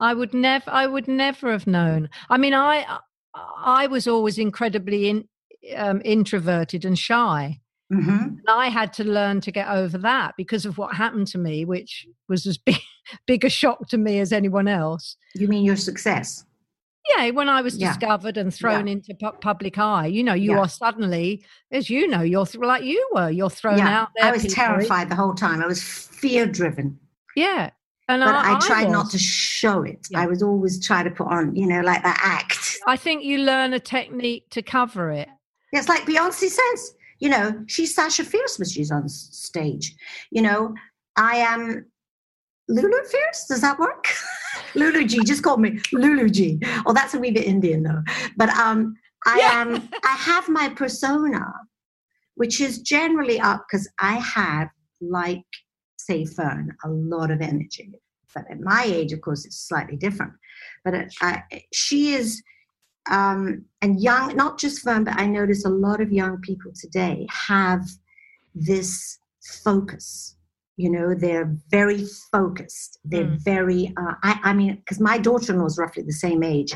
I 0.00 0.14
would 0.14 0.34
never, 0.34 0.68
I 0.68 0.88
would 0.88 1.06
never 1.06 1.52
have 1.52 1.68
known. 1.68 2.10
I 2.28 2.36
mean, 2.36 2.54
I, 2.54 2.98
I 3.34 3.86
was 3.86 4.08
always 4.08 4.36
incredibly 4.36 5.10
in, 5.10 5.28
um, 5.76 6.02
introverted 6.04 6.84
and 6.84 6.98
shy. 6.98 7.60
Hmm 7.90 8.08
And 8.08 8.40
I 8.48 8.68
had 8.68 8.92
to 8.94 9.04
learn 9.04 9.40
to 9.42 9.50
get 9.52 9.68
over 9.68 9.98
that 9.98 10.34
because 10.36 10.64
of 10.64 10.78
what 10.78 10.94
happened 10.94 11.26
to 11.28 11.38
me, 11.38 11.64
which 11.64 12.06
was 12.28 12.46
as 12.46 12.56
big, 12.58 12.78
big 13.26 13.44
a 13.44 13.48
shock 13.50 13.88
to 13.88 13.98
me 13.98 14.20
as 14.20 14.32
anyone 14.32 14.68
else. 14.68 15.16
You 15.34 15.48
mean 15.48 15.64
your 15.64 15.76
success? 15.76 16.44
Yeah, 17.16 17.30
when 17.30 17.48
I 17.48 17.62
was 17.62 17.76
Yeah. 17.76 17.88
discovered 17.88 18.36
and 18.36 18.54
thrown 18.54 18.86
into 18.86 19.14
pu- 19.14 19.32
public 19.40 19.78
eye, 19.78 20.06
you 20.06 20.22
know, 20.22 20.34
you 20.34 20.52
Yeah. 20.52 20.58
are 20.60 20.68
suddenly, 20.68 21.44
as 21.72 21.90
you 21.90 22.06
know, 22.06 22.20
you're 22.20 22.46
th- 22.46 22.62
like 22.62 22.84
you 22.84 23.04
were, 23.12 23.30
you're 23.30 23.50
thrown 23.50 23.78
yeah, 23.78 24.00
out 24.02 24.08
there. 24.16 24.26
I 24.26 24.32
was 24.32 24.42
people- 24.42 24.54
terrified 24.54 25.08
the 25.08 25.16
whole 25.16 25.34
time. 25.34 25.62
I 25.62 25.66
was 25.66 25.82
fear 25.82 26.46
driven. 26.46 26.98
Yeah, 27.34 27.70
and 28.08 28.20
but 28.22 28.34
I, 28.34 28.56
I, 28.56 28.60
tried 28.60 28.90
not 28.90 29.10
to 29.12 29.18
show 29.18 29.82
it. 29.82 30.06
Yeah. 30.10 30.20
I 30.20 30.26
was 30.26 30.42
always 30.42 30.84
trying 30.84 31.04
to 31.04 31.10
put 31.10 31.28
on, 31.28 31.56
you 31.56 31.66
know, 31.66 31.80
like 31.80 32.02
that 32.02 32.20
act. 32.22 32.78
I 32.86 32.96
think 32.96 33.24
you 33.24 33.38
learn 33.38 33.72
a 33.72 33.80
technique 33.80 34.50
to 34.50 34.62
cover 34.62 35.10
it. 35.10 35.28
It's 35.72 35.88
like 35.88 36.02
Beyonce 36.02 36.48
says, 36.48 36.94
you 37.20 37.28
know, 37.28 37.62
she's 37.66 37.94
Sasha 37.94 38.24
Fierce 38.24 38.58
when 38.58 38.68
she's 38.68 38.90
on 38.90 39.08
stage. 39.08 39.94
You 40.30 40.42
know, 40.42 40.74
I 41.16 41.36
am 41.36 41.86
Lulu 42.68 43.04
Fierce. 43.04 43.46
Does 43.48 43.60
that 43.60 43.78
work? 43.78 44.06
Lulu 44.74 45.04
G. 45.06 45.22
Just 45.24 45.42
call 45.42 45.58
me 45.58 45.78
Lulu 45.92 46.28
G. 46.28 46.58
Oh, 46.86 46.92
that's 46.92 47.14
a 47.14 47.18
wee 47.18 47.30
bit 47.30 47.44
Indian 47.44 47.82
though. 47.82 48.02
But 48.36 48.48
um, 48.50 48.96
I 49.26 49.38
Yeah. 49.38 49.60
am. 49.62 49.88
I 50.04 50.16
have 50.16 50.48
my 50.48 50.68
persona, 50.70 51.44
which 52.36 52.60
is 52.60 52.80
generally 52.80 53.38
up 53.38 53.66
because 53.70 53.88
I 54.00 54.14
have, 54.14 54.68
like, 55.00 55.44
say, 55.98 56.24
Fearne, 56.24 56.70
a 56.84 56.88
lot 56.88 57.30
of 57.30 57.40
energy. 57.42 57.92
But 58.34 58.44
at 58.50 58.60
my 58.60 58.84
age, 58.84 59.12
of 59.12 59.20
course, 59.20 59.44
it's 59.44 59.60
slightly 59.68 59.96
different. 59.96 60.32
But 60.84 60.94
it, 60.94 61.14
I, 61.20 61.42
she 61.74 62.14
is 62.14 62.42
um, 63.08 63.64
and 63.82 64.00
young, 64.00 64.36
not 64.36 64.58
just 64.58 64.82
Fearne, 64.84 65.04
but 65.04 65.18
I 65.18 65.26
notice 65.26 65.64
a 65.64 65.70
lot 65.70 66.00
of 66.00 66.12
young 66.12 66.40
people 66.40 66.72
today 66.78 67.26
have 67.30 67.88
this 68.54 69.18
focus. 69.40 70.36
You 70.80 70.90
know, 70.90 71.14
they're 71.14 71.54
very 71.70 72.04
focused. 72.32 72.98
They're 73.04 73.26
Mm. 73.32 73.44
very, 73.44 73.82
uh, 74.00 74.14
I, 74.22 74.32
I 74.48 74.52
mean, 74.54 74.76
because 74.76 75.00
my 75.00 75.18
daughter 75.18 75.52
in 75.52 75.58
law 75.58 75.66
is 75.66 75.76
roughly 75.78 76.02
the 76.02 76.20
same 76.26 76.42
age, 76.42 76.72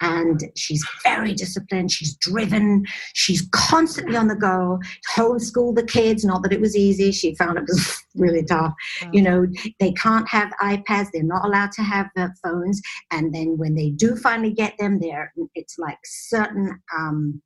and 0.00 0.38
she's 0.56 0.84
very 1.02 1.32
disciplined. 1.34 1.90
She's 1.90 2.14
driven. 2.18 2.84
She's 3.14 3.42
constantly 3.52 4.16
on 4.16 4.28
the 4.28 4.36
go. 4.36 4.78
Homeschool 5.16 5.74
the 5.74 5.82
kids. 5.98 6.24
Not 6.24 6.42
that 6.42 6.52
it 6.52 6.60
was 6.60 6.76
easy. 6.76 7.10
She 7.10 7.34
found 7.34 7.58
it 7.58 7.64
was 7.66 7.82
really 8.14 8.44
tough. 8.44 8.74
You 9.12 9.22
know, 9.22 9.46
they 9.80 9.92
can't 9.92 10.28
have 10.28 10.50
iPads. 10.62 11.08
They're 11.12 11.22
not 11.36 11.44
allowed 11.44 11.72
to 11.72 11.82
have 11.82 12.06
uh, 12.16 12.28
phones. 12.44 12.80
And 13.10 13.34
then 13.34 13.58
when 13.58 13.74
they 13.74 13.90
do 13.90 14.14
finally 14.16 14.52
get 14.52 14.74
them, 14.78 15.00
they're 15.00 15.32
it's 15.56 15.78
like 15.78 15.98
certain. 16.04 16.80
Um, 16.96 17.42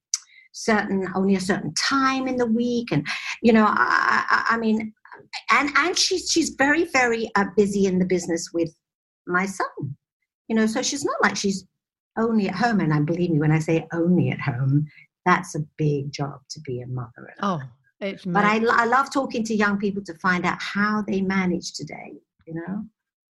certain 0.54 1.08
only 1.14 1.34
a 1.34 1.40
certain 1.40 1.72
time 1.74 2.28
in 2.28 2.36
the 2.36 2.44
week 2.44 2.92
and 2.92 3.06
you 3.40 3.54
know 3.54 3.64
i, 3.66 4.24
I, 4.28 4.54
I 4.54 4.56
mean 4.58 4.92
and 5.50 5.70
and 5.76 5.98
she's 5.98 6.30
she's 6.30 6.50
very 6.50 6.84
very 6.84 7.30
uh, 7.36 7.44
busy 7.56 7.86
in 7.86 7.98
the 7.98 8.04
business 8.04 8.50
with 8.52 8.74
my 9.26 9.46
son. 9.46 9.96
You 10.48 10.56
know 10.56 10.66
so 10.66 10.82
she's 10.82 11.04
not 11.04 11.16
like 11.22 11.36
she's 11.36 11.64
only 12.18 12.46
at 12.46 12.54
home 12.54 12.80
and 12.80 12.92
i 12.92 13.00
believe 13.00 13.30
me 13.30 13.38
when 13.38 13.50
i 13.50 13.58
say 13.58 13.86
only 13.94 14.28
at 14.28 14.38
home 14.38 14.86
that's 15.24 15.54
a 15.54 15.60
big 15.78 16.12
job 16.12 16.40
to 16.50 16.60
be 16.60 16.82
a 16.82 16.86
mother 16.86 17.32
Oh, 17.40 17.62
it's 18.00 18.26
but 18.26 18.44
I, 18.44 18.56
I 18.70 18.84
love 18.84 19.10
talking 19.10 19.44
to 19.44 19.54
young 19.54 19.78
people 19.78 20.04
to 20.04 20.14
find 20.18 20.44
out 20.44 20.60
how 20.60 21.00
they 21.08 21.22
manage 21.22 21.72
today 21.72 22.20
you 22.46 22.54
know? 22.54 22.84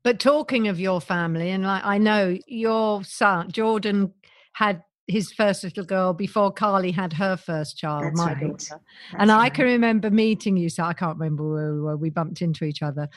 But 0.05 0.18
talking 0.18 0.68
of 0.68 0.81
your 0.81 1.01
family, 1.01 1.51
and 1.51 1.62
like 1.62 1.85
I 1.85 1.99
know 1.99 2.37
your 2.47 3.05
son 3.05 3.53
Jordan 3.53 4.12
had 4.55 4.83
his 5.09 5.33
first 5.33 5.65
little 5.65 5.85
girl 5.85 6.12
before 6.12 6.53
Carly 6.53 6.91
had 6.93 7.12
her 7.15 7.37
first 7.37 7.77
child, 7.77 8.05
That's 8.05 8.19
my 8.19 8.33
right. 8.35 8.41
daughter. 8.41 8.81
and 9.19 9.29
That's 9.31 9.37
I 9.38 9.43
right. 9.43 9.55
can 9.55 9.65
remember 9.65 10.11
meeting 10.11 10.57
you. 10.57 10.69
So 10.69 10.85
I 10.85 10.93
can't 10.93 11.19
remember 11.19 11.49
where 11.53 11.75
we 11.75 11.81
were. 11.81 11.97
We 11.97 12.11
bumped 12.11 12.41
into 12.43 12.65
each 12.65 12.83
other, 12.83 13.09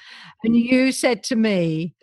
and 0.43 0.55
you 0.55 0.91
said 0.91 1.23
to 1.25 1.35
me, 1.35 1.93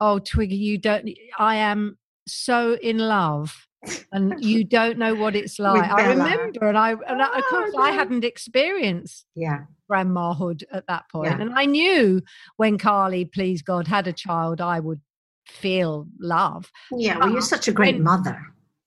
"Oh, 0.00 0.18
Twiggy, 0.20 0.56
you 0.56 0.78
don't. 0.78 1.08
I 1.38 1.56
am 1.56 1.98
so 2.26 2.74
in 2.74 2.98
love." 2.98 3.66
And 4.12 4.34
you 4.44 4.62
don't 4.62 4.96
know 4.96 5.14
what 5.14 5.34
it's 5.34 5.58
like. 5.58 5.90
I 5.90 6.06
remember, 6.10 6.68
and 6.68 6.78
I, 6.78 6.92
and 6.92 7.20
I, 7.20 7.26
of 7.26 7.32
Oh, 7.36 7.50
course, 7.50 7.74
I 7.76 7.90
ah, 7.90 7.94
hadn't 7.94 8.24
experienced 8.24 9.26
yeah 9.34 9.64
grandmahood 9.90 10.62
at 10.72 10.86
that 10.86 11.04
point. 11.10 11.32
Yeah. 11.32 11.40
And 11.40 11.52
I 11.54 11.64
knew 11.66 12.22
when 12.58 12.78
Carly, 12.78 13.24
please 13.24 13.60
God, 13.60 13.88
had 13.88 14.06
a 14.06 14.12
child, 14.12 14.60
I 14.60 14.78
would 14.80 15.00
feel 15.48 16.06
love. 16.20 16.70
yeah 16.96 17.18
well 17.18 17.28
you're 17.30 17.40
such 17.42 17.66
a 17.66 17.72
great 17.72 17.96
when- 17.96 18.04
mother 18.04 18.40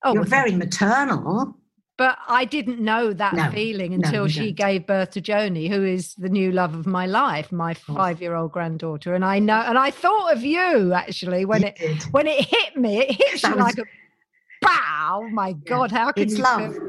Oh, 0.06 0.14
you're 0.14 0.24
very 0.24 0.52
maternal 0.54 1.56
but 1.98 2.18
I 2.28 2.44
didn't 2.44 2.82
know 2.82 3.14
that 3.14 3.34
No, 3.34 3.50
feeling 3.52 3.94
until 3.94 4.24
you 4.24 4.30
she 4.30 4.52
don't. 4.52 4.68
gave 4.68 4.86
birth 4.86 5.12
to 5.12 5.22
Joni, 5.22 5.70
who 5.70 5.82
is 5.82 6.14
the 6.16 6.28
new 6.28 6.52
love 6.52 6.76
of 6.76 6.86
my 6.86 7.06
life, 7.06 7.54
my 7.54 7.74
five-year-old 7.74 8.52
granddaughter. 8.52 9.16
And 9.16 9.24
I 9.24 9.40
know, 9.40 9.62
and 9.66 9.78
I 9.78 9.92
thought 9.92 10.34
of 10.34 10.44
you 10.44 10.92
actually 10.92 11.46
when 11.46 11.62
You 11.62 11.68
it 11.70 11.76
did. 11.78 12.04
when 12.12 12.28
it 12.28 12.44
hit 12.44 12.76
me. 12.76 12.98
It 13.04 13.12
hit 13.14 13.42
That 13.44 13.50
you 13.52 13.56
was- 13.56 13.64
like 13.64 13.78
a 13.78 13.86
bow. 14.62 15.22
Oh 15.24 15.30
My 15.30 15.54
God, 15.54 15.90
how 15.92 16.12
can 16.12 16.24
it's 16.24 16.38
you 16.38 16.44
love 16.44 16.74
feel- 16.74 16.82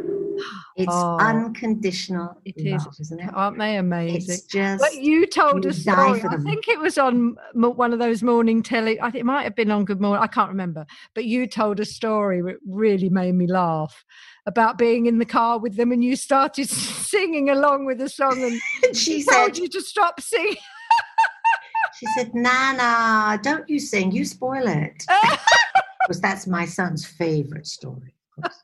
it's 0.77 0.93
Oh, 0.93 1.17
unconditional 1.19 2.41
it 2.45 2.55
is. 2.59 2.85
love 2.85 2.95
isn't 3.01 3.21
it 3.21 3.31
Aren't 3.33 3.59
they 3.59 3.77
amazing? 3.77 4.17
it's 4.35 4.43
just 4.47 4.83
But 4.83 4.97
you 4.97 5.27
told 5.27 5.65
a 5.67 5.73
story. 5.73 6.23
I 6.23 6.37
think 6.39 6.69
it 6.69 6.79
was 6.79 6.99
on 6.99 7.37
one 7.55 7.93
of 7.93 7.99
those 7.99 8.23
morning 8.23 8.63
telly. 8.63 9.01
I 9.01 9.11
think 9.11 9.21
it 9.23 9.27
might 9.27 9.45
have 9.45 9.55
been 9.57 9.71
on 9.71 9.85
Good 9.85 10.01
Morning. 10.01 10.23
I 10.23 10.27
can't 10.27 10.51
remember. 10.51 10.87
But 11.15 11.25
you 11.25 11.47
told 11.47 11.81
a 11.81 11.85
story 11.85 12.43
that 12.43 12.57
really 12.69 13.09
made 13.09 13.35
me 13.35 13.47
laugh 13.47 14.05
about 14.47 14.79
being 14.79 15.07
in 15.07 15.19
the 15.19 15.25
car 15.25 15.59
with 15.59 15.77
them, 15.77 15.91
and 15.93 16.05
you 16.05 16.15
started 16.17 16.69
singing 17.11 17.51
along 17.51 17.85
with 17.87 17.99
the 17.99 18.09
song, 18.09 18.43
and 18.43 18.61
she 18.97 19.21
she 19.21 19.25
told 19.25 19.57
said 19.57 19.59
you 19.59 19.69
to 19.69 19.81
stop 19.81 20.21
singing. 20.21 20.57
she 21.99 22.07
said 22.17 22.35
nana 22.35 23.39
don't 23.43 23.69
you 23.69 23.79
sing 23.79 24.11
you 24.13 24.25
spoil 24.25 24.67
it 24.67 25.03
because 26.07 26.21
that's 26.21 26.47
my 26.47 26.65
son's 26.65 27.07
favorite 27.07 27.67
story 27.67 28.15
of 28.37 28.43
course. 28.45 28.63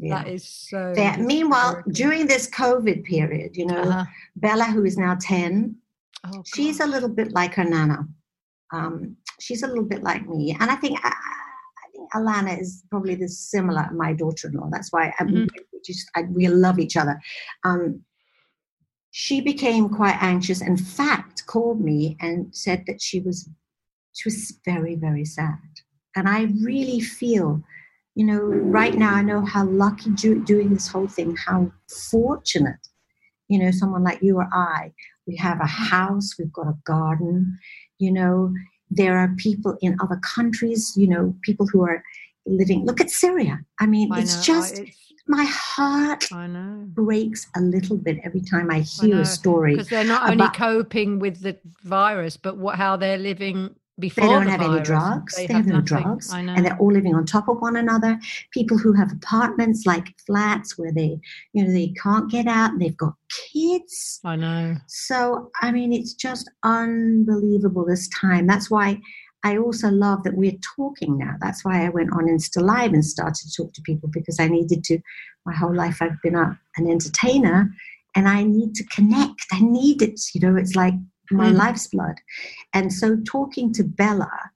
Yeah 0.00 0.22
That 0.22 0.28
is 0.28 0.44
so. 0.70 0.92
There- 0.94 1.18
meanwhile 1.18 1.82
during 1.92 2.26
this 2.26 2.48
covid 2.48 3.04
period 3.04 3.56
you 3.56 3.66
know 3.66 3.80
Uh-huh. 3.82 4.04
bella 4.36 4.64
who 4.64 4.84
is 4.84 4.96
now 4.96 5.16
10 5.20 5.76
Oh, 6.24 6.42
she's 6.44 6.80
a 6.80 6.86
little 6.86 7.08
bit 7.08 7.30
like 7.32 7.54
her 7.54 7.64
nana 7.64 7.98
um, 8.72 9.16
she's 9.40 9.62
a 9.62 9.66
little 9.66 9.84
bit 9.92 10.02
like 10.02 10.28
me, 10.28 10.54
and 10.60 10.68
I 10.70 10.74
think 10.76 10.98
I, 11.02 11.08
I 11.08 11.86
think 11.92 12.06
Alana 12.12 12.60
is 12.60 12.84
probably 12.90 13.14
the 13.14 13.28
similar 13.28 13.88
my 13.94 14.12
daughter-in-law. 14.12 14.68
That's 14.70 14.92
why 14.92 15.04
I, 15.18 15.24
Mhm. 15.24 15.48
we 15.72 15.78
just 15.90 16.04
I, 16.16 16.22
we 16.38 16.48
love 16.48 16.78
each 16.78 16.96
other. 16.98 17.18
Um, 17.64 18.02
she 19.10 19.40
became 19.40 19.88
quite 19.88 20.18
anxious. 20.20 20.60
In 20.60 20.76
fact, 20.76 21.46
called 21.46 21.80
me 21.80 22.16
and 22.20 22.54
said 22.54 22.84
that 22.88 23.00
she 23.00 23.20
was 23.20 23.48
she 24.12 24.24
was 24.28 24.38
very 24.66 24.96
very 24.96 25.24
sad, 25.24 25.58
and 26.16 26.28
I 26.28 26.40
really 26.70 27.00
feel. 27.00 27.62
You 28.18 28.26
know, 28.26 28.40
right 28.80 28.94
now 28.96 29.14
I 29.14 29.22
know 29.22 29.44
how 29.44 29.64
lucky 29.64 30.10
do, 30.10 30.44
doing 30.44 30.74
this 30.74 30.88
whole 30.88 31.06
thing, 31.06 31.36
how 31.36 31.70
fortunate, 32.10 32.82
you 33.46 33.60
know, 33.60 33.70
someone 33.70 34.02
like 34.02 34.20
you 34.22 34.38
or 34.38 34.48
I, 34.52 34.92
we 35.28 35.36
have 35.36 35.60
a 35.60 35.66
house, 35.66 36.34
we've 36.36 36.52
got 36.52 36.66
a 36.66 36.76
garden, 36.84 37.56
you 38.00 38.10
know, 38.10 38.52
there 38.90 39.16
are 39.16 39.28
people 39.36 39.78
in 39.82 39.96
other 40.02 40.16
countries, 40.34 40.94
you 40.96 41.06
know, 41.06 41.32
people 41.42 41.68
who 41.68 41.82
are 41.84 42.02
living. 42.44 42.84
Look 42.86 43.00
at 43.00 43.08
Syria. 43.10 43.60
I 43.78 43.86
mean, 43.86 44.10
I 44.12 44.22
it's 44.22 44.34
know, 44.34 44.40
I- 44.40 44.58
just 44.58 44.72
it's- 44.80 44.96
my 45.28 45.44
heart 45.44 46.24
breaks 46.86 47.46
a 47.54 47.60
little 47.60 47.98
bit 47.98 48.18
every 48.24 48.40
time 48.40 48.68
I 48.68 48.80
hear 48.80 49.14
know, 49.16 49.20
a 49.20 49.26
story. 49.26 49.74
Because 49.74 49.90
they're 49.90 50.02
not 50.04 50.28
only 50.28 50.48
coping 50.48 51.20
with 51.20 51.42
the 51.42 51.56
virus, 51.84 52.36
but 52.36 52.56
what 52.56 52.74
how 52.74 52.96
they're 52.96 53.18
living 53.18 53.76
before 53.98 54.24
They 54.24 54.30
don't 54.32 54.44
the 54.44 54.50
have 54.50 54.60
any 54.60 54.80
drugs. 54.80 55.34
They, 55.34 55.46
They 55.46 55.54
have, 55.54 55.66
no 55.66 55.80
nothing. 55.80 55.84
drugs, 55.84 56.32
and 56.32 56.64
they're 56.64 56.76
all 56.78 56.92
living 56.92 57.14
on 57.14 57.26
top 57.26 57.48
of 57.48 57.60
one 57.60 57.76
another. 57.76 58.18
People 58.52 58.78
who 58.78 58.92
have 58.92 59.10
apartments, 59.12 59.86
like 59.86 60.14
flats, 60.26 60.78
where 60.78 60.92
they, 60.92 61.18
you 61.52 61.64
know, 61.64 61.72
they 61.72 61.92
can't 62.02 62.30
get 62.30 62.46
out, 62.46 62.72
and 62.72 62.80
they've 62.80 62.96
got 62.96 63.14
kids. 63.52 64.20
I 64.24 64.36
know. 64.36 64.76
So, 64.86 65.50
I 65.62 65.72
mean, 65.72 65.92
it's 65.92 66.14
just 66.14 66.50
unbelievable 66.62 67.84
this 67.84 68.08
time. 68.20 68.46
That's 68.46 68.70
why 68.70 69.00
I 69.44 69.56
also 69.56 69.88
love 69.88 70.22
that 70.24 70.34
we're 70.36 70.58
talking 70.76 71.18
now. 71.18 71.34
That's 71.40 71.64
why 71.64 71.84
I 71.84 71.88
went 71.88 72.12
on 72.12 72.26
Insta 72.26 72.62
Live 72.62 72.92
and 72.92 73.04
started 73.04 73.36
to 73.36 73.52
talk 73.56 73.72
to 73.74 73.82
people 73.82 74.08
because 74.12 74.38
I 74.40 74.48
needed 74.48 74.84
to. 74.84 74.98
My 75.46 75.54
whole 75.54 75.74
life, 75.74 76.02
I've 76.02 76.20
been 76.22 76.34
a, 76.34 76.58
an 76.76 76.90
entertainer 76.90 77.72
and 78.14 78.28
I 78.28 78.42
need 78.42 78.74
to 78.74 78.84
connect. 78.86 79.46
I 79.52 79.60
need 79.60 80.02
it. 80.02 80.20
You 80.34 80.40
know, 80.42 80.56
it's 80.56 80.74
like 80.74 80.94
my 81.30 81.50
Mhm. 81.50 81.56
life's 81.56 81.86
blood. 81.88 82.16
And 82.72 82.92
so, 82.92 83.16
talking 83.16 83.72
to 83.74 83.84
Bella 83.84 84.50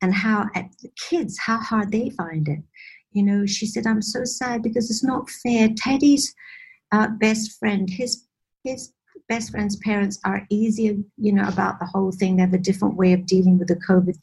and 0.00 0.14
how 0.14 0.48
at 0.54 0.70
the 0.82 0.90
kids, 1.08 1.38
how 1.38 1.58
hard 1.58 1.92
they 1.92 2.10
find 2.10 2.48
it. 2.48 2.62
You 3.12 3.22
know, 3.22 3.46
she 3.46 3.66
said, 3.66 3.86
I'm 3.86 4.02
so 4.02 4.24
sad 4.24 4.62
because 4.62 4.90
it's 4.90 5.04
not 5.04 5.30
fair. 5.30 5.68
Teddy's 5.76 6.34
uh, 6.92 7.08
best 7.08 7.58
friend, 7.58 7.88
his 7.88 8.26
his 8.64 8.92
best 9.28 9.50
friend's 9.50 9.76
parents 9.76 10.18
are 10.24 10.46
easier, 10.50 10.94
you 11.16 11.32
know, 11.32 11.46
about 11.48 11.78
the 11.78 11.86
whole 11.86 12.12
thing. 12.12 12.36
They 12.36 12.42
have 12.42 12.54
a 12.54 12.58
different 12.58 12.96
way 12.96 13.12
of 13.12 13.26
dealing 13.26 13.58
with 13.58 13.68
the 13.68 13.76
COVID 13.76 14.16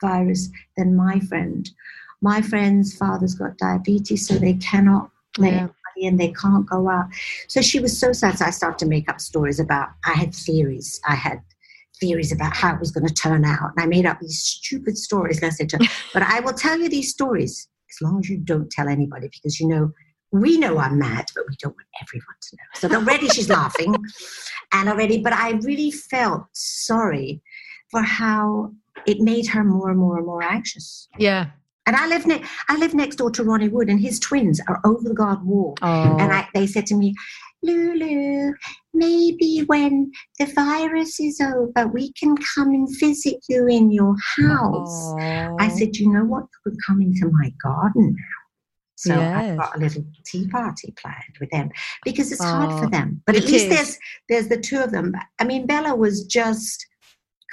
virus 0.00 0.50
than 0.76 0.96
my 0.96 1.20
friend. 1.20 1.70
My 2.20 2.40
friend's 2.42 2.96
father's 2.96 3.34
got 3.34 3.58
diabetes, 3.58 4.26
so 4.26 4.38
they 4.38 4.54
cannot 4.54 5.10
let 5.38 5.52
Yeah. 5.52 5.68
Anybody 5.96 6.06
in, 6.06 6.16
they 6.16 6.32
can't 6.32 6.66
go 6.66 6.88
out. 6.88 7.06
So 7.48 7.60
she 7.62 7.80
was 7.80 7.98
so 7.98 8.12
sad. 8.12 8.38
So 8.38 8.44
I 8.44 8.50
started 8.50 8.78
to 8.78 8.86
make 8.86 9.08
up 9.08 9.20
stories 9.20 9.60
about, 9.60 9.88
I 10.04 10.12
had 10.12 10.34
theories. 10.34 11.00
I 11.06 11.14
had 11.14 11.40
theories 12.00 12.32
about 12.32 12.54
how 12.54 12.74
it 12.74 12.80
was 12.80 12.90
going 12.90 13.06
to 13.06 13.14
turn 13.14 13.44
out. 13.44 13.72
And 13.76 13.84
I 13.84 13.86
made 13.86 14.06
up 14.06 14.20
these 14.20 14.40
stupid 14.40 14.98
stories. 14.98 15.38
And 15.38 15.46
I 15.46 15.50
said 15.50 15.68
to 15.70 15.78
her, 15.78 15.84
but 16.12 16.22
I 16.22 16.40
will 16.40 16.54
tell 16.54 16.78
you 16.78 16.88
these 16.88 17.10
stories 17.10 17.68
as 17.90 18.02
long 18.02 18.20
as 18.20 18.28
you 18.28 18.38
don't 18.38 18.70
tell 18.70 18.88
anybody 18.88 19.28
because 19.28 19.60
you 19.60 19.68
know 19.68 19.92
we 20.32 20.58
know 20.58 20.78
I'm 20.78 20.98
mad, 20.98 21.26
but 21.34 21.44
we 21.48 21.54
don't 21.60 21.76
want 21.76 21.86
everyone 22.02 22.34
to 22.42 22.56
know. 22.56 22.62
So 22.74 23.00
already 23.00 23.28
she's 23.28 23.48
laughing, 23.48 23.94
and 24.72 24.88
already, 24.88 25.18
but 25.22 25.32
I 25.32 25.52
really 25.62 25.92
felt 25.92 26.46
sorry 26.52 27.40
for 27.88 28.02
how 28.02 28.72
it 29.06 29.20
made 29.20 29.46
her 29.46 29.62
more 29.62 29.90
and 29.90 29.98
more 29.98 30.16
and 30.16 30.26
more 30.26 30.42
anxious. 30.42 31.08
Yeah. 31.18 31.50
And 31.86 31.96
I 31.96 32.06
live 32.06 32.26
ne- 32.26 32.42
I 32.68 32.76
live 32.76 32.94
next 32.94 33.16
door 33.16 33.30
to 33.32 33.44
Ronnie 33.44 33.68
Wood, 33.68 33.88
and 33.90 34.00
his 34.00 34.18
twins 34.18 34.60
are 34.68 34.80
over 34.84 35.06
the 35.08 35.14
garden 35.14 35.46
wall. 35.46 35.76
Oh. 35.82 36.16
And 36.18 36.32
I, 36.32 36.48
they 36.54 36.66
said 36.66 36.86
to 36.86 36.94
me, 36.94 37.14
Lulu, 37.62 38.52
maybe 38.94 39.64
when 39.66 40.10
the 40.38 40.46
virus 40.46 41.20
is 41.20 41.40
over, 41.40 41.86
we 41.88 42.12
can 42.12 42.34
come 42.54 42.68
and 42.70 42.88
visit 43.00 43.36
you 43.48 43.66
in 43.66 43.90
your 43.90 44.14
house. 44.36 45.14
I 45.20 45.56
Oh. 45.60 45.68
said, 45.76 45.96
you 45.96 46.10
know 46.12 46.24
what? 46.24 46.42
You 46.44 46.70
could 46.70 46.78
come 46.86 47.02
into 47.02 47.30
my 47.30 47.52
garden 47.62 48.14
now. 48.16 48.40
So 48.96 49.20
I've 49.20 49.58
got 49.58 49.76
a 49.76 49.78
little 49.80 50.04
tea 50.24 50.46
party 50.48 50.94
planned 50.96 51.36
with 51.40 51.50
them 51.50 51.68
because 52.04 52.32
it's 52.32 52.42
hard 52.42 52.70
Oh, 52.72 52.82
for 52.82 52.88
them. 52.88 53.20
But 53.26 53.36
at 53.36 53.44
least 53.44 53.66
is. 53.66 53.68
there's 53.68 53.98
there's 54.28 54.48
the 54.48 54.56
two 54.56 54.78
of 54.80 54.92
them. 54.92 55.12
I 55.38 55.44
mean, 55.44 55.66
Bella 55.66 55.94
was 55.94 56.24
just 56.24 56.86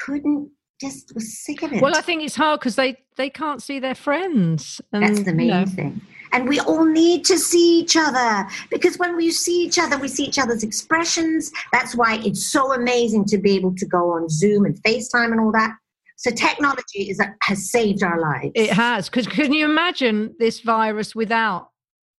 couldn't 0.05 0.49
just 0.81 1.13
was 1.13 1.37
sick 1.37 1.61
of 1.63 1.71
it. 1.71 1.81
Well, 1.81 1.95
I 1.95 2.01
think 2.01 2.23
it's 2.23 2.35
hard 2.35 2.59
because 2.59 2.75
they 2.75 2.97
they 3.15 3.29
can't 3.29 3.61
see 3.61 3.79
their 3.79 3.95
friends. 3.95 4.81
And, 4.91 5.03
That's 5.03 5.23
the 5.23 5.31
you 5.31 5.37
main 5.37 5.47
know, 5.47 5.65
thing. 5.65 6.01
And 6.33 6.47
we 6.47 6.59
all 6.61 6.85
need 6.85 7.25
to 7.25 7.37
see 7.37 7.79
each 7.79 7.95
other 7.97 8.47
because 8.69 8.97
when 8.97 9.15
we 9.15 9.31
see 9.31 9.65
each 9.65 9.77
other, 9.77 9.97
we 9.97 10.07
see 10.07 10.23
each 10.23 10.39
other's 10.39 10.63
expressions. 10.63 11.51
That's 11.73 11.93
why 11.95 12.19
it's 12.23 12.45
so 12.45 12.73
amazing 12.73 13.25
to 13.25 13.37
be 13.37 13.55
able 13.55 13.75
to 13.75 13.85
go 13.85 14.11
on 14.11 14.29
Zoom 14.29 14.65
and 14.65 14.81
FaceTime 14.83 15.31
and 15.31 15.39
all 15.39 15.51
that. 15.51 15.75
So 16.17 16.31
technology 16.31 17.09
is 17.09 17.21
has 17.43 17.69
saved 17.69 18.01
our 18.03 18.19
lives. 18.19 18.51
It 18.55 18.71
has. 18.71 19.09
Because 19.09 19.27
can 19.27 19.53
you 19.53 19.65
imagine 19.65 20.35
this 20.39 20.61
virus 20.61 21.13
without 21.15 21.69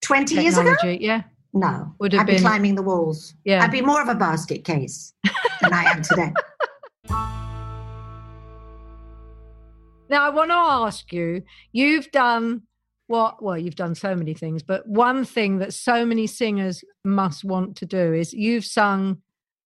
20 0.02 0.34
years 0.34 0.58
ago? 0.58 0.70
technology? 0.74 1.04
Yeah. 1.04 1.22
No. 1.54 1.94
Would 1.98 2.12
have 2.12 2.22
I'd 2.22 2.26
be 2.26 2.32
been- 2.34 2.42
climbing 2.42 2.74
the 2.74 2.82
walls. 2.82 3.34
Yeah. 3.44 3.62
I'd 3.64 3.70
be 3.70 3.80
more 3.82 4.02
of 4.02 4.08
a 4.08 4.14
basket 4.14 4.64
case 4.64 5.14
than 5.60 5.72
I 5.72 5.84
am 5.84 6.02
today. 6.02 6.32
Now, 10.12 10.26
I 10.26 10.28
want 10.28 10.50
to 10.50 10.54
ask 10.56 11.10
you 11.10 11.42
you've 11.72 12.10
done 12.10 12.64
what? 13.06 13.42
Well, 13.42 13.56
you've 13.56 13.76
done 13.76 13.94
so 13.94 14.14
many 14.14 14.34
things, 14.34 14.62
but 14.62 14.86
one 14.86 15.24
thing 15.24 15.56
that 15.60 15.72
so 15.72 16.04
many 16.04 16.26
singers 16.26 16.84
must 17.02 17.44
want 17.44 17.76
to 17.76 17.86
do 17.86 18.12
is 18.12 18.34
you've 18.34 18.66
sung 18.66 19.22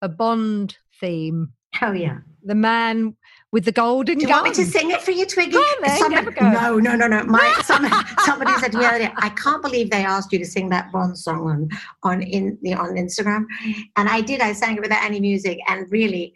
a 0.01 0.09
Bond 0.09 0.79
theme, 0.99 1.53
Oh, 1.83 1.93
yeah. 1.93 2.19
The 2.45 2.55
Man 2.55 3.15
with 3.53 3.67
the 3.67 3.73
Golden 3.73 4.17
Do 4.17 4.23
you 4.23 4.29
Gun. 4.29 4.43
want 4.45 4.57
me 4.57 4.65
to 4.65 4.71
sing 4.71 4.91
it 4.91 5.03
for 5.03 5.11
you, 5.11 5.27
Twiggy? 5.27 5.53
Go 5.53 5.59
on 5.59 5.83
then, 5.83 5.99
Somebody- 5.99 6.31
go. 6.31 6.51
No, 6.51 6.79
no, 6.79 6.97
no, 6.97 7.07
no. 7.07 7.25
My, 7.25 7.61
some, 7.65 7.87
somebody 8.25 8.53
said 8.59 8.73
to 8.73 8.79
me 8.79 8.87
earlier, 8.87 9.13
I 9.17 9.29
can't 9.31 9.61
believe 9.63 9.91
they 9.91 10.03
asked 10.05 10.33
you 10.33 10.39
to 10.39 10.47
sing 10.47 10.71
that 10.71 10.91
Bond 10.93 11.19
song 11.19 11.47
on 11.47 11.69
on 12.03 12.23
in 12.23 12.59
the 12.63 12.73
on 12.73 12.97
Instagram, 12.97 13.45
and 13.97 14.09
I 14.09 14.23
did. 14.23 14.41
I 14.41 14.55
sang 14.55 14.77
it 14.77 14.81
without 14.81 15.05
any 15.05 15.21
music, 15.21 15.59
and 15.69 15.87
really, 15.93 16.33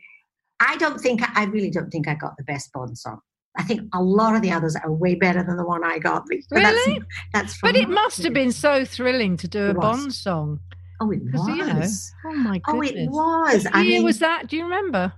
I 0.61 0.76
don't 0.76 1.00
think 1.00 1.22
I 1.35 1.44
really 1.44 1.70
don't 1.70 1.90
think 1.90 2.06
I 2.09 2.14
got 2.14 2.37
the 2.37 2.44
best 2.44 2.72
Bond 2.74 2.98
song. 2.98 3.20
I 3.59 3.62
think 3.62 3.83
a 3.95 4.03
lot 4.03 4.37
of 4.37 4.42
the 4.42 4.53
others 4.53 4.77
are 4.77 4.92
way 4.92 5.14
better 5.14 5.42
than 5.42 5.57
the 5.57 5.64
one 5.64 5.83
I 5.85 5.99
got. 5.99 6.25
But 6.29 6.38
Really? 6.51 6.99
That's, 7.33 7.53
that's 7.55 7.61
but 7.61 7.77
it 7.77 7.88
must 7.88 8.23
have 8.23 8.35
been 8.35 8.53
so 8.53 8.85
thrilling 8.85 9.37
to 9.38 9.49
do 9.49 9.64
a 9.71 9.73
was. 9.73 9.77
Bond 9.83 10.14
song. 10.14 10.61
Oh, 11.01 11.11
it 11.11 11.21
was. 11.33 11.49
you 11.49 11.64
know, 11.64 11.83
Oh 12.27 12.35
my 12.37 12.59
god. 12.59 12.75
oh, 12.77 12.81
it 12.83 13.11
was. 13.11 13.64
What 13.64 13.75
I 13.75 13.83
year 13.83 13.99
mean, 13.99 14.05
was 14.05 14.19
that? 14.21 14.49
Do 14.49 14.57
you 14.57 14.64
remember? 14.64 15.12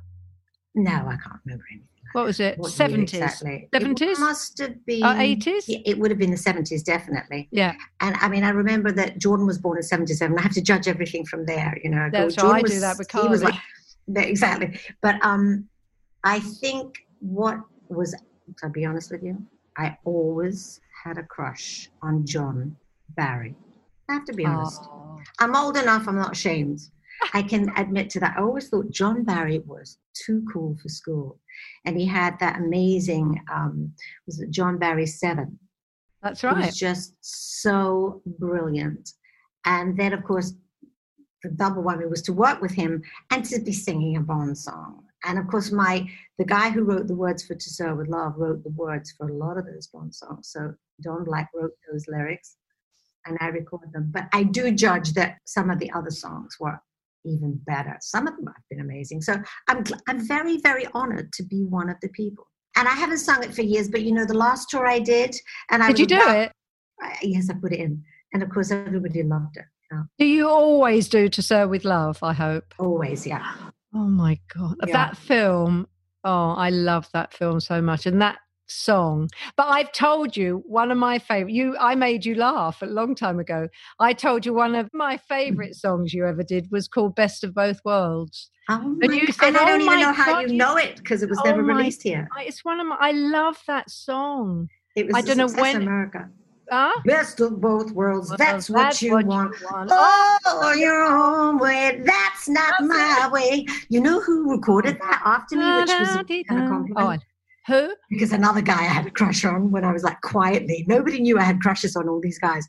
no, 0.74 0.90
I 0.92 1.16
can't 1.16 1.40
remember 1.44 1.64
anything. 1.72 1.88
What 2.12 2.24
was 2.24 2.40
it? 2.40 2.64
Seventies. 2.64 3.20
exactly? 3.20 3.68
70s? 3.72 4.01
It 4.12 4.18
must 4.18 4.59
have 4.61 4.87
been 4.87 5.03
Uh, 5.03 5.14
80s? 5.14 5.64
Yeah, 5.66 5.79
It 5.85 5.98
would 5.98 6.11
have 6.11 6.18
been 6.18 6.31
the 6.31 6.37
seventies, 6.38 6.83
definitely. 6.83 7.48
Yeah, 7.51 7.74
And 8.01 8.16
I 8.20 8.29
mean, 8.29 8.44
I 8.44 8.48
remember 8.48 8.90
that 8.92 9.18
Jordan 9.18 9.46
was 9.46 9.59
born 9.59 9.77
in 9.77 9.83
seventy-seven. 9.83 10.38
I 10.38 10.42
have 10.42 10.55
to 10.55 10.62
judge 10.62 10.88
everything 10.88 11.27
from 11.27 11.44
there. 11.44 11.77
You 11.85 11.90
know, 11.90 12.09
That's 12.11 12.35
Jordan 12.35 12.64
I 12.64 12.68
do 12.68 12.81
that 12.81 12.96
with 12.98 13.11
He 13.11 13.29
was 13.29 13.42
like 13.42 13.55
exactly. 14.16 14.81
But 15.03 15.16
um, 15.24 15.68
I 16.24 16.40
think 16.40 16.96
what 17.20 17.59
was 17.88 18.14
to 18.58 18.68
be 18.68 18.84
honest 18.84 19.11
with 19.11 19.22
you, 19.22 19.42
I 19.76 19.96
always 20.04 20.80
had 21.04 21.18
a 21.18 21.22
crush 21.22 21.88
on 22.02 22.26
John 22.26 22.76
Barry. 23.16 23.54
I 24.08 24.14
have 24.14 24.24
to 24.26 24.32
be 24.32 24.44
honest. 24.46 24.80
Oh. 24.84 25.18
I'm 25.38 25.54
old 25.54 25.76
enough. 25.76 26.08
I'm 26.08 26.16
not 26.16 26.32
ashamed. 26.32 26.80
I 27.34 27.42
can 27.42 27.70
admit 27.76 28.11
to 28.11 28.20
that. 28.20 28.37
I 28.37 28.40
always 28.42 28.68
thought 28.68 28.90
John 28.90 29.24
Barry 29.24 29.58
was 29.61 29.98
too 30.14 30.44
cool 30.52 30.76
for 30.82 30.88
school, 30.88 31.38
and 31.84 31.96
he 31.98 32.06
had 32.06 32.38
that 32.40 32.58
amazing. 32.58 33.40
Um, 33.52 33.92
was 34.26 34.40
it 34.40 34.50
John 34.50 34.78
Barry 34.78 35.06
Seven? 35.06 35.58
That's 36.22 36.42
It 36.42 36.46
right. 36.48 36.66
was 36.66 36.76
just 36.76 37.14
so 37.20 38.22
brilliant. 38.26 39.11
And 39.64 39.96
then, 39.96 40.12
of 40.12 40.24
course, 40.24 40.54
the 41.42 41.50
double 41.50 41.82
whammy 41.84 42.08
was 42.11 42.22
to 42.22 42.32
work 42.32 42.61
with 42.61 42.72
him 42.72 43.02
and 43.30 43.44
to 43.44 43.61
be 43.61 43.72
singing 43.72 44.16
a 44.16 44.20
Bond 44.20 44.56
song. 44.58 45.04
And 45.24 45.38
of 45.38 45.48
course, 45.48 45.72
my 45.72 46.09
the 46.38 46.44
guy 46.44 46.70
who 46.70 46.85
wrote 46.85 47.09
the 47.09 47.14
words 47.14 47.44
for 47.44 47.54
To 47.54 47.70
Sir 47.70 47.94
with 47.94 48.09
Love 48.09 48.35
wrote 48.37 48.62
the 48.62 48.70
words 48.70 49.12
for 49.16 49.28
a 49.28 49.35
lot 49.35 49.59
of 49.59 49.66
those 49.66 49.88
Bond 49.88 50.14
songs. 50.14 50.50
So 50.52 50.74
Don 51.02 51.24
Black 51.24 51.50
wrote 51.54 51.72
those 51.90 52.07
lyrics, 52.09 52.57
and 53.26 53.37
I 53.40 53.48
record 53.48 53.92
them. 53.92 54.11
But 54.12 54.28
I 54.33 54.44
do 54.44 54.70
judge 54.72 55.12
that 55.14 55.38
some 55.44 55.70
of 55.70 55.78
the 55.78 55.90
other 55.92 56.11
songs 56.11 56.57
were 56.61 56.81
even 57.24 57.61
better. 57.66 57.96
Some 58.00 58.26
of 58.26 58.37
them 58.37 58.46
have 58.46 58.62
been 58.70 58.81
amazing. 58.81 59.22
So 59.22 59.35
I'm 59.68 59.85
I'm 60.09 60.26
very 60.26 60.59
very 60.59 60.87
honored 60.94 61.33
to 61.35 61.42
be 61.42 61.64
one 61.64 61.88
of 61.88 61.96
the 62.00 62.09
people. 62.11 62.46
And 62.76 62.87
I 62.87 62.92
haven't 62.92 63.18
sung 63.18 63.42
it 63.42 63.52
for 63.52 63.62
years, 63.62 63.88
but 63.88 64.02
you 64.02 64.12
know, 64.12 64.24
the 64.24 64.35
last 64.35 64.70
tour 64.70 64.87
I 64.87 65.00
did, 65.00 65.35
and 65.70 65.83
I 65.83 65.88
Did 65.88 65.98
you 65.98 66.07
do 66.07 66.20
it? 66.20 66.52
I- 67.00 67.18
yes, 67.22 67.50
I 67.50 67.54
put 67.54 67.72
it 67.72 67.81
in, 67.81 68.04
and 68.33 68.42
of 68.42 68.50
course, 68.50 68.70
everybody 68.70 69.22
loved 69.24 69.57
it. 69.57 69.64
Yeah. 69.90 70.02
Do 70.18 70.26
you 70.26 70.48
always 70.48 71.09
do 71.09 71.28
to 71.28 71.42
sir 71.42 71.66
with 71.66 71.85
love? 71.85 72.22
I 72.22 72.35
hope. 72.35 72.74
Always, 72.78 73.26
yeah. 73.26 73.52
Oh 73.94 74.07
my 74.07 74.38
god, 74.55 74.77
Yeah. 74.87 74.92
that 74.92 75.16
film 75.16 75.88
Oh, 76.24 76.51
I 76.51 76.70
love 76.70 77.09
that 77.12 77.33
film 77.33 77.61
so 77.61 77.81
much. 77.81 78.05
And 78.05 78.20
that 78.20 78.38
song. 78.66 79.31
But 79.57 79.68
I've 79.68 79.92
told 79.92 80.37
you 80.37 80.62
one 80.66 80.90
of 80.90 80.98
my 80.98 81.18
favorite 81.18 81.53
you 81.55 81.77
I 81.79 81.94
made 81.94 82.27
you 82.27 82.35
laugh 82.35 82.83
a 82.83 82.87
long 82.87 83.14
time 83.14 83.38
ago. 83.38 83.68
I 84.01 84.12
told 84.12 84.44
you 84.44 84.53
one 84.53 84.74
of 84.74 84.90
my 84.92 85.16
favorite 85.16 85.74
songs 85.85 86.12
you 86.12 86.27
ever 86.27 86.42
did 86.42 86.70
was 86.70 86.87
called 86.88 87.14
Best 87.14 87.44
of 87.44 87.55
Both 87.55 87.81
Worlds. 87.85 88.51
Oh 88.68 88.98
And 89.01 89.14
you 89.14 89.29
said, 89.29 89.48
and 89.48 89.57
I 89.57 89.64
don't 89.64 89.81
"Oh 89.81 89.85
even 89.85 90.01
know 90.01 90.12
how 90.12 90.27
God, 90.42 90.51
you- 90.51 90.57
know 90.59 90.77
it 90.77 90.96
because 90.96 91.22
it 91.22 91.31
was 91.31 91.38
Oh 91.38 91.44
never 91.48 91.62
my 91.62 91.77
released 91.79 92.03
here. 92.03 92.29
It's 92.40 92.64
one 92.64 92.81
of 92.81 92.87
my 92.88 92.96
I 93.01 93.12
love 93.12 93.57
that 93.68 93.88
song. 93.90 94.68
It 94.96 95.07
was 95.07 95.14
I 95.14 95.22
don't 95.22 95.38
know 95.38 95.48
when- 95.62 95.77
America. 95.83 96.29
Huh? 96.70 97.00
Best 97.04 97.40
of 97.40 97.61
both 97.61 97.92
worlds. 97.92 98.28
Well, 98.31 98.38
that's 98.38 98.68
what 98.68 99.00
you 99.00 99.12
want. 99.14 99.54
want. 99.62 99.90
Oh, 99.92 100.74
your 100.76 101.02
own 101.02 101.59
way. 101.59 102.00
That's 102.04 102.48
not 102.48 102.74
my 102.81 103.28
way. 103.33 103.66
You 103.88 104.00
know 104.00 104.20
who 104.20 104.50
recorded 104.50 104.98
that 105.00 105.22
after 105.24 105.57
me, 105.57 105.64
which 105.81 105.88
was 105.88 106.09
kind 106.09 106.62
of 106.62 106.68
compliment? 106.68 106.94
Oh, 106.96 107.16
who? 107.68 107.92
because 108.09 108.33
another 108.33 108.62
guy 108.62 108.81
I 108.81 108.85
had 108.87 109.07
a 109.07 109.11
crush 109.11 109.44
on 109.44 109.70
when 109.70 109.85
I 109.85 109.92
was 109.92 110.02
like 110.02 110.20
quietly. 110.22 110.85
Nobody 110.88 111.20
knew 111.20 111.38
I 111.38 111.42
had 111.42 111.61
crushes 111.61 111.96
on 111.96 112.09
all 112.09 112.20
these 112.20 112.38
guys. 112.38 112.66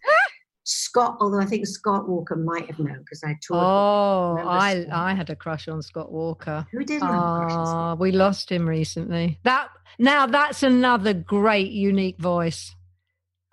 Scott, 0.63 1.17
although 1.19 1.39
I 1.39 1.45
think 1.45 1.65
Scott 1.65 2.07
Walker 2.07 2.35
might 2.35 2.67
have 2.67 2.77
known 2.77 2.99
because 2.99 3.23
I 3.23 3.35
toured. 3.41 3.63
Oh, 3.63 4.37
I 4.45 4.83
Scott? 4.83 4.93
I 4.93 5.13
had 5.13 5.29
a 5.29 5.35
crush 5.35 5.67
on 5.67 5.81
Scott 5.81 6.11
Walker. 6.11 6.67
Who 6.71 6.83
did 6.83 7.01
have 7.01 7.09
a 7.09 7.37
crush 7.39 7.51
on 7.53 7.65
Scott? 7.65 7.93
Oh, 7.93 7.95
we 7.99 8.11
lost 8.11 8.51
him 8.51 8.67
recently. 8.69 9.39
That 9.43 9.69
now 9.97 10.27
that's 10.27 10.61
another 10.61 11.13
great 11.13 11.71
unique 11.71 12.19
voice. 12.19 12.75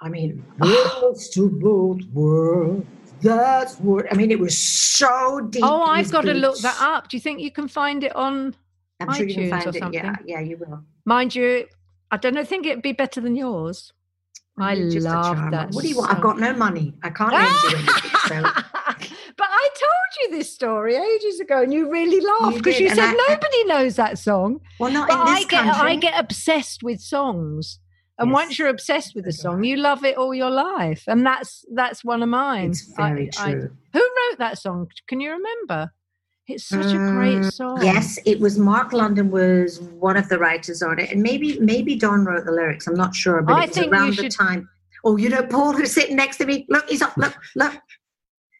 I 0.00 0.08
mean, 0.08 0.44
ah. 0.60 1.02
best 1.10 1.32
to 1.34 1.50
both 1.50 2.02
worlds. 2.12 2.86
That's 3.22 3.76
what 3.78 4.12
I 4.12 4.16
mean. 4.16 4.30
It 4.30 4.38
was 4.38 4.56
so 4.56 5.40
deep. 5.40 5.62
Oh, 5.64 5.82
I've 5.82 6.10
got 6.10 6.22
to 6.22 6.34
look 6.34 6.58
that 6.58 6.76
up. 6.80 7.08
Do 7.08 7.16
you 7.16 7.20
think 7.20 7.40
you 7.40 7.50
can 7.50 7.66
find 7.66 8.04
it 8.04 8.14
on? 8.14 8.54
I'm 9.00 9.12
sure 9.14 9.26
you 9.26 9.34
can 9.34 9.50
find 9.50 9.66
or 9.66 9.88
it. 9.88 9.94
Yeah, 9.94 10.16
yeah, 10.24 10.40
you 10.40 10.56
will. 10.58 10.82
Mind 11.04 11.34
you, 11.34 11.66
I 12.10 12.18
don't 12.18 12.34
know. 12.34 12.44
Think 12.44 12.66
it'd 12.66 12.82
be 12.82 12.92
better 12.92 13.20
than 13.20 13.34
yours. 13.36 13.92
I 14.58 14.74
You're 14.74 14.90
just 14.90 15.06
a 15.06 15.10
love 15.10 15.50
that. 15.50 15.70
What 15.72 15.82
do 15.82 15.88
you 15.88 15.96
want? 15.98 16.12
I've 16.14 16.22
got 16.22 16.38
no 16.38 16.52
money. 16.54 16.94
I 17.02 17.10
can't 17.10 17.32
lend 17.32 17.54
you 17.64 17.76
anything. 17.76 18.10
So 18.26 18.42
but 19.36 19.48
I 19.50 19.68
told 19.74 20.30
you 20.32 20.38
this 20.38 20.52
story 20.52 20.96
ages 20.96 21.40
ago, 21.40 21.62
and 21.62 21.72
you 21.72 21.90
really 21.90 22.20
laughed 22.20 22.56
because 22.58 22.76
did, 22.76 22.82
you, 22.82 22.88
said 22.90 23.14
I- 23.14 23.26
nobody 23.28 23.64
knows 23.64 23.96
that 23.96 24.18
song. 24.18 24.60
well, 24.78 24.90
not 24.90 25.08
But 25.08 25.20
in 25.20 25.34
this 25.34 25.44
I 25.44 25.48
get 25.48 25.64
country. 25.64 25.90
I 25.90 25.96
get 25.96 26.18
obsessed 26.18 26.82
with 26.82 27.00
songs, 27.00 27.80
and 28.18 28.30
Yes. 28.30 28.34
once 28.34 28.58
you're 28.58 28.68
obsessed 28.68 29.14
with 29.14 29.26
a 29.26 29.32
song, 29.32 29.64
you 29.64 29.76
love 29.76 30.04
it 30.04 30.16
all 30.16 30.34
your 30.34 30.50
life, 30.50 31.04
and 31.06 31.24
that's 31.26 31.64
that's 31.74 32.04
one 32.04 32.22
of 32.22 32.28
mine. 32.28 32.70
It's 32.70 32.82
very 32.96 33.30
I- 33.38 33.52
true. 33.52 33.70
who 33.92 34.00
wrote 34.00 34.38
that 34.38 34.58
song? 34.58 34.88
Can 35.08 35.20
you 35.20 35.30
remember? 35.32 35.92
It's 36.48 36.64
such 36.64 36.92
a 36.92 36.98
great 36.98 37.38
Mm, 37.40 37.52
song. 37.52 37.82
Yes, 37.82 38.18
it 38.24 38.38
was 38.38 38.56
Mark 38.56 38.92
London 38.92 39.32
was 39.32 39.80
one 39.80 40.16
of 40.16 40.28
the 40.28 40.38
writers 40.38 40.80
on 40.80 40.98
it, 41.00 41.10
and 41.10 41.20
maybe 41.20 41.58
maybe 41.60 41.96
Don 41.96 42.24
wrote 42.24 42.44
the 42.44 42.52
lyrics. 42.52 42.86
I'm 42.86 42.94
not 42.94 43.14
sure, 43.16 43.42
but 43.42 43.54
I 43.54 43.64
it 43.64 43.68
was 43.70 43.78
around 43.78 44.16
the 44.16 44.28
time. 44.28 44.68
Oh, 45.04 45.16
you 45.16 45.28
know, 45.28 45.42
Paul, 45.42 45.72
who's 45.72 45.92
sitting 45.92 46.14
next 46.16 46.36
to 46.38 46.46
me. 46.46 46.64
Look, 46.68 46.88
he's 46.88 47.02
up. 47.02 47.16
Look, 47.16 47.36
look. 47.56 47.74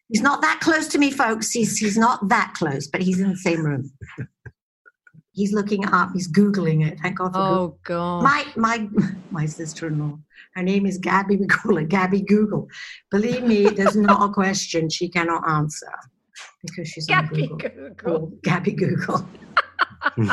He's 0.09 0.21
not 0.21 0.41
that 0.41 0.59
close 0.61 0.87
to 0.89 0.97
me, 0.97 1.11
folks. 1.11 1.51
He's 1.51 1.77
he's 1.77 1.97
not 1.97 2.27
that 2.29 2.53
close, 2.55 2.87
but 2.87 3.01
he's 3.01 3.19
in 3.19 3.29
the 3.29 3.37
same 3.37 3.65
room. 3.65 3.91
He's 5.37 5.53
looking 5.53 5.85
up. 5.85 6.09
He's 6.13 6.27
googling 6.27 6.83
it. 6.83 6.99
Thank 6.99 7.19
God 7.19 7.31
for 7.31 7.33
Google. 7.33 7.45
Oh 7.45 7.77
God. 7.83 8.23
My 8.23 8.43
my 8.55 8.89
my 9.31 9.45
sister-in-law. 9.45 10.17
Her 10.55 10.63
name 10.63 10.87
is 10.87 10.97
Gabby. 10.97 11.35
We 11.35 11.45
call 11.45 11.75
her 11.75 11.83
Gabby 11.83 12.21
Google. 12.21 12.67
Believe 13.11 13.43
me, 13.43 13.69
there's 13.69 13.95
not 13.95 14.27
a 14.27 14.33
question 14.33 14.89
she 14.89 15.07
cannot 15.07 15.47
answer 15.47 15.93
because 16.63 16.89
she's 16.89 17.05
Gabby 17.05 17.49
Google. 17.49 17.69
Google. 17.69 18.15
Oh, 18.15 18.33
Gabby 18.41 18.71
Google. 18.71 19.29
the 20.17 20.25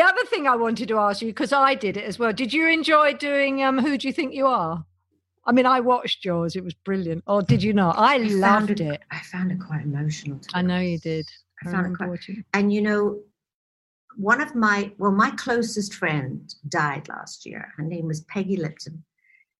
other 0.00 0.24
thing 0.24 0.48
I 0.48 0.56
wanted 0.56 0.88
to 0.88 0.98
ask 0.98 1.20
you, 1.20 1.28
because 1.28 1.52
I 1.52 1.74
did 1.74 1.98
it 1.98 2.04
as 2.04 2.18
well, 2.18 2.32
did 2.32 2.54
you 2.54 2.66
enjoy 2.66 3.12
doing 3.12 3.62
um, 3.62 3.78
Who 3.78 3.98
Do 3.98 4.08
You 4.08 4.14
Think 4.14 4.32
You 4.32 4.46
Are? 4.46 4.86
I 5.44 5.52
mean, 5.52 5.66
I 5.66 5.80
watched 5.80 6.24
yours. 6.24 6.56
It 6.56 6.64
was 6.64 6.72
brilliant. 6.72 7.24
Or 7.26 7.42
did 7.42 7.62
you 7.62 7.74
not? 7.74 7.98
I, 7.98 8.16
found 8.16 8.40
loved 8.40 8.80
it. 8.80 9.02
I 9.10 9.20
found 9.20 9.52
it 9.52 9.60
quite 9.60 9.82
emotional. 9.82 10.40
I 10.54 10.62
know 10.62 10.78
you 10.78 10.98
did. 10.98 11.28
I 11.64 11.70
found 11.70 11.86
it 11.92 11.96
quite. 11.96 12.20
And 12.54 12.72
you 12.72 12.82
know, 12.82 13.20
one 14.16 14.40
of 14.40 14.54
my 14.54 14.92
well, 14.98 15.12
my 15.12 15.30
closest 15.32 15.94
friend 15.94 16.52
died 16.68 17.08
last 17.08 17.46
year. 17.46 17.72
Her 17.76 17.82
name 17.82 18.06
was 18.06 18.20
Peggy 18.22 18.56
Lipton, 18.56 19.04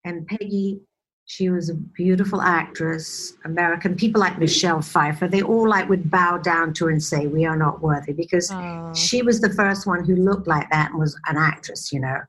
and 0.05 0.27
Peggy, 0.27 0.81
she 1.27 1.51
was 1.51 1.69
a 1.69 1.75
beautiful 1.75 2.41
actress, 2.41 3.35
American. 3.45 3.95
People 3.95 4.21
like 4.21 4.39
Michelle 4.39 4.81
Pfeiffer, 4.81 5.29
they 5.29 5.43
all 5.43 5.69
like 5.69 5.89
would 5.89 6.11
bow 6.11 6.39
down 6.39 6.73
to 6.75 6.87
her 6.87 6.91
and 6.91 7.03
say, 7.03 7.27
"We 7.27 7.45
are 7.45 7.57
not 7.57 7.83
worthy," 7.83 8.13
because 8.13 8.51
Oh. 8.51 8.93
she 8.95 9.23
was 9.23 9.41
the 9.41 9.53
first 9.53 9.87
one 9.87 10.05
who 10.05 10.17
looked 10.17 10.47
like 10.47 10.71
that 10.71 10.91
and 10.91 10.99
was 10.99 11.19
an 11.29 11.37
actress, 11.37 11.93
you 11.93 12.01
know. 12.01 12.21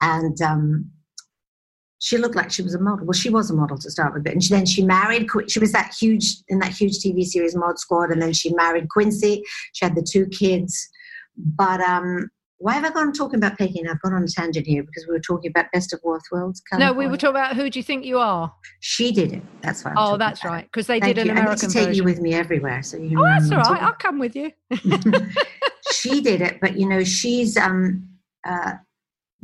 And 0.00 0.40
um, 0.42 0.90
she 2.02 2.18
looked 2.18 2.34
like 2.34 2.50
she 2.50 2.62
was 2.62 2.74
a 2.74 2.80
model. 2.80 3.06
Well, 3.06 3.12
she 3.12 3.30
was 3.30 3.48
a 3.48 3.54
model 3.54 3.78
to 3.78 3.88
start 3.88 4.12
with, 4.12 4.24
but 4.24 4.32
and 4.32 4.42
she, 4.42 4.52
then 4.52 4.66
she 4.66 4.82
married. 4.82 5.28
She 5.46 5.60
was 5.60 5.70
that 5.70 5.94
huge 5.94 6.34
in 6.48 6.58
that 6.58 6.72
huge 6.72 6.98
TV 6.98 7.22
series 7.22 7.54
Mod 7.54 7.78
Squad, 7.78 8.10
and 8.10 8.20
then 8.20 8.32
she 8.32 8.52
married 8.54 8.88
Quincy. 8.88 9.44
She 9.72 9.84
had 9.84 9.94
the 9.94 10.02
two 10.02 10.26
kids. 10.26 10.88
But 11.36 11.80
um, 11.80 12.28
why 12.58 12.72
have 12.72 12.84
I 12.84 12.90
gone 12.90 13.12
talking 13.12 13.38
about 13.38 13.56
Peggy? 13.56 13.84
I've 13.88 14.02
gone 14.02 14.14
on 14.14 14.24
a 14.24 14.26
tangent 14.26 14.66
here 14.66 14.82
because 14.82 15.06
we 15.06 15.12
were 15.12 15.20
talking 15.20 15.52
about 15.52 15.66
Best 15.72 15.92
of 15.92 16.02
Both 16.02 16.22
Worlds. 16.32 16.60
No, 16.72 16.92
we 16.92 17.06
were 17.06 17.16
talking 17.16 17.36
about 17.36 17.54
Who 17.54 17.70
Do 17.70 17.78
You 17.78 17.84
Think 17.84 18.04
You 18.04 18.18
Are? 18.18 18.52
She 18.80 19.12
did 19.12 19.34
it. 19.34 19.42
That's 19.60 19.84
why. 19.84 19.92
Oh, 19.96 20.16
that's 20.16 20.40
about 20.40 20.50
right. 20.50 20.64
Because 20.64 20.88
they 20.88 20.98
Thank 20.98 21.14
did 21.14 21.20
an 21.20 21.26
you. 21.28 21.32
I 21.32 21.34
need 21.36 21.40
American 21.42 21.68
to 21.68 21.72
take 21.72 21.86
version. 21.86 21.94
you 21.98 22.04
with 22.04 22.20
me 22.20 22.34
everywhere, 22.34 22.82
so 22.82 22.96
you. 22.96 23.16
oh, 23.20 23.24
that's 23.24 23.48
all 23.52 23.58
right. 23.58 23.80
I'll 23.80 23.92
come 23.92 24.18
with 24.18 24.34
you. 24.34 24.50
she 25.92 26.20
did 26.20 26.40
it, 26.40 26.58
but 26.60 26.76
you 26.76 26.88
know, 26.88 27.04
she's 27.04 27.56
um, 27.56 28.08
uh, 28.44 28.72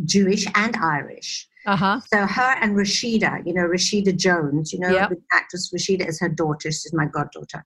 Jewish 0.04 0.44
and 0.56 0.76
Irish. 0.76 1.48
Uh 1.68 1.76
huh. 1.76 2.00
So 2.12 2.18
her 2.26 2.52
and 2.62 2.74
Rashida, 2.76 3.46
you 3.46 3.52
know, 3.52 3.66
Rashida 3.76 4.16
Jones, 4.16 4.72
you 4.72 4.78
know, 4.78 4.88
Yep. 4.88 5.10
the 5.10 5.16
actress 5.32 5.70
Rashida 5.74 6.08
is 6.08 6.18
her 6.20 6.28
daughter. 6.42 6.70
She's 6.72 6.94
my 6.94 7.04
goddaughter. 7.06 7.62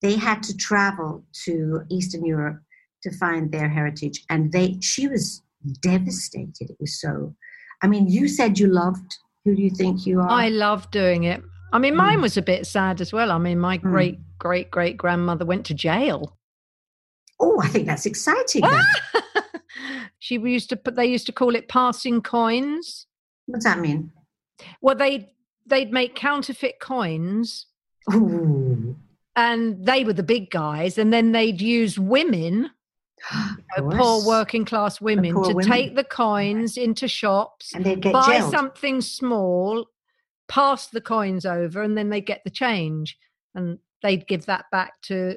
They 0.00 0.16
had 0.16 0.42
to 0.44 0.56
travel 0.56 1.24
to 1.44 1.82
Eastern 1.90 2.24
Europe 2.24 2.58
to 3.02 3.10
find 3.22 3.52
their 3.52 3.68
heritage, 3.68 4.24
and 4.30 4.50
they. 4.52 4.78
She 4.80 5.08
was 5.08 5.42
devastated. 5.82 6.70
It 6.70 6.76
was 6.80 6.98
so. 7.00 7.34
I 7.82 7.86
mean, 7.86 8.08
you 8.08 8.28
said 8.28 8.58
you 8.58 8.66
loved. 8.68 9.10
Who 9.44 9.54
do 9.54 9.60
you 9.60 9.70
think 9.70 10.06
you 10.06 10.20
are? 10.20 10.30
I 10.30 10.48
love 10.48 10.90
doing 10.90 11.24
it. 11.24 11.42
I 11.74 11.78
mean, 11.78 11.94
Mm. 11.94 11.98
mine 12.06 12.20
was 12.22 12.36
a 12.38 12.42
bit 12.42 12.66
sad 12.66 13.00
as 13.02 13.12
well. 13.12 13.30
I 13.30 13.36
mean, 13.38 13.58
my 13.58 13.76
Mm. 13.78 13.82
great 13.92 14.18
great 14.38 14.70
great 14.70 14.96
grandmother 14.96 15.44
went 15.44 15.66
to 15.66 15.74
jail. 15.74 16.38
oh, 17.40 17.60
I 17.62 17.68
think 17.68 17.86
that's 17.86 18.06
exciting. 18.06 18.62
she 20.18 20.34
used 20.38 20.70
to 20.70 20.76
put. 20.76 20.96
They 20.96 21.06
used 21.06 21.26
to 21.26 21.32
call 21.32 21.54
it 21.54 21.68
passing 21.68 22.22
coins. 22.22 23.06
What's 23.46 23.64
that 23.64 23.78
mean? 23.78 24.10
Well, 24.80 24.94
they 24.94 25.32
they'd 25.66 25.92
make 25.92 26.14
counterfeit 26.14 26.78
coins, 26.80 27.66
Ooh. 28.12 28.96
and 29.36 29.84
they 29.84 30.04
were 30.04 30.12
the 30.12 30.22
big 30.22 30.50
guys, 30.50 30.98
and 30.98 31.12
then 31.12 31.32
they'd 31.32 31.60
use 31.60 31.98
women, 31.98 32.70
Of 33.76 33.92
uh, 33.92 33.96
poor 33.96 34.26
working 34.26 34.64
class 34.64 35.00
women, 35.00 35.34
to 35.34 35.54
women. 35.54 35.66
take 35.66 35.94
the 35.96 36.04
coins 36.04 36.76
into 36.76 37.08
shops, 37.08 37.72
and 37.74 37.84
they'd 37.84 38.00
get 38.00 38.12
buy 38.12 38.38
jailed. 38.38 38.50
something 38.50 39.00
small, 39.00 39.86
pass 40.48 40.88
the 40.88 41.00
coins 41.00 41.44
over, 41.46 41.82
and 41.82 41.96
then 41.96 42.10
they 42.10 42.20
get 42.20 42.42
the 42.44 42.50
change, 42.50 43.18
and 43.54 43.78
they'd 44.02 44.26
give 44.26 44.46
that 44.46 44.66
back 44.70 45.00
to 45.02 45.36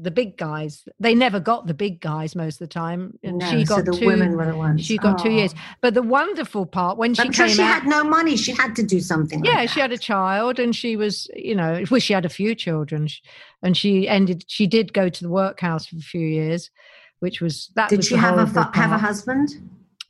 the 0.00 0.10
big 0.12 0.36
guys. 0.36 0.84
They 1.00 1.12
never 1.14 1.40
got 1.40 1.66
the 1.66 1.74
big 1.74 2.00
guys 2.00 2.36
most 2.36 2.54
of 2.60 2.68
the 2.68 2.72
time, 2.72 3.18
and 3.24 3.38
no, 3.38 3.50
she 3.50 3.64
so 3.64 3.76
got 3.76 3.84
the 3.84 3.92
two. 3.92 4.06
women 4.06 4.36
were 4.36 4.46
the 4.46 4.56
ones. 4.56 4.84
She 4.86 4.96
got 4.96 5.18
two 5.20 5.28
Oh. 5.28 5.32
years. 5.32 5.54
But 5.80 5.94
the 5.94 6.02
wonderful 6.02 6.66
part 6.66 6.98
when 6.98 7.14
she 7.14 7.22
I'm 7.22 7.32
sure 7.32 7.46
came 7.46 7.56
she 7.56 7.62
out, 7.62 7.82
had 7.82 7.86
no 7.86 8.04
money. 8.04 8.36
She 8.36 8.52
had 8.52 8.76
to 8.76 8.82
do 8.84 9.00
something. 9.00 9.44
yeah, 9.44 9.54
like 9.56 9.70
she 9.70 9.80
had 9.80 9.90
a 9.90 9.98
child, 9.98 10.58
and 10.60 10.74
she 10.76 10.96
was, 10.96 11.28
you 11.34 11.54
know, 11.56 11.82
well, 11.90 12.00
she 12.00 12.12
had 12.12 12.24
a 12.24 12.28
few 12.28 12.54
children, 12.54 13.08
and 13.62 13.76
she 13.76 14.06
ended. 14.08 14.44
She 14.46 14.66
did 14.68 14.92
go 14.92 15.08
to 15.08 15.22
the 15.22 15.28
workhouse 15.30 15.86
for 15.86 15.96
a 15.96 16.00
few 16.00 16.26
years, 16.26 16.70
which 17.18 17.40
was 17.40 17.70
that. 17.74 17.88
Did 17.90 17.96
was 17.98 18.06
she 18.06 18.14
have 18.14 18.38
a 18.38 18.46
fu- 18.46 18.70
have 18.80 18.92
a 18.92 18.98
husband? 18.98 19.50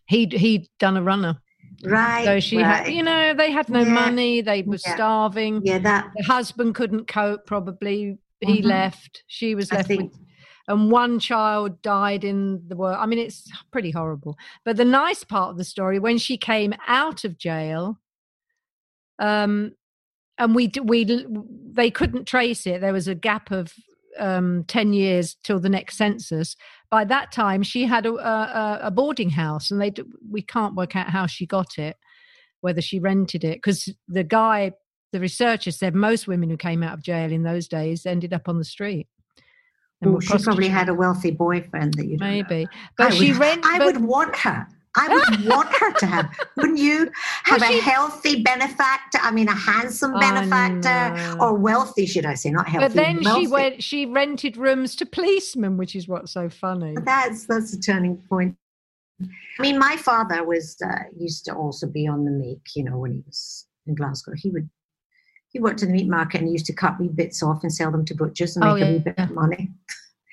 He'd 0.07 0.33
he'd 0.33 0.68
done 0.79 0.96
a 0.98 1.03
runner, 1.03 1.38
Right. 1.85 2.24
so 2.27 2.40
she 2.40 2.59
right. 2.59 2.85
had, 2.85 2.88
you 2.92 3.03
know, 3.03 3.33
they 3.35 3.51
had 3.51 3.68
no 3.70 3.81
Yeah. 3.81 3.88
money. 3.92 4.40
They 4.42 4.62
were 4.62 4.79
Yeah. 4.87 4.94
starving. 4.94 5.62
Yeah, 5.64 5.79
that 5.79 6.11
The 6.16 6.24
husband 6.24 6.74
couldn't 6.74 7.09
cope. 7.09 7.46
Probably 7.46 8.18
he 8.40 8.62
Mhm. 8.62 8.66
left. 8.66 9.24
She 9.27 9.55
was 9.55 9.72
left 9.72 9.88
with 9.88 10.12
and 10.68 10.90
one 10.90 11.18
child 11.18 11.81
died 11.81 12.24
in 12.24 12.62
the 12.68 12.77
work. 12.77 12.96
I 13.01 13.07
mean, 13.07 13.18
it's 13.18 13.51
pretty 13.72 13.90
horrible. 13.90 14.37
But 14.64 14.77
the 14.77 14.85
nice 14.85 15.24
part 15.24 15.51
of 15.51 15.57
the 15.57 15.64
story, 15.64 15.98
when 15.98 16.18
she 16.18 16.37
came 16.37 16.74
out 16.87 17.24
of 17.24 17.38
jail, 17.38 17.98
um, 19.18 19.72
and 20.37 20.55
we 20.55 20.70
we 20.85 21.27
they 21.72 21.90
couldn't 21.90 22.27
trace 22.27 22.66
it. 22.66 22.81
There 22.81 22.92
was 22.92 23.09
a 23.09 23.14
gap 23.14 23.51
of 23.51 23.72
um, 24.18 24.64
ten 24.64 24.92
years 24.92 25.37
till 25.42 25.59
the 25.59 25.68
next 25.70 25.96
census. 25.96 26.55
By 26.90 27.05
that 27.07 27.33
time, 27.33 27.62
she 27.62 27.85
had 27.87 28.07
a, 28.07 28.12
a, 28.14 28.79
a 28.85 28.90
boarding 28.90 29.31
house, 29.31 29.70
and 29.70 29.81
they 29.81 29.92
we 30.31 30.42
can't 30.42 30.77
work 30.77 30.94
out 30.94 31.09
how 31.09 31.27
she 31.27 31.46
got 31.46 31.79
it, 31.79 31.96
whether 32.61 32.83
she 32.83 33.01
rented 33.01 33.42
it, 33.42 33.57
because 33.57 33.88
the 34.07 34.22
guy, 34.24 34.72
the 35.12 35.21
researcher 35.21 35.71
said 35.71 35.94
most 35.94 36.27
women 36.29 36.51
who 36.51 36.57
came 36.57 36.83
out 36.83 36.94
of 36.94 37.03
jail 37.03 37.33
in 37.33 37.42
those 37.42 37.68
days 37.68 38.05
ended 38.07 38.33
up 38.33 38.49
on 38.49 38.59
the 38.59 38.64
street. 38.64 39.07
and 40.03 40.12
Well, 40.12 40.21
she 40.21 40.38
probably 40.42 40.68
had 40.68 40.88
a 40.88 40.94
wealthy 40.94 41.31
boyfriend 41.31 41.94
that 41.94 42.07
you 42.07 42.16
don't 42.18 42.29
know. 42.29 42.35
maybe, 42.35 42.68
but 42.97 43.12
I 43.12 43.14
she 43.16 43.33
would, 43.33 43.40
rent. 43.40 43.64
I 43.66 43.79
but- 43.79 43.87
would 43.94 44.05
want 44.05 44.37
her. 44.37 44.66
I 44.97 45.07
would 45.09 45.47
want 45.49 45.68
her 45.77 45.92
to 45.92 46.07
have. 46.07 46.29
Wouldn't 46.57 46.79
you 46.79 47.11
have 47.44 47.61
Well, 47.61 47.73
a 47.73 47.81
healthy 47.81 48.42
benefactor? 48.42 49.18
I 49.23 49.31
mean, 49.31 49.47
a 49.47 49.55
handsome 49.55 50.18
benefactor, 50.18 51.37
or 51.40 51.55
wealthy, 51.55 52.05
should 52.07 52.25
I 52.27 52.35
say? 52.35 52.51
Not 52.51 52.66
healthy. 52.68 52.87
But 52.88 52.94
then 52.94 53.21
wealthy. 53.23 53.40
she 53.42 53.47
went. 53.47 53.83
She 53.83 54.07
rented 54.07 54.57
rooms 54.57 54.97
to 54.97 55.07
policemen, 55.07 55.77
which 55.77 55.94
is 55.94 56.09
what's 56.09 56.33
so 56.33 56.49
funny. 56.49 56.94
That's 57.05 57.47
that's 57.47 57.75
a 57.75 57.81
turning 57.81 58.16
point. 58.29 58.57
I 59.23 59.62
mean, 59.62 59.79
my 59.79 59.97
father 59.97 60.42
was 60.42 60.77
uh, 60.85 60.88
used 61.16 61.44
to 61.44 61.55
also 61.55 61.87
be 61.87 62.09
on 62.09 62.25
the 62.25 62.31
meat. 62.33 62.61
You 62.75 62.85
know, 62.85 62.99
when 62.99 63.12
he 63.12 63.23
was 63.27 63.66
in 63.87 63.94
Glasgow, 63.94 64.33
he 64.37 64.51
would 64.51 64.68
he 65.51 65.59
worked 65.61 65.83
in 65.83 65.89
the 65.89 65.95
meat 65.95 66.09
market 66.09 66.39
and 66.41 66.49
he 66.49 66.53
used 66.53 66.67
to 66.67 66.73
cut 66.73 66.99
wee 67.01 67.09
bits 67.09 67.43
off 67.43 67.63
and 67.63 67.73
sell 67.73 67.91
them 67.91 68.05
to 68.05 68.15
butchers 68.15 68.57
and 68.57 68.65
Oh, 68.65 68.75
make 68.75 68.85
a 68.85 68.93
wee 68.93 68.99
bit 68.99 69.15
yeah. 69.19 69.25
of 69.25 69.31
money. 69.33 69.71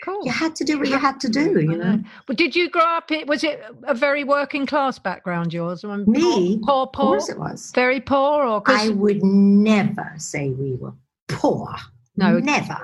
Cool. 0.03 0.23
You 0.25 0.31
had 0.31 0.55
to 0.57 0.63
do 0.63 0.77
what 0.77 0.87
you 0.89 0.97
had 0.97 1.19
to 1.21 1.29
do. 1.29 1.59
You 1.61 1.77
know. 1.77 1.99
Well, 2.27 2.35
did 2.35 2.55
you 2.55 2.69
grow 2.69 2.83
up? 2.83 3.09
In, 3.11 3.25
was 3.27 3.43
it 3.43 3.63
a 3.83 3.93
very 3.95 4.23
working 4.23 4.65
class 4.67 4.99
background? 4.99 5.51
Yours? 5.53 5.83
Mean, 5.83 6.03
Me, 6.05 6.59
Poor, 6.63 6.83
of 6.83 6.91
poor, 6.91 7.05
course, 7.17 7.29
it 7.29 7.39
was. 7.39 7.71
very 7.73 7.99
poor, 7.99 8.43
or 8.45 8.61
I 8.67 8.89
would 8.89 9.23
never 9.23 10.13
say 10.17 10.49
we 10.51 10.75
were 10.75 10.93
poor. 11.27 11.73
No. 12.17 12.37
never. 12.39 12.77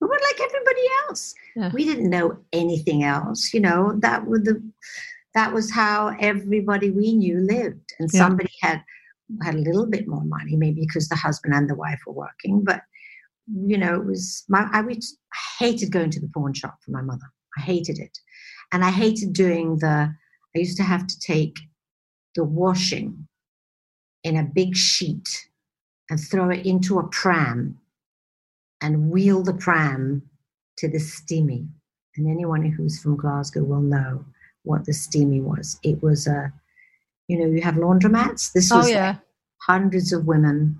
We 0.00 0.08
were 0.08 0.18
like 0.20 0.40
everybody 0.48 0.80
else. 1.08 1.34
Yeah. 1.56 1.70
We 1.72 1.84
didn't 1.84 2.10
know 2.10 2.36
anything 2.52 3.04
else. 3.04 3.54
You 3.54 3.60
know 3.60 3.94
that 4.00 4.26
was 4.26 4.42
the 4.42 4.62
that 5.34 5.52
was 5.54 5.70
how 5.70 6.14
everybody 6.20 6.90
we 6.90 7.14
knew 7.14 7.38
lived. 7.38 7.94
And 7.98 8.10
Yeah. 8.12 8.18
somebody 8.18 8.50
had 8.60 8.82
had 9.42 9.54
a 9.54 9.58
little 9.58 9.86
bit 9.86 10.06
more 10.06 10.24
money, 10.24 10.56
maybe 10.56 10.82
because 10.82 11.08
the 11.08 11.16
husband 11.16 11.54
and 11.54 11.68
the 11.68 11.74
wife 11.74 12.00
were 12.06 12.12
working. 12.12 12.62
But 12.64 12.82
you 13.46 13.76
know, 13.76 13.96
it 13.96 14.04
was 14.04 14.44
my 14.48 14.68
I 14.72 14.80
would 14.80 15.02
I 15.32 15.64
hated 15.64 15.92
going 15.92 16.10
to 16.10 16.20
the 16.20 16.30
pawn 16.34 16.54
shop 16.54 16.78
for 16.84 16.90
my 16.90 17.02
mother. 17.02 17.26
I 17.58 17.62
hated 17.62 17.98
it, 17.98 18.18
and 18.72 18.84
I 18.84 18.90
hated 18.90 19.32
doing 19.32 19.78
the. 19.78 20.14
I 20.54 20.58
used 20.58 20.76
to 20.76 20.82
have 20.82 21.06
to 21.06 21.18
take 21.20 21.58
the 22.34 22.44
washing 22.44 23.26
in 24.22 24.36
a 24.36 24.44
big 24.44 24.76
sheet 24.76 25.28
and 26.10 26.20
throw 26.20 26.50
it 26.50 26.66
into 26.66 26.98
a 26.98 27.08
pram 27.08 27.78
and 28.80 29.10
wheel 29.10 29.42
the 29.42 29.54
pram 29.54 30.22
to 30.76 30.88
the 30.88 30.98
steamy. 30.98 31.66
And 32.16 32.28
anyone 32.28 32.64
who's 32.64 33.00
from 33.00 33.16
Glasgow 33.16 33.62
will 33.62 33.80
know 33.80 34.24
what 34.64 34.84
the 34.84 34.92
steamy 34.92 35.40
was. 35.40 35.78
It 35.82 36.02
was 36.02 36.26
a, 36.26 36.52
you 37.32 37.38
know, 37.38 37.46
you 37.46 37.62
have 37.62 37.76
laundromats. 37.76 38.52
This 38.52 38.70
oh 38.70 38.76
was 38.78 38.90
yeah, 38.90 39.16
hundreds 39.66 40.12
of 40.12 40.26
women 40.26 40.76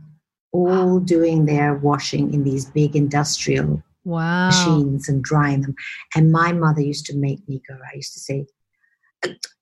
all 0.53 1.01
doing 1.01 1.47
their 1.47 1.75
washing 1.75 2.35
in 2.35 2.45
these 2.45 2.67
big 2.67 2.95
industrial 2.95 3.83
wow. 4.05 4.49
machines 4.49 5.09
and 5.09 5.25
drying 5.25 5.63
them. 5.63 5.75
And 6.15 6.31
my 6.31 6.53
mother 6.53 6.83
used 6.83 7.07
to 7.07 7.17
make 7.17 7.49
me 7.49 7.63
go. 7.67 7.75
I 7.75 7.97
used 7.97 8.13
to 8.13 8.21
say, 8.21 8.45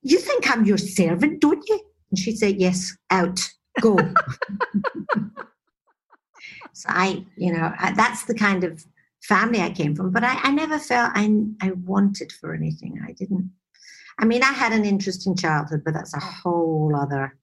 "You 0.03 0.18
think 0.18 0.50
I'm 0.50 0.64
your 0.64 0.79
servant, 0.79 1.40
don't 1.40 1.62
you?" 1.68 1.81
And 2.11 2.18
she'd 2.18 2.38
say, 2.38 2.50
"Yes, 2.50 2.92
out, 3.11 3.38
go." 3.81 3.96
so 6.72 6.88
I, 6.88 7.24
you 7.37 7.53
know, 7.53 7.72
I, 7.79 7.92
that's 7.92 8.24
the 8.24 8.35
kind 8.35 8.64
of 8.64 8.85
family 9.22 9.61
I 9.61 9.70
came 9.70 9.94
from. 9.94 10.11
But 10.11 10.24
I, 10.24 10.40
I 10.42 10.50
never 10.50 10.81
felt 10.81 11.12
I, 11.14 11.31
I 11.62 11.70
wanted 11.70 12.33
for 12.33 12.53
anything. 12.53 13.00
I 13.07 13.12
didn't. 13.12 13.53
I 14.20 14.26
mean, 14.26 14.42
I 14.42 14.52
had 14.52 14.72
an 14.72 14.85
interesting 14.85 15.35
childhood, 15.35 15.83
but 15.85 15.94
that's 15.94 16.14
a 16.14 16.20
whole 16.20 16.94
other. 16.94 17.37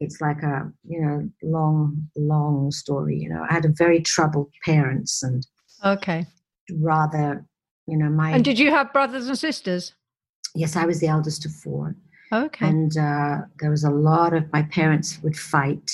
It's 0.00 0.20
like 0.20 0.42
a 0.44 0.70
you 0.88 1.00
know 1.00 1.28
long, 1.42 2.08
long 2.16 2.70
story. 2.70 3.18
You 3.18 3.28
know, 3.30 3.44
I 3.48 3.52
had 3.52 3.64
a 3.64 3.68
very 3.76 4.00
troubled 4.00 4.50
parents 4.64 5.22
and 5.22 5.44
Okay. 5.84 6.26
rather, 6.72 7.44
you 7.86 7.96
know, 7.96 8.08
my 8.08 8.30
And 8.32 8.44
did 8.44 8.58
you 8.58 8.70
have 8.70 8.92
brothers 8.92 9.26
and 9.28 9.36
sisters? 9.38 9.94
yes, 10.54 10.76
I 10.76 10.86
was 10.86 11.00
the 11.00 11.08
eldest 11.08 11.44
of 11.46 11.52
four, 11.52 11.96
Okay. 12.32 12.68
and 12.68 12.96
uh, 12.96 13.38
there 13.60 13.70
was 13.70 13.84
a 13.84 13.90
lot 13.90 14.32
of 14.34 14.50
my 14.52 14.62
parents 14.62 15.20
would 15.22 15.36
fight 15.36 15.90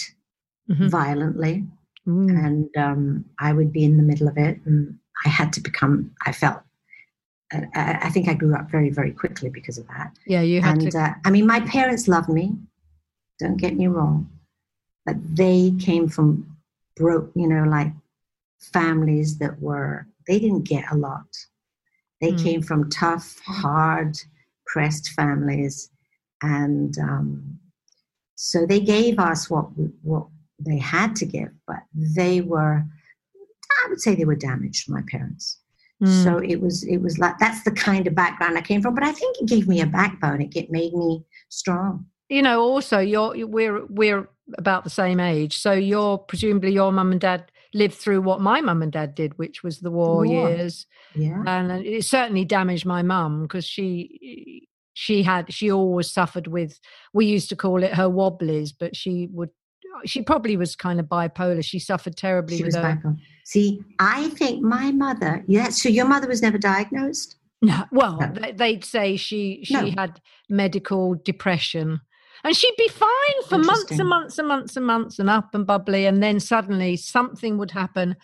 Mhm. 0.70 0.90
violently, 0.90 1.66
Mm. 2.06 2.28
and 2.44 2.76
um, 2.76 3.24
I 3.38 3.52
would 3.54 3.72
be 3.72 3.84
in 3.84 3.96
the 3.96 4.02
middle 4.02 4.28
of 4.28 4.36
it, 4.36 4.60
and 4.66 4.98
I 5.24 5.28
had 5.30 5.50
to 5.54 5.60
become. 5.62 6.10
I 6.26 6.32
felt. 6.32 6.62
I, 7.52 7.66
I 7.74 7.98
I 8.02 8.10
think 8.10 8.28
I 8.28 8.34
grew 8.34 8.54
up 8.54 8.70
very, 8.70 8.90
very 8.90 9.12
quickly 9.12 9.48
because 9.50 9.78
of 9.78 9.86
that. 9.88 10.12
Yeah, 10.26 10.42
you 10.42 10.60
had 10.60 10.82
and 10.82 10.92
to. 10.92 10.98
uh, 10.98 11.14
I 11.24 11.30
mean, 11.30 11.46
my 11.46 11.60
parents 11.60 12.08
loved 12.08 12.28
me. 12.28 12.56
Don't 13.38 13.56
get 13.56 13.74
me 13.76 13.86
wrong, 13.88 14.30
but 15.06 15.16
they 15.36 15.72
came 15.80 16.08
from 16.08 16.56
broke, 16.96 17.30
you 17.34 17.48
know, 17.48 17.64
like 17.64 17.92
families 18.60 19.38
that 19.38 19.60
were 19.60 20.06
they 20.26 20.38
didn't 20.38 20.62
get 20.64 20.84
a 20.90 20.96
lot. 20.96 21.26
They 22.20 22.32
Mm. 22.32 22.42
came 22.42 22.62
from 22.62 22.88
tough, 22.90 23.38
hard, 23.44 24.16
pressed 24.66 25.10
families, 25.10 25.90
and 26.42 26.96
um, 26.98 27.58
so 28.36 28.64
they 28.66 28.80
gave 28.80 29.18
us 29.18 29.50
what 29.50 29.76
we- 29.76 29.92
what 30.02 30.26
they 30.58 30.78
had 30.78 31.14
to 31.16 31.26
give, 31.26 31.52
but 31.66 31.82
they 31.92 32.40
were. 32.40 32.84
I 33.84 33.88
would 33.88 34.00
say 34.00 34.14
they 34.14 34.24
were 34.24 34.36
damaged. 34.36 34.88
My 34.88 35.02
parents. 35.10 35.58
Mm. 36.04 36.22
So 36.24 36.38
it 36.38 36.60
was 36.60 36.84
it 36.84 36.98
was 36.98 37.18
like 37.18 37.38
that's 37.38 37.62
the 37.64 37.70
kind 37.70 38.06
of 38.06 38.14
background 38.14 38.56
I 38.58 38.60
came 38.62 38.82
from. 38.82 38.94
But 38.94 39.04
I 39.04 39.12
think 39.12 39.36
it 39.40 39.46
gave 39.48 39.66
me 39.68 39.80
a 39.80 39.86
backbone. 39.86 40.40
It 40.40 40.50
get, 40.50 40.70
made 40.70 40.92
me 40.94 41.24
strong. 41.48 42.06
you 42.28 42.42
know, 42.42 42.60
also 42.60 42.98
you're 42.98 43.46
we're 43.46 43.84
we're 43.86 44.28
about 44.58 44.84
the 44.84 44.90
same 44.90 45.20
age, 45.20 45.56
so 45.58 45.72
you're 45.72 46.18
presumably 46.18 46.72
your 46.72 46.92
mum 46.92 47.12
and 47.12 47.20
dad 47.20 47.50
lived 47.72 47.94
through 47.94 48.20
what 48.20 48.40
my 48.40 48.60
mum 48.60 48.82
and 48.82 48.92
dad 48.92 49.14
did, 49.14 49.36
which 49.38 49.62
was 49.64 49.80
the 49.80 49.90
war, 49.90 50.16
war. 50.16 50.26
years, 50.26 50.86
Yeah. 51.14 51.42
and 51.46 51.72
it 51.84 52.04
certainly 52.04 52.44
damaged 52.44 52.86
my 52.86 53.02
mum 53.02 53.42
because 53.42 53.64
she 53.64 54.68
she 54.92 55.22
had 55.22 55.52
she 55.52 55.72
always 55.72 56.12
suffered 56.12 56.46
with 56.46 56.78
we 57.12 57.26
used 57.26 57.48
to 57.48 57.56
call 57.56 57.82
it 57.82 57.94
her 57.94 58.08
wobblies, 58.08 58.72
but 58.72 58.94
she 58.94 59.28
would 59.32 59.50
she 60.04 60.22
probably 60.22 60.56
was 60.56 60.76
kind 60.76 60.98
of 61.00 61.06
bipolar. 61.06 61.64
She 61.64 61.78
suffered 61.78 62.16
terribly 62.16 62.56
She 62.58 62.62
with 62.64 62.74
was 62.74 62.82
her. 62.82 63.00
bipolar. 63.02 63.16
See, 63.44 63.82
I 63.98 64.28
think 64.30 64.62
my 64.62 64.90
mother. 64.92 65.44
Yeah. 65.46 65.68
So 65.68 65.88
your 65.88 66.06
mother 66.06 66.28
was 66.28 66.42
never 66.42 66.58
diagnosed. 66.58 67.36
No, 67.62 67.84
well, 67.92 68.18
No. 68.20 68.26
they- 68.32 68.52
they'd 68.52 68.84
say 68.84 69.16
she 69.16 69.60
she 69.64 69.74
No. 69.74 69.90
had 69.96 70.20
medical 70.48 71.14
depression, 71.14 72.00
and 72.42 72.54
she'd 72.56 72.74
be 72.76 72.88
fine 72.88 73.08
for 73.48 73.58
months 73.58 73.98
and 73.98 74.08
months 74.08 74.38
and 74.38 74.48
months 74.48 74.76
and 74.76 74.86
months 74.86 75.18
and 75.18 75.30
up 75.30 75.54
and 75.54 75.66
bubbly, 75.66 76.04
and 76.06 76.22
then 76.22 76.40
suddenly 76.40 76.96
something 76.96 77.56
would 77.58 77.70
happen. 77.70 78.16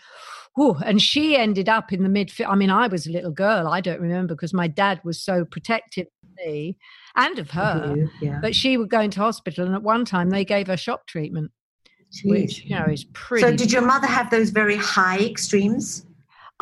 Whew, 0.56 0.76
and 0.84 1.00
she 1.00 1.36
ended 1.36 1.68
up 1.68 1.92
in 1.92 2.02
the 2.02 2.08
mid. 2.08 2.32
I 2.46 2.54
mean, 2.54 2.70
I 2.70 2.88
was 2.88 3.06
a 3.06 3.10
little 3.12 3.30
girl. 3.30 3.68
I 3.68 3.80
don't 3.80 4.00
remember 4.00 4.34
because 4.34 4.52
my 4.52 4.66
dad 4.68 5.00
was 5.04 5.22
so 5.22 5.44
protective 5.44 6.08
of 6.22 6.28
me 6.44 6.76
and 7.16 7.38
of 7.38 7.50
her. 7.52 8.08
Yeah. 8.20 8.40
But 8.42 8.54
she 8.54 8.76
would 8.76 8.90
go 8.90 9.00
into 9.00 9.20
hospital, 9.20 9.64
and 9.64 9.74
at 9.74 9.82
one 9.82 10.04
time 10.04 10.30
they 10.30 10.44
gave 10.44 10.66
her 10.66 10.76
shock 10.76 11.06
treatment, 11.06 11.52
which 12.24 12.64
you 12.64 12.76
know 12.76 12.86
is 12.86 13.04
pretty. 13.12 13.46
So 13.46 13.56
did 13.56 13.72
your 13.72 13.82
mother 13.82 14.06
have 14.06 14.30
those 14.30 14.50
very 14.50 14.76
high 14.76 15.20
extremes? 15.20 16.04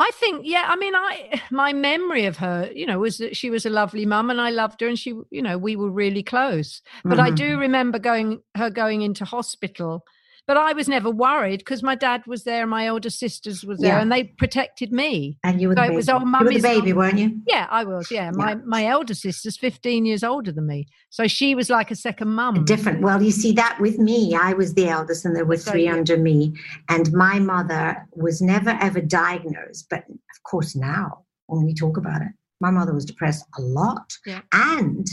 I 0.01 0.11
think, 0.13 0.43
yeah. 0.45 0.63
I 0.67 0.77
mean, 0.77 0.95
I 0.95 1.41
my 1.51 1.73
memory 1.73 2.25
of 2.25 2.37
her, 2.37 2.71
you 2.73 2.85
know, 2.85 2.99
was 2.99 3.17
that 3.17 3.35
she 3.35 3.49
was 3.49 3.65
a 3.65 3.69
lovely 3.69 4.05
mum, 4.05 4.29
and 4.29 4.39
I 4.39 4.49
loved 4.49 4.79
her, 4.81 4.87
and 4.87 4.97
she, 4.97 5.13
you 5.29 5.41
know, 5.41 5.57
we 5.57 5.75
were 5.75 5.91
really 5.91 6.23
close. 6.23 6.81
But 7.03 7.19
I 7.19 7.31
Mhm. 7.31 7.35
do 7.35 7.59
remember 7.59 7.99
going 7.99 8.41
her 8.55 8.69
going 8.69 9.01
into 9.01 9.25
hospital. 9.25 10.05
But 10.49 10.57
I 10.57 10.73
was 10.73 10.87
never 10.87 11.11
worried 11.11 11.59
because 11.59 11.83
my 11.83 11.93
dad 11.93 12.25
was 12.25 12.43
there, 12.43 12.65
my 12.65 12.87
older 12.87 13.11
sisters 13.11 13.63
was 13.63 13.77
there, 13.77 13.97
Yeah. 13.97 14.01
and 14.01 14.11
they 14.11 14.23
protected 14.23 14.91
me. 14.91 15.37
And 15.43 15.61
you 15.61 15.67
were 15.67 15.75
So 15.75 15.81
the 15.81 15.83
it 15.83 15.87
baby. 15.89 15.95
was, 15.97 16.09
oh, 16.09 16.19
you 16.25 16.43
were 16.43 16.53
the 16.53 16.59
baby, 16.59 16.91
weren't 16.91 17.19
you? 17.19 17.39
Yeah, 17.45 17.67
I 17.69 17.83
was. 17.83 18.09
Yeah, 18.09 18.31
my 18.31 18.55
my 18.55 18.83
elder 18.87 19.13
sister's 19.13 19.57
fifteen 19.57 20.07
years 20.07 20.23
older 20.23 20.51
than 20.51 20.65
me, 20.65 20.87
so 21.11 21.27
she 21.27 21.53
was 21.53 21.69
like 21.69 21.91
a 21.91 21.95
second 21.95 22.29
mum. 22.29 22.65
Different. 22.65 23.01
Well, 23.01 23.21
you 23.21 23.29
see 23.29 23.51
that 23.61 23.77
with 23.79 23.99
me, 23.99 24.33
I 24.33 24.53
was 24.53 24.73
the 24.73 24.87
eldest, 24.87 25.23
and 25.23 25.35
there 25.35 25.45
were 25.45 25.57
So 25.57 25.69
three 25.69 25.85
you- 25.85 25.93
under 25.93 26.17
me, 26.17 26.55
and 26.89 27.13
my 27.13 27.37
mother 27.37 28.07
was 28.15 28.41
never 28.41 28.71
ever 28.81 29.01
diagnosed. 29.01 29.85
But 29.91 30.03
of 30.09 30.39
course, 30.51 30.75
now 30.75 31.25
when 31.45 31.63
we 31.63 31.75
talk 31.75 31.95
about 31.95 32.23
it, 32.23 32.33
my 32.59 32.71
mother 32.71 32.91
was 32.95 33.05
depressed 33.05 33.45
a 33.59 33.61
lot, 33.61 34.17
Yeah. 34.25 34.41
and 34.51 35.05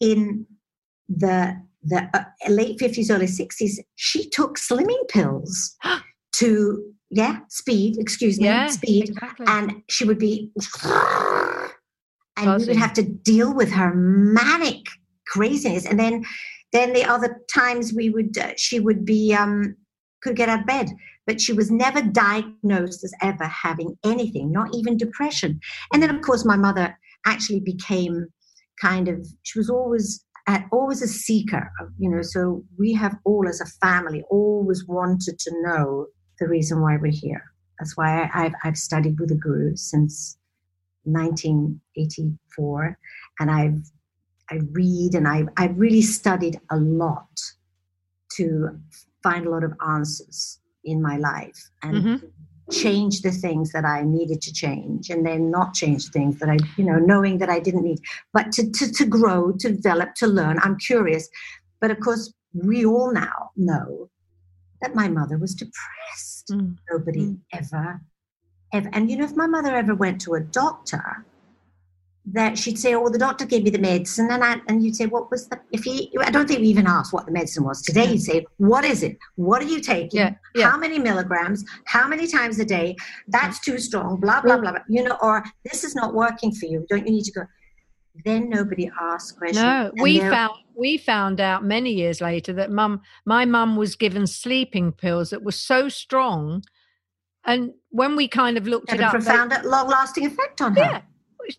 in 0.00 0.44
the 1.08 1.62
the 1.86 2.08
uh, 2.14 2.24
late 2.48 2.78
fifties, 2.78 3.10
early 3.10 3.26
sixties, 3.26 3.80
she 3.94 4.28
took 4.30 4.58
slimming 4.58 5.08
pills 5.08 5.76
to 6.36 6.82
yeah 7.10 7.40
speed. 7.48 7.96
Excuse 7.98 8.38
me, 8.38 8.46
yeah, 8.46 8.68
speed, 8.68 9.10
exactly. 9.10 9.46
and 9.48 9.82
she 9.88 10.04
would 10.04 10.18
be 10.18 10.50
and 12.36 12.60
we 12.60 12.66
would 12.66 12.76
have 12.76 12.92
to 12.94 13.02
deal 13.02 13.54
with 13.54 13.70
her 13.70 13.94
manic 13.94 14.86
craziness 15.26 15.86
and 15.86 15.98
then 15.98 16.24
then 16.72 16.92
the 16.92 17.04
other 17.04 17.40
times 17.52 17.92
we 17.92 18.10
would 18.10 18.36
uh, 18.38 18.52
she 18.56 18.78
would 18.78 19.04
be 19.04 19.34
um 19.34 19.74
could 20.22 20.36
get 20.36 20.48
out 20.48 20.60
of 20.60 20.66
bed 20.66 20.88
but 21.26 21.40
she 21.40 21.52
was 21.52 21.70
never 21.70 22.00
diagnosed 22.02 23.02
as 23.02 23.12
ever 23.22 23.44
having 23.44 23.96
anything 24.04 24.52
not 24.52 24.68
even 24.74 24.96
depression 24.96 25.58
and 25.92 26.02
then 26.02 26.14
of 26.14 26.22
course 26.22 26.44
my 26.44 26.56
mother 26.56 26.96
actually 27.26 27.60
became 27.60 28.26
kind 28.80 29.08
of 29.08 29.26
she 29.42 29.58
was 29.58 29.70
always 29.70 30.24
at, 30.46 30.66
always 30.72 31.02
a 31.02 31.08
seeker 31.08 31.70
you 31.98 32.08
know 32.10 32.22
so 32.22 32.62
we 32.78 32.92
have 32.92 33.16
all 33.24 33.48
as 33.48 33.60
a 33.60 33.66
family 33.86 34.22
always 34.30 34.84
wanted 34.86 35.38
to 35.38 35.50
know 35.62 36.06
the 36.38 36.48
reason 36.48 36.80
why 36.80 36.96
we're 36.96 37.10
here 37.12 37.42
that's 37.78 37.96
why 37.96 38.22
I, 38.22 38.44
I've, 38.44 38.52
I've 38.64 38.76
studied 38.78 39.18
with 39.20 39.28
the 39.28 39.34
guru 39.34 39.76
since 39.76 40.38
1984, 41.06 42.98
and 43.40 43.50
I've 43.50 43.82
I 44.50 44.60
read 44.72 45.14
and 45.14 45.26
I 45.26 45.44
I 45.56 45.68
really 45.68 46.02
studied 46.02 46.60
a 46.70 46.76
lot 46.76 47.40
to 48.36 48.78
find 49.22 49.46
a 49.46 49.50
lot 49.50 49.64
of 49.64 49.72
answers 49.86 50.60
in 50.84 51.02
my 51.02 51.16
life 51.16 51.70
and 51.82 52.04
Mhm. 52.04 52.32
Change 52.70 53.22
the 53.22 53.30
things 53.30 53.72
that 53.72 53.84
I 53.84 54.02
needed 54.02 54.40
to 54.42 54.52
change, 54.52 55.10
and 55.10 55.24
then 55.24 55.50
not 55.50 55.74
change 55.74 56.10
things 56.10 56.38
that 56.40 56.48
I 56.48 56.58
you 56.76 56.84
know 56.84 56.98
knowing 56.98 57.38
that 57.38 57.50
I 57.50 57.60
didn't 57.60 57.84
need, 57.84 58.00
but 58.32 58.52
to 58.52 58.70
to, 58.70 58.92
to 58.92 59.04
grow, 59.06 59.52
to 59.60 59.72
develop, 59.72 60.14
to 60.16 60.26
learn. 60.26 60.58
I'm 60.60 60.78
curious, 60.78 61.28
but 61.80 61.90
of 61.90 62.00
course 62.00 62.32
we 62.54 62.84
all 62.86 63.12
now 63.12 63.50
know 63.56 64.08
that 64.82 64.94
my 64.94 65.08
mother 65.08 65.38
was 65.38 65.54
depressed 65.54 66.52
Mm. 66.52 66.76
nobody 66.90 67.20
Mm. 67.20 67.38
ever 67.52 68.00
ever 68.72 68.88
and 68.92 69.10
you 69.10 69.16
know 69.16 69.24
if 69.24 69.34
my 69.36 69.46
mother 69.46 69.74
ever 69.74 69.94
went 69.94 70.20
to 70.20 70.34
a 70.34 70.40
doctor 70.40 71.24
that 72.32 72.58
she'd 72.58 72.78
say 72.78 72.94
oh 72.94 73.08
the 73.08 73.18
doctor 73.18 73.46
gave 73.46 73.62
me 73.62 73.70
the 73.70 73.78
medicine 73.78 74.28
and 74.30 74.42
I, 74.42 74.56
and 74.68 74.84
you'd 74.84 74.96
say 74.96 75.06
what 75.06 75.30
was 75.30 75.48
the 75.48 75.60
if 75.70 75.84
he 75.84 76.12
i 76.20 76.30
don't 76.30 76.48
think 76.48 76.60
we 76.60 76.66
even 76.66 76.86
asked 76.86 77.12
what 77.12 77.26
the 77.26 77.32
medicine 77.32 77.64
was. 77.64 77.82
Today 77.82 78.06
you'd 78.12 78.22
say 78.22 78.44
what 78.56 78.84
is 78.84 79.02
it? 79.02 79.16
What 79.36 79.62
are 79.62 79.66
you 79.66 79.80
taking? 79.80 80.20
Yeah, 80.20 80.34
yeah. 80.54 80.70
how 80.70 80.76
many 80.76 80.98
milligrams? 80.98 81.64
How 81.84 82.08
many 82.08 82.26
times 82.26 82.58
a 82.58 82.64
day? 82.64 82.96
That's 83.28 83.60
too 83.60 83.78
strong 83.78 84.20
blah 84.20 84.40
blah 84.40 84.56
mm. 84.56 84.62
blah 84.62 84.72
blah. 84.72 84.80
you 84.88 85.04
know 85.04 85.16
or 85.22 85.44
this 85.64 85.84
is 85.84 85.94
not 85.94 86.14
working 86.14 86.52
for 86.52 86.66
you. 86.66 86.84
Don't 86.88 87.06
you 87.06 87.12
need 87.12 87.24
to 87.24 87.32
go? 87.32 87.42
Then 88.24 88.48
nobody 88.48 88.90
asked 89.00 89.38
questions. 89.38 89.62
No, 89.62 89.92
we 90.00 90.18
found 90.20 90.52
we 90.74 90.96
found 90.98 91.40
out 91.40 91.64
many 91.64 91.92
years 91.92 92.20
later 92.20 92.52
that 92.54 92.70
mum, 92.70 93.00
my 93.24 93.44
mum 93.44 93.76
was 93.76 93.96
given 93.96 94.26
sleeping 94.26 94.92
pills 94.92 95.30
that 95.30 95.42
were 95.42 95.52
so 95.52 95.88
strong, 95.88 96.62
and 97.44 97.72
when 97.90 98.16
we 98.16 98.28
kind 98.28 98.56
of 98.58 98.66
looked 98.66 98.92
it 98.92 99.00
a 99.00 99.06
up, 99.06 99.12
they- 99.12 99.18
profound 99.18 99.56
long-lasting 99.64 100.26
effect 100.26 100.60
on 100.60 100.74
her. 100.74 100.80
Yeah, 100.80 101.00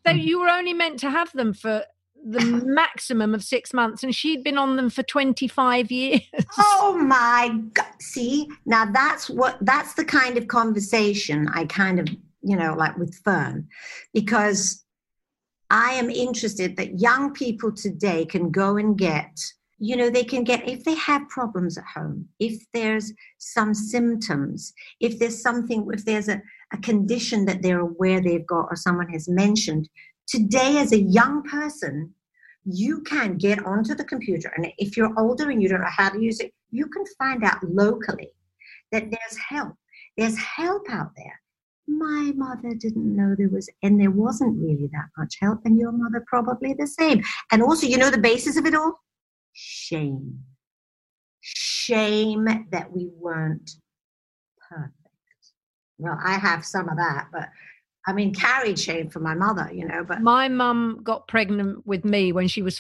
they, 0.06 0.14
mm. 0.14 0.24
you 0.24 0.40
were 0.40 0.50
only 0.50 0.74
meant 0.74 1.00
to 1.00 1.10
have 1.10 1.32
them 1.34 1.54
for 1.54 1.84
the 2.26 2.44
maximum 2.66 3.34
of 3.34 3.44
six 3.44 3.74
months, 3.74 4.04
and 4.04 4.14
she'd 4.14 4.44
been 4.44 4.58
on 4.58 4.76
them 4.76 4.90
for 4.90 5.04
twenty 5.04 5.48
five 5.48 5.92
years. 5.92 6.22
Oh 6.58 6.98
my 6.98 7.62
God. 7.74 7.86
See, 8.00 8.48
now 8.66 8.86
that's 8.86 9.30
what 9.30 9.58
that's 9.62 9.94
the 9.94 10.06
kind 10.06 10.38
of 10.38 10.48
conversation 10.48 11.48
I 11.54 11.66
kind 11.66 12.00
of, 12.00 12.08
you 12.42 12.56
know, 12.56 12.74
like 12.74 12.98
with 12.98 13.16
Fearne, 13.24 13.68
because 14.14 14.84
I 15.70 15.92
am 15.94 16.10
interested 16.10 16.78
that 16.78 17.00
young 17.00 17.34
people 17.34 17.72
today 17.72 18.26
can 18.26 18.52
go 18.52 18.78
and 18.78 18.98
get, 18.98 19.38
you 19.80 19.96
know, 19.96 20.10
they 20.10 20.24
can 20.24 20.44
get, 20.44 20.68
if 20.68 20.84
they 20.84 20.96
have 20.96 21.28
problems 21.30 21.78
at 21.78 21.84
home, 21.84 22.28
if 22.40 22.64
there's 22.74 23.14
some 23.38 23.74
symptoms, 23.74 24.74
if 25.00 25.20
there's 25.20 25.42
something, 25.42 25.88
if 25.92 26.06
there's 26.06 26.30
a, 26.30 26.42
a 26.74 26.78
condition 26.78 27.46
that 27.46 27.62
they're 27.62 27.80
aware 27.80 28.22
they've 28.22 28.48
got 28.48 28.68
or 28.70 28.76
someone 28.76 29.10
has 29.10 29.28
mentioned, 29.28 29.90
today 30.28 30.78
as 30.78 30.92
a 30.92 31.00
young 31.00 31.44
person, 31.44 32.14
you 32.66 33.02
can 33.02 33.38
get 33.38 33.66
onto 33.66 33.96
the 33.96 34.04
computer 34.04 34.52
and 34.58 34.68
if 34.78 34.98
you're 34.98 35.18
older 35.18 35.50
and 35.50 35.62
you 35.64 35.70
don't 35.70 35.80
know 35.80 35.88
how 35.90 36.10
to 36.10 36.22
use 36.22 36.42
it 36.42 36.54
you 36.72 36.88
can 36.88 37.04
find 37.18 37.44
out 37.44 37.64
locally 37.64 38.30
that 38.92 39.10
there's 39.10 39.38
help. 39.50 39.74
There's 40.18 40.38
help 40.38 40.90
out 40.90 41.12
there. 41.16 41.42
My 41.88 42.34
mother 42.36 42.74
didn't 42.74 43.16
know 43.16 43.36
there 43.38 43.50
was 43.50 43.70
and 43.84 44.00
there 44.00 44.12
wasn't 44.12 44.60
really 44.60 44.90
that 44.92 45.08
much 45.18 45.36
help 45.40 45.62
and 45.66 45.78
your 45.78 45.92
mother 45.92 46.24
probably 46.28 46.74
the 46.74 46.88
same. 46.88 47.24
And 47.52 47.62
also 47.62 47.88
you 47.88 47.98
know 47.98 48.10
the 48.10 48.18
basis 48.18 48.58
of 48.58 48.66
it 48.66 48.76
all? 48.76 49.00
Shame. 49.54 50.40
Shame 51.40 52.46
that 52.72 52.92
we 52.92 53.10
weren't 53.18 53.72
perfect 54.70 55.07
well 55.98 56.18
i 56.24 56.34
have 56.34 56.66
some 56.66 56.90
of 56.90 56.98
that 56.98 57.28
but 57.32 57.50
i 58.06 58.14
mean 58.14 58.34
carried 58.34 58.80
shame 58.80 59.10
from 59.10 59.24
my 59.24 59.34
mother 59.34 59.70
you 59.74 59.86
know 59.86 60.04
but 60.04 60.22
my 60.22 60.48
mum 60.48 61.00
got 61.04 61.28
pregnant 61.28 61.86
with 61.86 62.06
me 62.06 62.32
when 62.32 62.48
she 62.48 62.62
was 62.62 62.80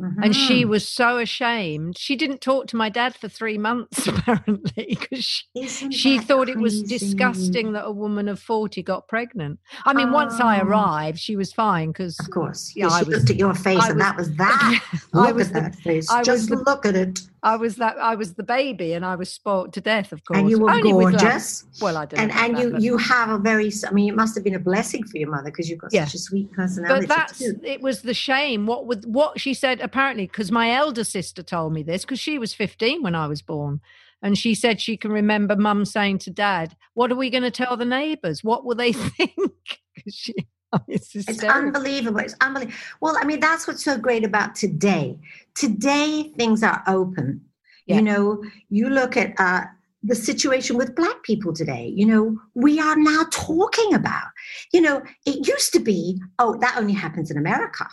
forty, 0.00 0.16
and 0.26 0.34
she 0.36 0.64
Mhm. 0.64 0.68
was 0.68 0.88
so 0.88 1.18
ashamed. 1.18 1.98
She 1.98 2.16
didn't 2.16 2.40
talk 2.40 2.66
to 2.68 2.76
my 2.76 2.88
dad 2.88 3.14
for 3.14 3.28
three 3.28 3.58
months 3.58 4.06
apparently 4.06 4.96
because 5.00 5.24
she 5.24 5.44
Isn't 5.54 5.90
she 5.92 6.18
thought 6.18 6.48
it 6.48 6.58
was 6.58 6.82
disgusting 6.82 7.72
that 7.72 7.84
a 7.84 7.92
woman 7.92 8.28
of 8.28 8.38
40 8.40 8.82
got 8.82 9.08
pregnant. 9.08 9.58
I 9.84 9.92
mean, 9.92 10.12
once 10.12 10.40
I 10.40 10.60
Oh. 10.60 10.64
arrived, 10.64 11.18
she 11.18 11.36
was 11.36 11.52
fine 11.52 11.88
because 11.88 12.18
Of 12.20 12.30
course. 12.30 12.72
Yeah, 12.74 12.88
I 12.88 13.00
was- 13.02 13.08
looked 13.08 13.30
at 13.30 13.36
your 13.36 13.54
face 13.54 13.86
and 13.88 14.00
that 14.00 14.16
was 14.16 14.34
that. 14.36 14.82
I 15.14 15.32
was 15.32 15.48
at 15.48 15.54
the- 15.54 15.60
that 15.60 15.74
face. 15.76 16.10
I 16.10 16.22
Just 16.22 16.48
the- 16.48 16.56
look 16.56 16.86
at 16.86 16.94
it. 16.96 17.20
I 17.42 17.56
was 17.56 17.76
that 17.76 17.96
I 17.98 18.16
was 18.16 18.34
the 18.34 18.42
baby 18.42 18.92
and 18.92 19.02
I 19.02 19.16
was 19.16 19.32
spoilt 19.32 19.72
to 19.72 19.80
death, 19.80 20.12
of 20.12 20.22
course. 20.26 20.38
And 20.38 20.50
you 20.50 20.58
were 20.58 20.70
Only 20.70 20.90
gorgeous. 20.90 21.64
Well, 21.80 21.96
I 21.96 22.04
don't 22.04 22.18
know. 22.18 22.34
And 22.34 22.56
and 22.56 22.58
you 22.58 22.78
you 22.78 22.96
have 22.98 23.30
a 23.30 23.38
very 23.38 23.72
I 23.88 23.92
mean 23.92 24.10
it 24.10 24.14
must 24.16 24.34
have 24.34 24.44
been 24.44 24.54
a 24.56 24.58
blessing 24.58 25.04
for 25.04 25.16
your 25.16 25.30
mother 25.30 25.44
because 25.50 25.70
you've 25.70 25.78
got 25.78 25.90
Yeah. 25.90 26.04
such 26.04 26.16
a 26.16 26.18
sweet 26.18 26.52
personality 26.52 27.06
but 27.06 27.16
that's 27.16 27.38
too. 27.38 27.58
it 27.64 27.80
was 27.80 28.02
the 28.02 28.12
shame 28.12 28.66
what 28.66 28.84
with 28.86 29.06
what 29.06 29.40
she 29.40 29.54
said 29.54 29.80
apparently 29.90 30.26
because 30.26 30.52
my 30.52 30.70
elder 30.70 31.02
sister 31.02 31.42
told 31.42 31.72
me 31.72 31.82
this 31.82 32.02
because 32.02 32.20
she 32.20 32.38
was 32.38 32.54
15 32.54 33.02
when 33.02 33.16
i 33.16 33.26
was 33.26 33.42
born 33.42 33.80
and 34.22 34.38
she 34.38 34.54
said 34.54 34.80
she 34.80 34.96
can 34.96 35.10
remember 35.10 35.56
mum 35.56 35.84
saying 35.84 36.18
to 36.18 36.30
dad 36.30 36.76
what 36.94 37.10
are 37.10 37.16
we 37.16 37.28
going 37.28 37.42
to 37.42 37.50
tell 37.50 37.76
the 37.76 37.84
neighbors 37.84 38.44
what 38.44 38.64
will 38.64 38.76
they 38.76 38.92
think? 39.16 39.80
she, 40.08 40.32
I 40.72 40.78
it's, 40.86 41.16
It's 41.16 41.42
unbelievable. 41.42 42.20
It's 42.20 42.36
unbelievable. 42.40 42.78
Well, 43.00 43.16
I 43.20 43.24
mean, 43.24 43.40
that's 43.40 43.66
what's 43.66 43.84
so 43.84 43.98
great 43.98 44.24
about 44.24 44.54
today. 44.54 45.18
Today, 45.56 46.32
things 46.36 46.62
are 46.62 46.84
open. 46.86 47.40
Yeah. 47.86 47.96
You 47.96 48.02
know, 48.02 48.44
you 48.68 48.88
look 48.88 49.16
at 49.16 49.34
uh, 49.38 49.62
the 50.04 50.14
situation 50.14 50.76
with 50.76 50.94
Black 50.94 51.24
people 51.24 51.52
today. 51.52 51.92
You 51.92 52.06
know, 52.06 52.38
we 52.54 52.78
are 52.78 52.94
now 52.94 53.24
talking 53.32 53.94
about. 53.94 54.28
You 54.72 54.80
know, 54.80 55.02
it 55.26 55.48
used 55.48 55.72
to 55.72 55.80
be, 55.80 56.20
oh, 56.38 56.56
that 56.60 56.76
only 56.78 56.92
happens 56.92 57.32
in 57.32 57.36
America. 57.36 57.88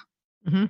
Mhm. 0.48 0.70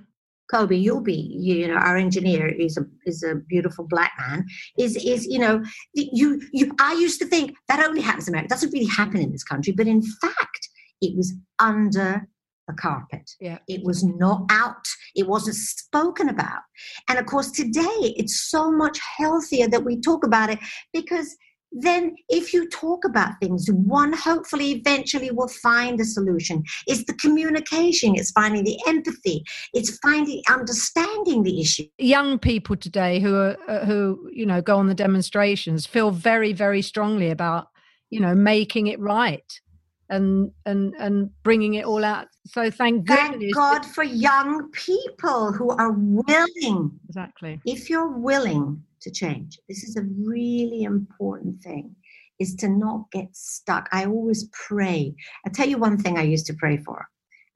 Kobe, 0.52 0.76
you'll 0.76 1.02
be, 1.02 1.36
you 1.38 1.68
know, 1.68 1.76
our 1.76 1.98
engineer 1.98 2.48
is 2.48 2.78
a 2.78 2.86
is 3.06 3.24
a 3.24 3.36
beautiful 3.36 3.86
black 3.88 4.14
man. 4.18 4.46
Is 4.78 4.96
is 4.96 5.26
you 5.26 5.40
know, 5.40 5.64
you 5.94 6.42
you. 6.54 6.72
I 6.80 6.94
used 6.94 7.20
to 7.22 7.28
think 7.28 7.56
that 7.68 7.86
only 7.86 8.02
happens 8.02 8.28
in 8.28 8.34
America. 8.34 8.48
It 8.48 8.56
doesn't 8.56 8.74
really 8.74 8.86
happen 8.86 9.22
in 9.22 9.32
this 9.32 9.44
country, 9.44 9.74
but 9.74 9.88
in 9.88 10.02
fact, 10.02 10.70
it 11.02 11.16
was 11.18 11.34
under 11.60 12.28
the 12.68 12.74
carpet. 12.74 13.30
Yeah. 13.40 13.60
It 13.68 13.84
was 13.84 14.04
not 14.04 14.44
out. 14.50 14.86
It 15.16 15.28
wasn't 15.28 15.56
spoken 15.56 16.30
about. 16.30 16.62
And 17.10 17.18
of 17.18 17.26
course, 17.26 17.52
today 17.52 17.98
it's 18.02 18.50
so 18.50 18.72
much 18.72 19.00
healthier 19.18 19.68
that 19.70 19.86
we 19.86 20.00
talk 20.00 20.26
about 20.26 20.50
it 20.50 20.60
because 20.94 21.36
then 21.72 22.16
if 22.30 22.54
you 22.54 22.68
talk 22.70 23.04
about 23.06 23.34
things, 23.42 23.70
one 23.72 24.14
hopefully 24.14 24.72
eventually 24.72 25.32
will 25.32 25.48
find 25.48 26.00
a 26.00 26.06
solution. 26.06 26.64
It's 26.88 27.04
the 27.06 27.14
communication, 27.14 28.16
it's 28.16 28.32
finding 28.32 28.64
the 28.64 28.78
empathy, 28.88 29.44
it's 29.74 29.98
finding 30.00 30.42
understanding 30.50 31.44
the 31.44 31.62
issue. 31.62 31.86
young 31.98 32.40
people 32.40 32.76
today 32.76 33.20
who 33.20 33.36
are 33.36 33.58
uh, 33.68 33.86
who 33.86 34.30
you 34.32 34.46
know 34.46 34.62
go 34.62 34.78
on 34.78 34.88
the 34.88 34.96
demonstrations 34.96 35.86
feel 35.86 36.12
very 36.12 36.54
very 36.54 36.82
strongly 36.82 37.30
about 37.30 37.68
you 38.10 38.20
know 38.20 38.34
making 38.34 38.88
it 38.88 39.00
right 39.00 39.62
and 40.10 40.52
and 40.66 40.94
and 41.00 41.30
bringing 41.44 41.76
it 41.76 41.86
all 41.86 42.04
out 42.04 42.28
so 42.46 42.72
thank 42.72 43.06
goodness 43.06 43.40
Thank 43.40 43.54
God 43.54 43.86
for 43.86 44.04
young 44.04 44.72
people 44.72 45.52
who 45.52 45.72
are 45.72 45.92
willing 45.92 47.00
exactly 47.10 47.60
if 47.66 47.90
you're 47.90 48.08
willing 48.12 48.84
to 49.02 49.12
change, 49.12 49.60
this 49.68 49.84
is 49.84 49.96
a 49.96 50.04
really 50.04 50.84
important 50.84 51.62
thing, 51.62 51.96
is 52.40 52.56
to 52.56 52.70
not 52.70 53.10
get 53.12 53.28
stuck. 53.36 53.88
I 53.92 54.06
always 54.06 54.50
pray. 54.68 55.16
I 55.46 55.50
tell 55.50 55.68
you 55.68 55.78
one 55.78 55.98
thing 55.98 56.18
I 56.18 56.24
used 56.24 56.46
to 56.48 56.54
pray 56.54 56.78
for. 56.78 57.08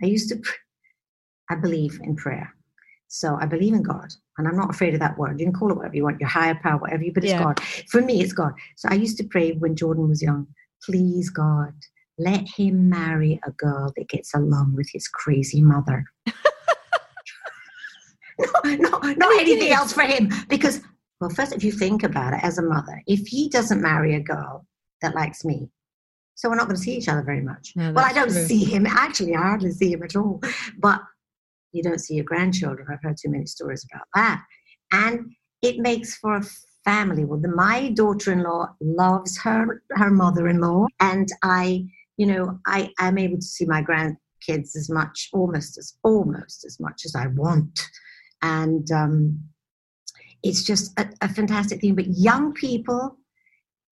I 0.04 0.08
used 0.08 0.30
to, 0.30 0.38
pr- 0.38 0.54
I 1.50 1.56
believe 1.56 2.00
in 2.04 2.16
prayer. 2.16 2.54
So 3.08 3.38
I 3.42 3.46
believe 3.46 3.74
in 3.74 3.84
God, 3.84 4.10
and 4.38 4.48
I'm 4.48 4.56
not 4.56 4.70
afraid 4.70 4.94
of 4.94 5.02
that 5.02 5.18
word. 5.18 5.40
You 5.40 5.46
can 5.46 5.54
call 5.54 5.72
it 5.72 5.78
whatever 5.78 5.96
you 5.96 6.04
want, 6.04 6.20
your 6.22 6.30
higher 6.30 6.56
power, 6.56 6.78
whatever 6.80 7.04
you, 7.04 7.12
but 7.14 7.24
it's 7.24 7.34
Yeah. 7.34 7.44
God. 7.44 7.60
For 7.90 8.02
me, 8.02 8.22
it's 8.22 8.32
God. 8.34 8.54
So 8.78 8.88
I 8.90 8.96
used 8.96 9.18
to 9.18 9.26
pray 9.26 9.52
when 9.54 9.76
Jordan 9.76 10.08
was 10.08 10.22
young, 10.22 10.48
please 10.84 11.30
God, 11.30 11.74
let 12.24 12.48
him 12.48 12.90
marry 12.90 13.40
a 13.46 13.52
girl 13.52 13.92
that 13.96 14.10
gets 14.10 14.34
along 14.34 14.74
with 14.76 14.90
his 14.92 15.08
crazy 15.08 15.62
mother. 15.62 16.06
no, 18.38 18.76
no, 18.76 19.00
not 19.00 19.42
anything 19.42 19.72
else 19.72 19.94
for 19.94 20.04
him. 20.04 20.32
Because, 20.50 20.82
well, 21.20 21.30
first, 21.30 21.54
if 21.54 21.64
you 21.64 21.72
think 21.72 22.04
about 22.04 22.34
it 22.34 22.44
as 22.44 22.58
a 22.58 22.64
mother, 22.64 23.02
if 23.08 23.28
he 23.28 23.50
doesn't 23.50 23.82
marry 23.82 24.16
a 24.16 24.20
girl 24.20 24.66
that 25.02 25.16
likes 25.16 25.46
me, 25.46 25.70
so 26.36 26.50
we're 26.50 26.56
not 26.56 26.68
going 26.68 26.78
to 26.78 26.82
see 26.82 26.96
each 26.96 27.08
other 27.08 27.22
very 27.22 27.42
much. 27.42 27.74
No, 27.76 27.92
well, 27.92 28.06
I 28.06 28.14
don't 28.14 28.32
true. 28.32 28.46
see 28.46 28.64
him. 28.64 28.88
Actually, 28.88 29.36
I 29.36 29.42
hardly 29.42 29.72
see 29.72 29.92
him 29.92 30.02
at 30.02 30.16
all. 30.16 30.42
But 30.80 31.02
you 31.72 31.84
don't 31.84 32.00
see 32.00 32.16
your 32.16 32.26
grandchildren. 32.26 32.88
I've 32.92 33.02
heard 33.04 33.18
too 33.18 33.30
many 33.30 33.46
stories 33.46 33.86
about 33.92 34.08
that. 34.16 34.44
And 34.92 35.32
it 35.62 35.78
makes 35.78 36.16
for 36.16 36.38
a 36.38 36.44
family. 36.84 37.26
Well, 37.26 37.40
the, 37.40 37.50
my 37.50 37.92
daughter-in-law 37.92 38.76
loves 38.82 39.38
her 39.40 39.84
her 39.92 40.10
mother-in-law, 40.10 40.88
and 41.00 41.30
I, 41.44 41.86
you 42.18 42.26
know, 42.28 42.60
I 42.68 42.92
am 43.00 43.18
able 43.18 43.38
to 43.38 43.42
see 43.46 43.66
my 43.66 43.82
grandkids 43.82 44.76
as 44.76 44.90
much, 44.90 45.30
almost 45.34 45.78
as 45.78 45.98
almost 46.04 46.66
as 46.66 46.80
much 46.80 47.04
as 47.06 47.16
I 47.16 47.28
want, 47.28 47.80
and 48.42 48.90
um, 48.92 49.40
it's 50.44 50.64
just 50.64 50.98
a, 51.00 51.08
a 51.22 51.30
fantastic 51.30 51.82
thing. 51.82 51.96
But 51.96 52.08
young 52.08 52.54
people, 52.54 53.18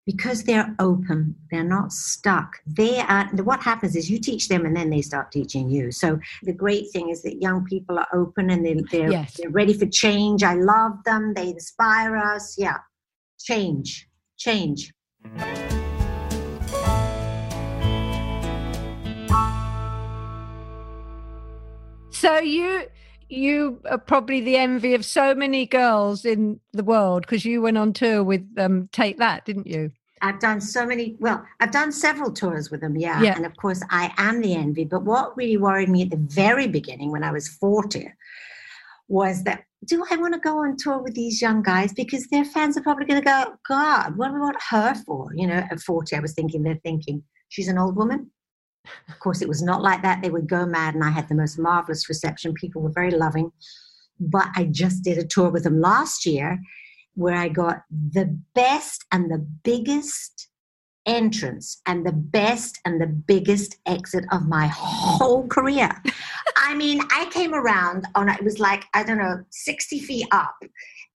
because 0.06 0.44
they're 0.44 0.76
open, 0.80 1.36
they're 1.50 1.64
not 1.64 1.94
stuck. 1.94 2.58
They 2.68 3.00
are 3.00 3.28
what 3.36 3.62
happens 3.62 3.96
is 3.96 4.10
you 4.10 4.20
teach 4.20 4.50
them 4.50 4.66
and 4.66 4.76
then 4.76 4.90
they 4.90 5.02
start 5.02 5.32
teaching 5.32 5.70
you. 5.70 5.92
So 5.92 6.20
the 6.44 6.54
great 6.54 6.92
thing 6.92 7.10
is 7.10 7.24
that 7.24 7.42
young 7.42 7.64
people 7.66 7.98
are 7.98 8.08
open 8.14 8.50
and 8.50 8.66
they, 8.66 8.76
they're 8.92 9.12
Yes. 9.12 9.38
they're 9.38 9.50
ready 9.50 9.74
for 9.74 9.86
change. 9.86 10.44
I 10.44 10.56
love 10.56 11.04
them. 11.06 11.34
They 11.34 11.50
inspire 11.50 12.18
us. 12.18 12.56
Yeah. 12.58 12.78
Change. 13.40 14.08
Change. 14.38 14.92
So 22.24 22.40
you 22.40 22.86
you 23.28 23.82
are 23.90 23.98
probably 23.98 24.40
the 24.40 24.56
envy 24.56 24.94
of 24.94 25.04
so 25.04 25.36
many 25.36 25.66
girls 25.66 26.24
in 26.24 26.62
the 26.72 26.84
world 26.84 27.24
because 27.24 27.44
you 27.44 27.62
went 27.62 27.78
on 27.78 27.92
tour 27.92 28.24
with 28.24 28.48
um, 28.58 28.88
Take 28.94 29.18
That, 29.18 29.44
didn't 29.44 29.68
you? 29.68 29.92
I've 30.22 30.40
done 30.40 30.62
so 30.62 30.86
many, 30.86 31.18
well, 31.20 31.44
I've 31.60 31.72
done 31.72 31.92
several 31.92 32.32
tours 32.32 32.72
with 32.72 32.80
them, 32.80 32.96
yeah. 32.96 33.22
Yeah. 33.22 33.36
And 33.36 33.46
of 33.46 33.58
course, 33.58 33.84
I 33.90 34.14
am 34.16 34.40
the 34.40 34.56
envy. 34.56 34.86
But 34.86 35.04
what 35.04 35.36
really 35.36 35.58
worried 35.58 35.90
me 35.90 36.04
at 36.04 36.12
the 36.12 36.18
very 36.18 36.66
beginning 36.66 37.12
when 37.12 37.26
I 37.26 37.32
was 37.34 37.50
40 37.50 38.10
was 39.10 39.44
that 39.44 39.66
do 39.86 40.02
I 40.10 40.16
want 40.16 40.34
to 40.34 40.40
go 40.40 40.60
on 40.60 40.78
tour 40.78 41.00
with 41.00 41.16
these 41.16 41.42
young 41.42 41.62
guys? 41.62 41.92
Because 41.92 42.28
their 42.28 42.46
fans 42.46 42.78
are 42.78 42.84
probably 42.84 43.06
going 43.06 43.22
to 43.22 43.26
go, 43.26 43.56
God, 43.68 44.16
what 44.16 44.30
do 44.30 44.36
we 44.36 44.40
want 44.40 44.56
her 44.70 44.96
for? 45.06 45.30
You 45.36 45.48
know, 45.48 45.62
at 45.70 45.82
40, 45.82 46.16
I 46.16 46.22
was 46.22 46.34
thinking, 46.34 46.64
they're 46.64 46.80
thinking, 46.84 47.22
she's 47.50 47.68
an 47.68 47.78
old 47.78 47.98
woman. 47.98 48.32
Of 49.10 49.20
course, 49.20 49.42
it 49.42 49.48
was 49.48 49.62
not 49.62 49.82
like 49.82 50.02
that. 50.02 50.22
They 50.22 50.30
would 50.30 50.48
go 50.48 50.66
mad, 50.66 50.96
and 50.96 51.04
I 51.04 51.10
had 51.10 51.30
the 51.30 51.36
most 51.36 51.58
marvelous 51.58 52.10
reception. 52.10 52.54
People 52.54 52.82
were 52.82 52.92
very 52.92 53.12
loving. 53.12 53.52
But 54.20 54.48
I 54.56 54.66
just 54.66 55.04
did 55.04 55.18
a 55.18 55.26
tour 55.26 55.50
with 55.50 55.64
them 55.64 55.80
last 55.80 56.26
year 56.26 56.60
where 57.16 57.36
I 57.36 57.48
got 57.50 57.84
the 57.90 58.38
best 58.56 59.06
and 59.12 59.30
the 59.30 59.46
biggest 59.64 60.50
entrance 61.06 61.82
and 61.86 62.06
the 62.06 62.14
best 62.14 62.80
and 62.86 63.00
the 63.00 63.08
biggest 63.08 63.78
exit 63.86 64.26
of 64.32 64.48
my 64.48 64.68
whole 64.68 65.48
career. 65.48 65.90
I 66.58 66.74
mean, 66.76 67.02
I 67.12 67.26
came 67.32 67.54
around 67.54 68.08
on 68.16 68.30
it 68.30 68.44
was 68.44 68.60
like, 68.60 68.86
I 68.94 69.04
don't 69.04 69.18
know, 69.18 69.44
60 69.50 70.00
feet 70.00 70.28
up. 70.32 70.56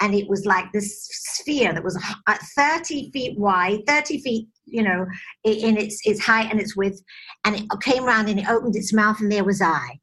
And 0.00 0.14
it 0.14 0.28
was 0.28 0.46
like 0.46 0.70
this 0.72 1.08
sphere 1.10 1.72
that 1.72 1.82
was 1.82 2.00
uh, 2.26 2.36
30 2.56 3.10
feet 3.10 3.38
wide, 3.38 3.80
30 3.86 4.20
feet, 4.20 4.48
you 4.64 4.82
know, 4.82 5.06
in 5.44 5.76
its, 5.76 6.00
its 6.06 6.20
height 6.20 6.50
and 6.50 6.60
its 6.60 6.76
width. 6.76 7.02
And 7.44 7.56
it 7.56 7.64
came 7.82 8.04
around 8.04 8.28
and 8.28 8.38
it 8.38 8.48
opened 8.48 8.76
its 8.76 8.92
mouth, 8.92 9.20
and 9.20 9.30
there 9.30 9.44
was 9.44 9.60
I. 9.60 9.98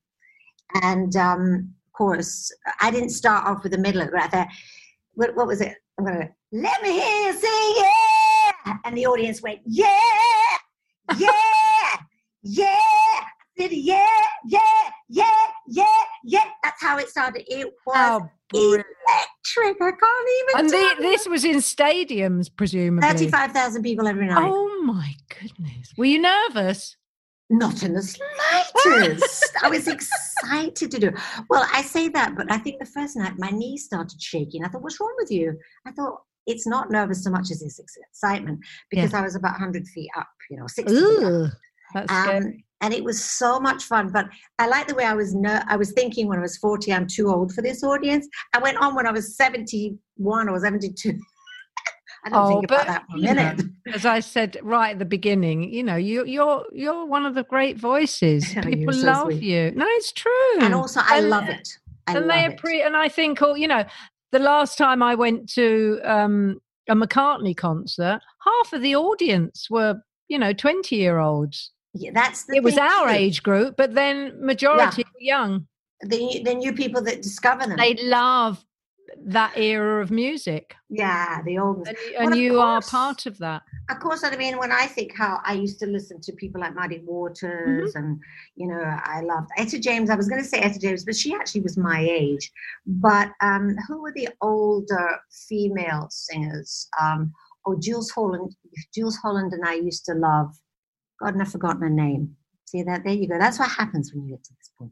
And 0.81 1.15
um, 1.15 1.73
of 1.87 1.93
course, 1.93 2.51
I 2.81 2.91
didn't 2.91 3.09
start 3.09 3.47
off 3.47 3.63
with 3.63 3.71
the 3.71 3.77
middle 3.77 4.05
there. 4.31 4.49
What, 5.13 5.35
what 5.35 5.47
was 5.47 5.61
it? 5.61 5.75
I'm 5.97 6.05
gonna 6.05 6.29
let 6.51 6.81
me 6.83 6.91
hear 6.91 7.27
you 7.27 7.33
say 7.33 7.73
yeah, 7.77 8.77
and 8.83 8.97
the 8.97 9.05
audience 9.05 9.41
went 9.41 9.61
yeah, 9.65 9.87
yeah, 11.17 11.97
yeah, 12.43 13.21
Yeah, 13.58 14.06
yeah, 14.45 14.60
yeah, 15.10 15.32
yeah, 15.68 15.86
yeah. 16.24 16.43
That's 16.64 16.82
how 16.82 16.97
it 16.97 17.10
started. 17.10 17.43
It 17.47 17.68
was 17.86 18.22
Oh, 18.22 18.30
brilliant. 18.49 18.86
electric. 19.08 19.82
I 19.82 19.91
can't 19.91 20.30
even. 20.39 20.60
And 20.60 20.70
the, 20.70 21.01
this 21.01 21.28
was 21.28 21.45
in 21.45 21.58
stadiums, 21.58 22.49
presumably. 22.56 23.08
thirty-five 23.10 23.51
thousand 23.51 23.84
people 23.84 24.08
every 24.08 24.28
night. 24.28 24.51
Oh 24.53 24.82
my 24.84 25.14
goodness! 25.30 25.93
Were 25.97 26.06
you 26.06 26.20
nervous? 26.22 26.97
Not 27.49 27.84
in 27.84 27.93
the 27.93 28.01
slightest. 28.01 29.51
I 29.62 29.70
was 29.70 29.88
excited 29.88 30.76
to 30.91 30.99
do. 30.99 31.08
it. 31.10 31.16
Well, 31.49 31.66
I 31.72 31.84
say 31.84 32.10
that, 32.10 32.36
but 32.36 32.51
I 32.51 32.58
think 32.58 32.80
the 32.80 32.88
first 32.88 33.16
night 33.16 33.34
my 33.38 33.51
knees 33.51 33.86
started 33.86 34.20
shaking. 34.22 34.66
I 34.66 34.68
thought, 34.68 34.82
"What's 34.82 34.99
wrong 34.99 35.14
with 35.20 35.32
you?" 35.32 35.58
I 35.88 35.91
thought 35.91 36.22
it's 36.47 36.68
not 36.68 36.91
nervous 36.91 37.24
so 37.24 37.30
much 37.32 37.51
as 37.51 37.62
it's 37.62 37.80
excitement 37.80 38.60
because 38.91 39.14
I 39.16 39.22
was 39.22 39.36
about 39.36 39.53
100 39.53 39.88
feet 39.88 40.10
up, 40.16 40.28
you 40.51 40.58
know, 40.58 40.68
60 40.68 40.95
feet 40.95 41.24
up. 41.24 41.51
That's 41.95 42.12
Um, 42.12 42.24
scary. 42.41 42.64
And 42.86 42.93
it 42.93 43.03
was 43.03 43.19
so 43.23 43.59
much 43.59 43.83
fun. 43.86 44.09
But 44.11 44.27
I 44.59 44.67
like 44.67 44.88
the 44.88 44.93
way 44.95 45.05
I 45.05 45.13
was. 45.13 45.33
Ner- 45.33 45.63
I 45.67 45.75
was 45.75 45.91
thinking 45.93 46.27
when 46.27 46.38
I 46.38 46.41
was 46.41 46.55
40, 46.57 46.93
I'm 46.93 47.07
too 47.07 47.29
old 47.29 47.51
for 47.53 47.63
this 47.63 47.83
audience. 47.83 48.27
I 48.53 48.59
went 48.59 48.77
on 48.77 48.93
when 48.95 49.07
I 49.07 49.11
was 49.11 49.36
71 49.36 50.47
or 50.49 50.59
72. 50.59 51.09
I 52.25 52.29
don't 52.29 52.39
Oh, 52.39 52.47
think 52.49 52.65
about 52.65 52.79
but, 52.79 52.88
that 52.88 53.03
for 53.09 53.17
a 53.17 53.19
you 53.19 53.33
know. 53.33 53.55
As 53.93 54.05
I 54.05 54.19
said 54.19 54.57
right 54.63 54.91
at 54.91 54.99
the 54.99 55.05
beginning, 55.05 55.71
you 55.73 55.83
know, 55.83 55.95
you, 55.95 56.25
you're 56.25 56.65
you're 56.71 57.05
one 57.05 57.25
of 57.25 57.33
the 57.36 57.43
great 57.43 57.77
voices. 57.77 58.53
People 58.63 58.93
so 58.93 59.05
love 59.07 59.23
sweet. 59.25 59.43
you. 59.43 59.71
No, 59.75 59.86
it's 59.89 60.11
true. 60.11 60.57
And 60.61 60.73
also, 60.75 61.01
I 61.03 61.17
And- 61.19 61.29
love 61.29 61.49
it. 61.49 61.67
I 62.07 62.17
and 62.17 62.27
love 62.27 62.36
they 62.36 62.45
it. 62.45 62.59
appre- 62.59 62.86
and 62.86 62.95
I 62.95 63.09
think 63.09 63.41
all 63.41 63.57
you 63.57 63.67
know, 63.67 63.83
the 64.31 64.38
last 64.39 64.77
time 64.77 65.01
I 65.01 65.15
went 65.15 65.49
to 65.53 65.99
um, 66.03 66.59
a 66.88 66.93
McCartney 66.95 67.57
concert, 67.57 68.19
half 68.43 68.73
of 68.73 68.81
the 68.83 68.95
audience 68.95 69.67
were 69.71 69.95
you 70.27 70.38
know 70.39 70.53
twenty 70.53 70.97
year 70.97 71.17
olds. 71.19 71.71
Yeah, 71.97 72.11
that's 72.13 72.43
the 72.45 72.57
It 72.57 72.63
was 72.63 72.77
our 72.77 73.07
too. 73.07 73.13
age 73.13 73.41
group, 73.41 73.75
but 73.77 73.93
then 73.95 74.33
majority 74.45 75.03
were 75.03 75.21
young. 75.21 75.67
the 76.01 76.17
new, 76.17 76.43
the 76.43 76.53
new 76.53 76.73
people 76.73 77.01
that 77.03 77.21
discover 77.21 77.65
them. 77.65 77.77
They 77.77 77.95
love 78.03 78.63
that 79.27 79.53
era 79.57 80.01
of 80.03 80.11
music, 80.11 80.75
yeah, 80.89 81.41
the 81.45 81.57
old. 81.57 81.87
and, 81.87 81.95
Well, 82.17 82.27
and 82.27 82.35
you 82.35 82.59
are 82.59 82.81
part 82.81 83.25
of 83.27 83.37
that. 83.37 83.61
Of 83.89 83.99
course, 84.01 84.23
I 84.25 84.35
mean, 84.35 84.57
when 84.57 84.73
I 84.73 84.87
think 84.87 85.15
how 85.15 85.39
I 85.45 85.53
used 85.53 85.79
to 85.79 85.85
listen 85.85 86.19
to 86.21 86.33
people 86.33 86.59
like 86.59 86.75
Muddy 86.75 87.01
Waters, 87.05 87.93
Mm-hmm. 87.93 87.97
and 87.97 88.19
you 88.55 88.67
know, 88.67 88.81
I 88.83 89.21
loved 89.21 89.49
Etta 89.57 89.79
James. 89.79 90.09
I 90.09 90.15
was 90.15 90.27
going 90.27 90.41
to 90.41 90.47
say 90.47 90.59
Etta 90.59 90.79
James, 90.79 91.05
but 91.05 91.15
she 91.15 91.33
actually 91.33 91.61
was 91.61 91.77
my 91.77 92.01
age. 92.01 92.51
But 92.85 93.29
um, 93.41 93.77
who 93.87 94.01
were 94.01 94.11
the 94.13 94.29
older 94.41 95.17
female 95.47 96.07
singers? 96.11 96.89
Um, 97.01 97.31
oh, 97.65 97.77
Jools 97.79 98.09
Holland. 98.11 98.53
Jools 98.93 99.15
Holland 99.17 99.53
and 99.53 99.63
I 99.65 99.75
used 99.75 100.03
to 100.05 100.13
love. 100.13 100.51
God, 101.22 101.34
and 101.34 101.41
I've 101.41 101.51
forgotten 101.51 101.82
her 101.82 101.89
name. 101.89 102.36
See 102.66 102.84
that? 102.84 103.03
There 103.03 103.13
you 103.13 103.28
go. 103.28 103.38
That's 103.38 103.59
what 103.59 103.70
happens 103.70 104.13
when 104.13 104.26
you 104.26 104.32
get 104.36 104.43
to 104.43 104.53
this 104.57 104.72
point. 104.78 104.91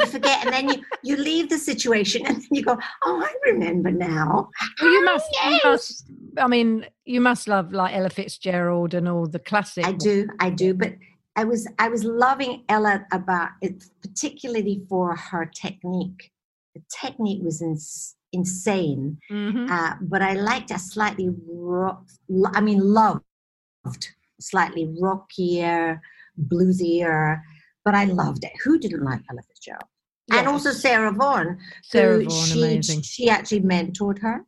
You 0.00 0.06
forget, 0.06 0.44
and 0.44 0.52
then 0.52 0.68
you 0.68 0.82
you 1.02 1.16
leave 1.16 1.48
the 1.50 1.58
situation, 1.58 2.26
and 2.26 2.42
you 2.50 2.62
go, 2.62 2.78
"Oh, 3.04 3.22
I 3.22 3.50
remember 3.50 3.90
now." 3.90 4.50
Well, 4.80 4.90
you 4.92 5.00
Oh, 5.00 5.04
must, 5.12 5.26
you 5.46 5.60
must. 5.64 6.04
I 6.38 6.46
mean, 6.46 6.86
you 7.04 7.20
must 7.20 7.48
love 7.48 7.72
like 7.72 7.94
Ella 7.94 8.10
Fitzgerald 8.10 8.94
and 8.94 9.08
all 9.08 9.26
the 9.26 9.38
classics. 9.38 9.86
I 9.86 9.92
do, 9.92 10.26
I 10.40 10.50
do. 10.50 10.74
But 10.74 10.94
I 11.36 11.44
was 11.44 11.66
I 11.78 11.88
was 11.88 12.04
loving 12.04 12.64
Ella 12.68 13.06
about 13.12 13.50
it, 13.62 13.84
particularly 14.02 14.82
for 14.88 15.16
her 15.16 15.46
technique. 15.46 16.30
The 16.74 16.82
technique 17.00 17.42
was 17.42 17.60
ins- 17.62 18.14
insane, 18.32 19.18
Mhm. 19.30 19.70
uh, 19.70 19.96
but 20.02 20.22
I 20.22 20.34
liked 20.34 20.70
a 20.70 20.78
slightly. 20.78 21.28
I 22.54 22.60
mean, 22.60 22.80
loved 22.80 23.24
slightly 24.40 24.92
rockier, 25.00 26.00
bluesier. 26.48 27.40
But 27.84 27.94
I 27.94 28.04
loved 28.04 28.44
it. 28.44 28.52
Who 28.64 28.78
didn't 28.78 29.04
like 29.04 29.20
Ella 29.30 29.42
Fitzgerald? 29.48 29.84
And 30.32 30.46
also 30.46 30.70
Sarah 30.70 31.12
Vaughan, 31.12 31.58
Sarah 31.82 32.18
who 32.18 32.24
Vaughan, 32.24 32.46
she, 32.46 32.62
amazing. 32.62 33.02
she 33.02 33.28
actually 33.28 33.62
mentored 33.62 34.20
her. 34.20 34.44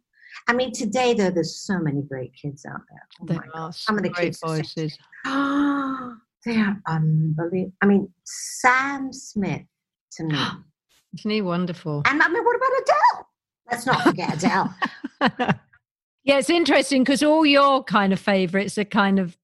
I 0.48 0.52
mean, 0.52 0.72
today 0.72 1.14
though, 1.14 1.30
there's 1.30 1.56
so 1.60 1.78
many 1.78 2.02
great 2.02 2.32
kids 2.40 2.64
out 2.64 2.80
there. 2.88 3.08
Oh 3.20 3.26
There 3.26 3.50
are 3.54 3.72
Some 3.72 3.96
of 3.96 4.02
the 4.02 4.10
great 4.10 4.26
kids 4.26 4.42
are 4.42 4.56
voices. 4.56 4.98
they 5.24 6.56
are 6.56 6.80
unbelievable. 6.88 7.72
I 7.80 7.86
mean, 7.86 8.08
Sam 8.24 9.12
Smith 9.12 9.62
to 10.12 10.24
me. 10.24 10.38
Isn't 11.18 11.30
he 11.30 11.42
wonderful? 11.42 12.02
And 12.06 12.22
I 12.22 12.28
mean, 12.28 12.44
what 12.44 12.56
about 12.56 12.82
Adele? 12.82 13.28
Let's 13.70 13.86
not 13.86 14.02
forget 14.02 14.34
Adele. 14.36 14.74
yeah, 16.24 16.38
it's 16.38 16.50
interesting 16.50 17.04
because 17.04 17.22
all 17.22 17.44
your 17.44 17.84
kind 17.84 18.12
of 18.12 18.20
favorites 18.20 18.78
are 18.78 18.84
kind 18.84 19.18
of 19.18 19.36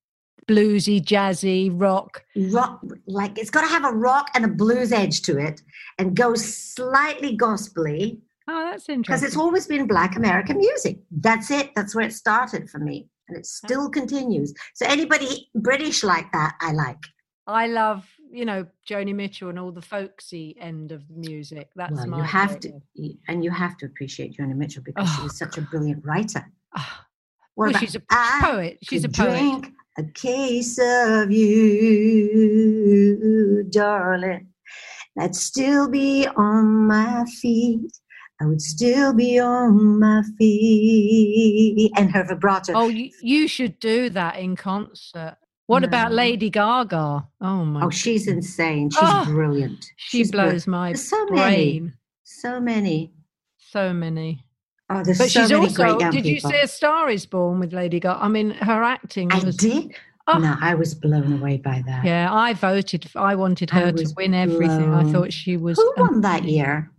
bluesy, 0.48 1.00
jazzy, 1.00 1.70
rock. 1.72 2.24
Rock, 2.50 2.80
like 3.06 3.38
it's 3.38 3.50
got 3.50 3.60
to 3.60 3.68
have 3.68 3.84
a 3.84 3.92
rock 3.96 4.30
and 4.34 4.44
a 4.44 4.48
blues 4.48 4.90
edge 4.92 5.22
to 5.22 5.38
it, 5.38 5.62
and 5.98 6.16
go 6.16 6.34
slightly 6.34 7.36
gospely 7.36 8.20
Oh, 8.50 8.64
that's 8.64 8.88
interesting. 8.88 9.02
because 9.02 9.22
it's 9.22 9.36
always 9.36 9.66
been 9.66 9.86
Black 9.86 10.16
American 10.16 10.56
music. 10.56 10.98
That's 11.10 11.50
it. 11.50 11.70
That's 11.76 11.94
where 11.94 12.06
it 12.06 12.12
started 12.14 12.70
for 12.70 12.78
me, 12.78 13.08
and 13.28 13.36
it 13.36 13.44
still 13.46 13.90
continues. 13.90 14.54
So 14.74 14.86
anybody 14.86 15.50
British 15.54 16.02
like 16.02 16.32
that, 16.32 16.56
I 16.60 16.72
like. 16.72 17.02
I 17.46 17.66
love, 17.66 18.06
you 18.30 18.44
know, 18.44 18.66
Joni 18.88 19.14
Mitchell 19.14 19.48
and 19.50 19.58
all 19.58 19.72
the 19.72 19.82
folksy 19.82 20.56
end 20.60 20.92
of 20.92 21.02
music. 21.10 21.70
That's 21.76 21.92
well, 21.94 22.06
my 22.06 22.16
you 22.18 22.22
have 22.22 22.58
to, 22.60 22.72
and 23.28 23.44
you 23.44 23.50
have 23.50 23.76
to 23.78 23.86
appreciate 23.86 24.36
Joni 24.36 24.54
Mitchell 24.54 24.82
because 24.82 25.08
she 25.10 25.20
Oh, 25.20 25.24
was 25.24 25.38
such 25.38 25.56
a 25.58 25.62
brilliant 25.62 26.04
writer. 26.04 26.44
Ah. 26.76 27.04
What 27.54 27.72
well, 27.72 27.80
she's 27.80 27.96
a 27.96 28.02
I 28.10 28.40
poet. 28.42 28.78
She's 28.82 29.04
a 29.04 29.08
poet. 29.08 29.30
Drink 29.30 29.72
a 29.98 30.04
case 30.14 30.78
of 30.80 31.30
you, 32.38 33.64
darling. 33.70 34.46
I'd 35.18 35.34
still 35.34 35.88
be 35.90 36.26
on 36.36 36.86
my 36.86 37.24
feet. 37.40 37.90
I 38.40 38.46
would 38.46 38.62
still 38.62 39.12
be 39.12 39.40
on 39.40 39.98
my 39.98 40.22
feet. 40.38 41.90
And 41.96 42.12
her 42.12 42.22
vibrato. 42.24 42.72
Oh, 42.74 42.86
you, 42.88 43.10
you 43.20 43.48
should 43.48 43.80
do 43.80 44.08
that 44.10 44.36
in 44.38 44.54
concert. 44.54 45.36
What 45.66 45.82
about 45.84 46.12
Lady 46.12 46.48
Gaga? 46.48 47.26
Oh 47.42 47.64
my! 47.66 47.84
Oh, 47.84 47.90
she's 47.90 48.26
insane. 48.26 48.88
She's 48.88 49.00
Oh, 49.02 49.24
brilliant. 49.26 49.84
she 49.96 50.18
She's 50.18 50.30
brilliant. 50.30 50.54
blows 50.54 50.66
my 50.66 50.90
There's 50.92 51.06
so 51.08 51.26
many. 51.26 51.36
brain. 51.80 51.92
So 52.24 52.58
many. 52.60 53.12
So 53.58 53.92
many. 53.92 54.44
Oh, 54.90 55.02
there's 55.04 55.18
But 55.18 55.30
so 55.30 55.40
she's 55.42 55.50
many 55.52 55.66
also. 55.66 55.96
great 55.98 56.10
Did 56.12 56.24
you 56.26 56.34
people. 56.36 56.50
see 56.50 56.60
A 56.60 56.66
Star 56.66 57.10
Is 57.10 57.26
Born 57.26 57.60
with 57.60 57.72
Lady 57.72 58.00
Gaga? 58.00 58.18
I 58.22 58.28
mean, 58.28 58.50
her 58.50 58.82
acting 58.82 59.30
I 59.32 59.44
was. 59.44 59.56
did. 59.56 59.94
Oh. 60.26 60.38
No, 60.38 60.56
I 60.60 60.74
was 60.74 60.94
blown 60.94 61.32
away 61.32 61.56
by 61.58 61.82
that. 61.86 62.04
Yeah, 62.04 62.32
I 62.32 62.52
voted. 62.54 63.10
I 63.14 63.34
wanted 63.34 63.70
I 63.72 63.80
her 63.80 63.92
to 63.92 64.02
was 64.02 64.14
win 64.14 64.34
everything. 64.34 64.92
I 64.92 65.10
thought 65.10 65.32
she 65.32 65.56
was. 65.56 65.78
Who 65.78 65.94
won 65.96 66.20
that 66.22 66.44
year? 66.44 66.90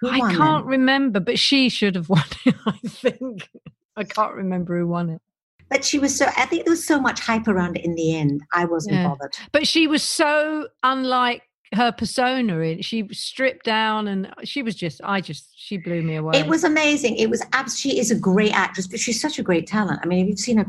Who 0.00 0.08
I 0.08 0.18
can't 0.34 0.64
then? 0.64 0.70
remember, 0.70 1.20
but 1.20 1.38
she 1.38 1.68
should 1.68 1.94
have 1.96 2.08
won 2.08 2.22
it. 2.44 2.54
I 2.66 2.72
think. 2.86 3.48
I 3.96 4.04
can't 4.04 4.34
remember 4.34 4.78
who 4.78 4.86
won 4.86 5.10
it. 5.10 5.22
But 5.68 5.84
she 5.84 5.98
was 5.98 6.16
so. 6.16 6.26
I 6.36 6.46
think 6.46 6.64
there 6.64 6.72
was 6.72 6.86
so 6.86 7.00
much 7.00 7.18
hype 7.20 7.48
around 7.48 7.76
it. 7.76 7.84
In 7.84 7.94
the 7.96 8.14
end, 8.16 8.40
I 8.52 8.64
wasn't 8.66 8.96
Yeah. 8.96 9.08
bothered. 9.08 9.36
But 9.52 9.66
she 9.66 9.86
was 9.88 10.02
so 10.04 10.68
unlike 10.84 11.42
her 11.74 11.90
persona. 11.92 12.58
In 12.58 12.82
she 12.82 13.08
stripped 13.12 13.64
down, 13.64 14.08
and 14.08 14.32
she 14.44 14.62
was 14.62 14.74
just. 14.74 15.00
I 15.04 15.20
just. 15.20 15.48
She 15.56 15.76
blew 15.78 16.02
me 16.02 16.16
away. 16.16 16.38
It 16.38 16.46
was 16.46 16.64
amazing. 16.64 17.16
It 17.16 17.28
was. 17.28 17.42
abs- 17.52 17.78
She 17.78 17.98
is 17.98 18.10
a 18.10 18.14
great 18.18 18.52
actress, 18.52 18.86
but 18.86 19.00
she's 19.00 19.20
such 19.20 19.38
a 19.38 19.42
great 19.42 19.66
talent. 19.66 20.00
I 20.02 20.06
mean, 20.06 20.20
have 20.20 20.28
you 20.28 20.36
seen 20.36 20.58
her? 20.58 20.66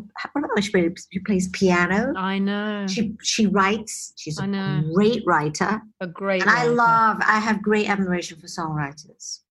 She, 0.59 0.71
plays- 0.71 1.07
she 1.11 1.19
plays 1.19 1.47
piano? 1.49 2.13
I 2.17 2.39
know. 2.39 2.85
She 2.87 3.15
she 3.21 3.45
writes. 3.47 4.13
She's 4.17 4.39
a 4.39 4.83
great 4.93 5.23
writer, 5.25 5.81
a 6.01 6.07
great. 6.07 6.41
and 6.41 6.49
I 6.51 6.65
love. 6.65 7.17
I 7.25 7.39
have 7.39 7.61
great 7.61 7.89
admiration 7.89 8.39
for 8.39 8.47
songwriters. 8.47 9.41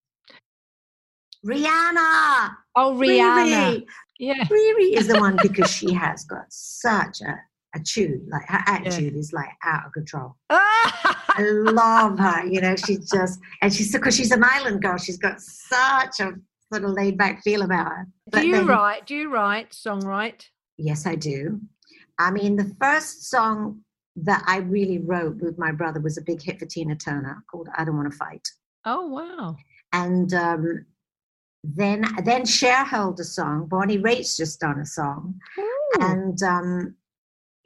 Rihanna. 1.45 2.55
Oh, 2.75 2.93
Rihanna. 2.99 3.77
Riri. 3.77 3.85
Yeah. 4.19 4.43
Riri 4.45 4.93
is 4.97 5.07
the 5.07 5.19
one 5.19 5.37
because 5.41 5.71
she 5.71 5.93
has 5.93 6.25
got 6.25 6.45
such 6.49 7.21
a, 7.21 7.39
tune. 7.83 8.27
Like 8.31 8.47
her 8.47 8.61
attitude 8.67 9.15
is 9.15 9.33
like 9.33 9.49
out 9.63 9.85
of 9.85 9.93
control. 9.93 10.35
I 10.49 11.39
love 11.39 12.17
her. 12.19 12.45
You 12.45 12.61
know, 12.61 12.75
she's 12.75 13.09
just, 13.09 13.39
and 13.61 13.73
she's 13.73 13.91
because 13.91 14.15
she's 14.15 14.31
an 14.31 14.43
island 14.43 14.81
girl. 14.81 14.97
She's 14.97 15.17
got 15.17 15.39
such 15.41 16.19
a 16.19 16.33
sort 16.71 16.83
of 16.83 16.91
laid 16.91 17.17
back 17.17 17.43
feel 17.43 17.61
about 17.61 17.87
her. 17.91 18.07
do 18.31 18.47
you 18.47 18.55
then- 18.57 18.67
write? 18.67 19.05
Do 19.05 19.15
you 19.15 19.31
write 19.31 19.71
songwrite? 19.71 20.45
Yes, 20.77 21.05
I 21.07 21.15
do. 21.15 21.59
I 22.19 22.31
mean, 22.31 22.55
the 22.55 22.75
first 22.79 23.29
song 23.29 23.81
that 24.15 24.43
I 24.47 24.57
really 24.57 24.97
wrote 24.99 25.37
with 25.37 25.57
my 25.59 25.71
brother 25.71 25.99
was 25.99 26.17
a 26.17 26.21
big 26.21 26.41
hit 26.41 26.59
for 26.59 26.65
Tina 26.65 26.95
Turner 26.95 27.43
called 27.51 27.69
"I 27.77 27.85
Don't 27.85 27.95
Want 27.97 28.11
to 28.11 28.17
Fight," 28.17 28.47
Oh 28.85 29.05
wow. 29.07 29.55
and 29.93 30.33
um, 30.33 30.85
then 31.63 32.03
then 32.23 32.45
Cher 32.45 32.83
held 32.83 33.19
a 33.19 33.23
song. 33.23 33.67
Bonnie 33.67 33.99
Raitt's 33.99 34.35
just 34.37 34.59
done 34.59 34.79
a 34.79 34.85
song, 34.85 35.39
Ooh. 35.59 35.91
and 36.01 36.41
um, 36.41 36.95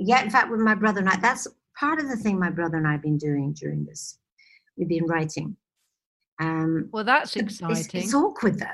yeah, 0.06 0.24
in 0.24 0.30
fact, 0.30 0.50
with 0.52 0.60
my 0.60 0.76
brother 0.76 1.00
and 1.00 1.10
I, 1.10 1.18
that's 1.18 1.48
part 1.80 2.00
of 2.00 2.08
the 2.10 2.16
thing 2.18 2.40
my 2.40 2.50
brother 2.50 2.78
and 2.78 2.88
I 2.88 2.94
have 2.94 3.02
been 3.02 3.18
doing 3.18 3.54
during 3.54 3.86
this. 3.86 4.18
We've 4.78 4.88
been 4.90 5.06
writing. 5.06 5.56
Um, 6.40 6.90
well, 6.92 7.04
that's 7.04 7.36
it's- 7.36 7.60
exciting. 7.60 8.02
It's, 8.04 8.14
awkward 8.14 8.60
though. 8.60 8.66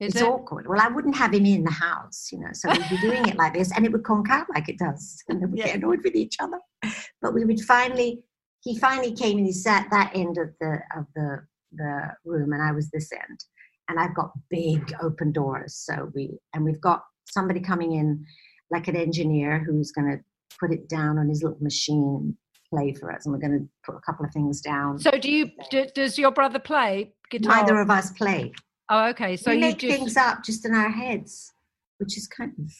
Is 0.00 0.12
it's 0.14 0.22
it? 0.22 0.24
awkward. 0.28 0.68
Well, 0.68 0.80
I 0.80 0.86
wouldn't 0.86 1.16
have 1.16 1.34
him 1.34 1.44
in 1.44 1.64
the 1.64 1.72
house, 1.72 2.28
you 2.30 2.38
know, 2.38 2.50
so 2.52 2.70
we'd 2.70 2.88
be 2.88 2.98
doing 3.00 3.26
it 3.26 3.36
like 3.36 3.54
this 3.54 3.72
and 3.74 3.84
it 3.84 3.90
would 3.90 4.04
conk 4.04 4.30
out 4.30 4.46
like 4.54 4.68
it 4.68 4.78
does. 4.78 5.20
And 5.28 5.42
then 5.42 5.50
we'd 5.50 5.58
Yeah. 5.58 5.66
get 5.66 5.76
annoyed 5.76 6.02
with 6.04 6.14
each 6.14 6.36
other. 6.38 6.60
But 7.20 7.34
we 7.34 7.44
would 7.44 7.60
finally, 7.62 8.22
he 8.62 8.78
finally 8.78 9.12
came 9.12 9.38
and 9.38 9.46
he 9.46 9.52
sat 9.52 9.88
that 9.90 10.12
end 10.14 10.38
of 10.38 10.50
the 10.60 10.78
of 10.96 11.06
the 11.16 11.40
the 11.72 12.14
room 12.24 12.52
and 12.52 12.62
I 12.62 12.70
was 12.72 12.88
this 12.90 13.10
end. 13.12 13.44
And 13.88 13.98
I've 13.98 14.14
got 14.14 14.30
big 14.50 14.94
open 15.02 15.32
doors. 15.32 15.74
So 15.74 16.12
we 16.14 16.38
and 16.54 16.64
we've 16.64 16.80
got 16.80 17.02
somebody 17.28 17.58
coming 17.60 17.94
in 17.94 18.24
like 18.70 18.86
an 18.86 18.94
engineer 18.96 19.58
who's 19.58 19.90
gonna 19.90 20.18
put 20.60 20.72
it 20.72 20.88
down 20.88 21.18
on 21.18 21.28
his 21.28 21.42
little 21.42 21.58
machine 21.60 22.16
and 22.20 22.34
play 22.70 22.92
for 22.92 23.12
us. 23.12 23.24
And 23.26 23.32
we're 23.32 23.40
gonna 23.40 23.64
put 23.84 23.94
a 23.94 24.00
couple 24.00 24.24
of 24.24 24.32
things 24.32 24.60
down. 24.60 24.98
So 24.98 25.12
do 25.12 25.30
you? 25.30 25.50
Do, 25.70 25.86
does 25.94 26.18
your 26.18 26.30
brother 26.30 26.58
play 26.58 27.12
guitar? 27.30 27.56
Neither 27.62 27.80
of 27.80 27.90
us 27.90 28.10
play. 28.12 28.52
Oh, 28.90 29.08
okay. 29.08 29.36
So 29.36 29.50
we 29.50 29.56
you 29.56 29.60
make 29.60 29.78
just 29.78 29.98
things 29.98 30.16
up 30.16 30.42
just 30.44 30.64
in 30.66 30.74
our 30.74 30.90
heads, 30.90 31.52
which 31.98 32.16
is 32.16 32.26
kind 32.26 32.52
of 32.58 32.70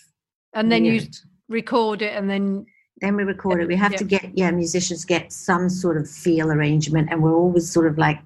and 0.54 0.72
then 0.72 0.84
you 0.84 1.02
record 1.48 2.02
it, 2.02 2.14
and 2.16 2.28
then 2.28 2.66
then 3.00 3.14
we 3.16 3.22
record 3.24 3.60
it. 3.62 3.68
We 3.68 3.76
have 3.76 3.92
Yeah. 3.92 3.98
to 3.98 4.04
get 4.04 4.38
yeah, 4.38 4.50
musicians 4.50 5.04
get 5.04 5.32
some 5.32 5.68
sort 5.68 5.96
of 5.96 6.08
feel 6.08 6.50
arrangement, 6.50 7.08
and 7.10 7.22
we're 7.22 7.36
always 7.36 7.70
sort 7.70 7.86
of 7.86 7.98
like 7.98 8.18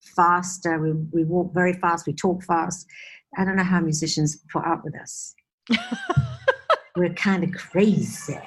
faster. 0.00 0.78
We 0.78 0.92
we 1.12 1.24
walk 1.24 1.52
very 1.54 1.72
fast. 1.74 2.06
We 2.06 2.12
talk 2.12 2.42
fast. 2.44 2.86
I 3.38 3.44
don't 3.44 3.56
know 3.56 3.64
how 3.64 3.80
musicians 3.80 4.36
put 4.52 4.64
up 4.64 4.84
with 4.84 4.94
us. 5.00 5.34
we're 6.96 7.14
kind 7.14 7.44
of 7.44 7.52
crazy, 7.52 8.38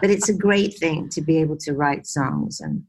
but 0.00 0.10
it's 0.10 0.28
a 0.28 0.34
great 0.34 0.78
thing 0.78 1.08
to 1.10 1.20
be 1.20 1.38
able 1.38 1.56
to 1.58 1.72
write 1.72 2.06
songs 2.06 2.60
and. 2.60 2.84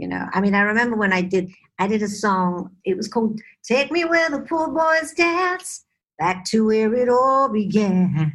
You 0.00 0.06
know, 0.06 0.28
I 0.32 0.40
mean, 0.40 0.54
I 0.54 0.60
remember 0.60 0.94
when 0.94 1.12
I 1.12 1.22
did, 1.22 1.50
I 1.80 1.88
did 1.88 2.02
a 2.02 2.08
song. 2.08 2.70
It 2.84 2.96
was 2.96 3.08
called 3.08 3.40
"Take 3.64 3.90
Me 3.90 4.04
Where 4.04 4.30
the 4.30 4.42
Poor 4.42 4.68
Boys 4.68 5.12
Dance," 5.12 5.86
back 6.20 6.44
to 6.50 6.66
where 6.66 6.94
it 6.94 7.08
all 7.08 7.48
began. 7.48 8.32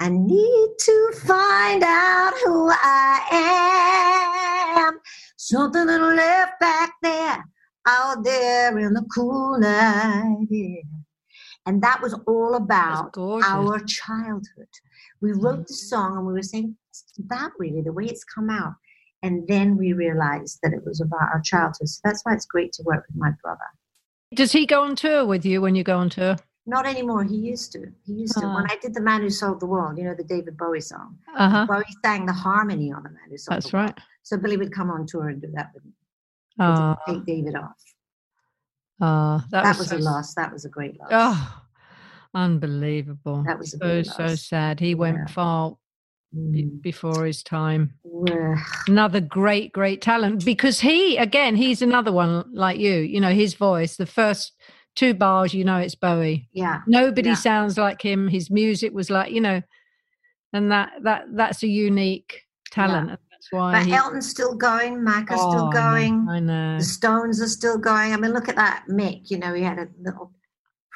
I 0.00 0.08
need 0.08 0.70
to 0.76 1.12
find 1.24 1.84
out 1.84 2.32
who 2.44 2.68
I 2.72 3.20
am. 4.88 4.98
Something 5.36 5.86
that 5.86 6.00
left 6.00 6.58
back 6.58 6.94
there, 7.00 7.44
out 7.86 8.24
there 8.24 8.76
in 8.76 8.92
the 8.92 9.06
cool 9.14 9.60
night 9.60 10.48
air. 10.52 10.82
And 11.66 11.80
that 11.82 12.02
was 12.02 12.12
all 12.26 12.56
about 12.56 13.12
gorgeous. 13.12 13.48
our 13.48 13.78
childhood. 13.78 14.66
We 15.20 15.32
wrote 15.32 15.66
the 15.66 15.74
song 15.74 16.16
and 16.18 16.26
we 16.26 16.32
were 16.34 16.42
saying, 16.42 16.76
about 17.18 17.52
really 17.58 17.82
the 17.82 17.92
way 17.92 18.04
it's 18.04 18.24
come 18.24 18.50
out. 18.50 18.74
And 19.22 19.46
then 19.48 19.76
we 19.76 19.92
realized 19.92 20.58
that 20.62 20.72
it 20.72 20.84
was 20.84 21.00
about 21.00 21.28
our 21.32 21.40
childhood. 21.40 21.88
So 21.88 22.00
that's 22.04 22.22
why 22.24 22.34
it's 22.34 22.46
great 22.46 22.72
to 22.74 22.82
work 22.84 23.04
with 23.08 23.16
my 23.16 23.30
brother. 23.42 23.60
Does 24.34 24.52
he 24.52 24.66
go 24.66 24.82
on 24.82 24.94
tour 24.96 25.24
with 25.24 25.44
you 25.44 25.60
when 25.60 25.74
you 25.74 25.82
go 25.84 25.98
on 25.98 26.10
tour? 26.10 26.36
Not 26.66 26.86
anymore. 26.86 27.22
He 27.24 27.36
used 27.36 27.72
to. 27.72 27.86
He 28.04 28.12
used 28.12 28.34
to. 28.38 28.46
When 28.46 28.64
Ah. 28.64 28.72
I 28.72 28.76
did 28.82 28.92
The 28.92 29.00
Man 29.00 29.22
Who 29.22 29.30
Sold 29.30 29.60
the 29.60 29.66
World, 29.66 29.96
you 29.98 30.04
know, 30.04 30.14
the 30.14 30.24
David 30.24 30.56
Bowie 30.58 30.80
song, 30.80 31.16
Uh 31.34 31.48
huh. 31.48 31.66
Bowie 31.66 31.84
sang 32.04 32.26
the 32.26 32.32
harmony 32.32 32.92
on 32.92 33.02
The 33.04 33.10
Man 33.10 33.30
Who 33.30 33.38
Sold 33.38 33.56
That's 33.56 33.70
the 33.70 33.76
World. 33.76 33.90
right. 33.96 34.00
So 34.24 34.36
Billy 34.36 34.56
would 34.56 34.72
come 34.72 34.90
on 34.90 35.06
tour 35.06 35.28
and 35.28 35.40
do 35.40 35.48
that 35.54 35.70
with 35.74 35.84
me. 35.84 35.92
Ah, 36.58 36.96
Take 37.06 37.24
David 37.24 37.54
off. 37.54 37.72
ah, 39.00 39.44
that, 39.50 39.62
That, 39.62 39.68
was, 39.78 39.78
was, 39.78 39.88
so 39.90 39.96
a 39.96 39.98
loss. 39.98 40.34
That 40.34 40.52
was 40.52 40.64
a 40.64 40.68
great 40.68 40.98
loss. 40.98 41.08
Oh, 41.12 41.62
unbelievable. 42.34 43.42
That 43.46 43.58
was 43.58 43.72
so 43.78 44.02
so 44.02 44.34
sad. 44.34 44.80
He 44.80 44.94
went 44.94 45.18
Yeah. 45.18 45.26
far 45.26 45.76
Mm. 46.36 46.82
before 46.82 47.24
his 47.24 47.42
time. 47.42 47.94
Well, 48.02 48.56
Another 48.88 49.20
great, 49.20 49.72
great 49.72 50.02
talent 50.02 50.44
because 50.44 50.80
he, 50.80 51.16
again, 51.16 51.54
he's 51.56 51.80
another 51.82 52.12
one 52.12 52.44
like 52.52 52.78
you. 52.78 52.94
You 52.94 53.20
know, 53.20 53.32
his 53.32 53.54
voice, 53.54 53.96
the 53.96 54.06
first 54.06 54.52
two 54.96 55.14
bars, 55.14 55.54
you 55.54 55.64
know, 55.64 55.76
it's 55.78 55.94
Bowie. 55.94 56.48
yeah. 56.52 56.80
Nobody 56.86 57.30
Yeah. 57.30 57.34
sounds 57.36 57.78
like 57.78 58.02
him. 58.02 58.28
His 58.28 58.50
music 58.50 58.92
was 58.92 59.08
like, 59.08 59.30
you 59.32 59.40
know, 59.40 59.62
and 60.52 60.70
that 60.72 60.92
that 61.02 61.26
that's 61.32 61.62
a 61.62 61.68
unique 61.68 62.42
talent. 62.70 63.10
and 63.10 63.18
That's 63.30 63.52
why. 63.52 63.72
But 63.72 63.86
he, 63.86 63.92
Elton's 63.92 64.28
still 64.28 64.54
going. 64.56 65.04
Mac 65.04 65.30
is 65.30 65.38
Oh, 65.40 65.50
still 65.50 65.68
going. 65.70 66.26
I 66.28 66.40
know. 66.40 66.78
The 66.78 66.84
Stones 66.84 67.40
are 67.40 67.48
still 67.48 67.78
going. 67.78 68.12
I 68.12 68.16
mean, 68.16 68.32
look 68.32 68.48
at 68.48 68.56
that 68.56 68.84
Mick. 68.90 69.30
You 69.30 69.38
know, 69.38 69.54
he 69.54 69.62
had 69.62 69.78
a 69.78 69.88
little 70.00 70.32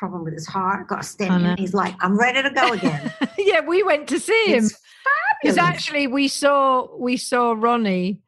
problem 0.00 0.24
with 0.24 0.32
his 0.32 0.48
heart. 0.48 0.88
Got 0.88 1.00
a 1.00 1.02
stent 1.04 1.42
know. 1.42 1.54
He's 1.56 1.74
like, 1.74 1.94
I'm 2.00 2.18
ready 2.18 2.42
to 2.42 2.50
go 2.50 2.72
again. 2.72 3.12
yeah, 3.38 3.60
we 3.60 3.82
went 3.82 4.08
to 4.08 4.18
see 4.18 4.46
him. 4.46 4.68
Because 5.42 5.58
actually 5.58 6.06
we 6.06 6.26
saw 6.26 6.88
we 6.98 7.16
saw 7.16 7.54
Ronnie 7.56 8.20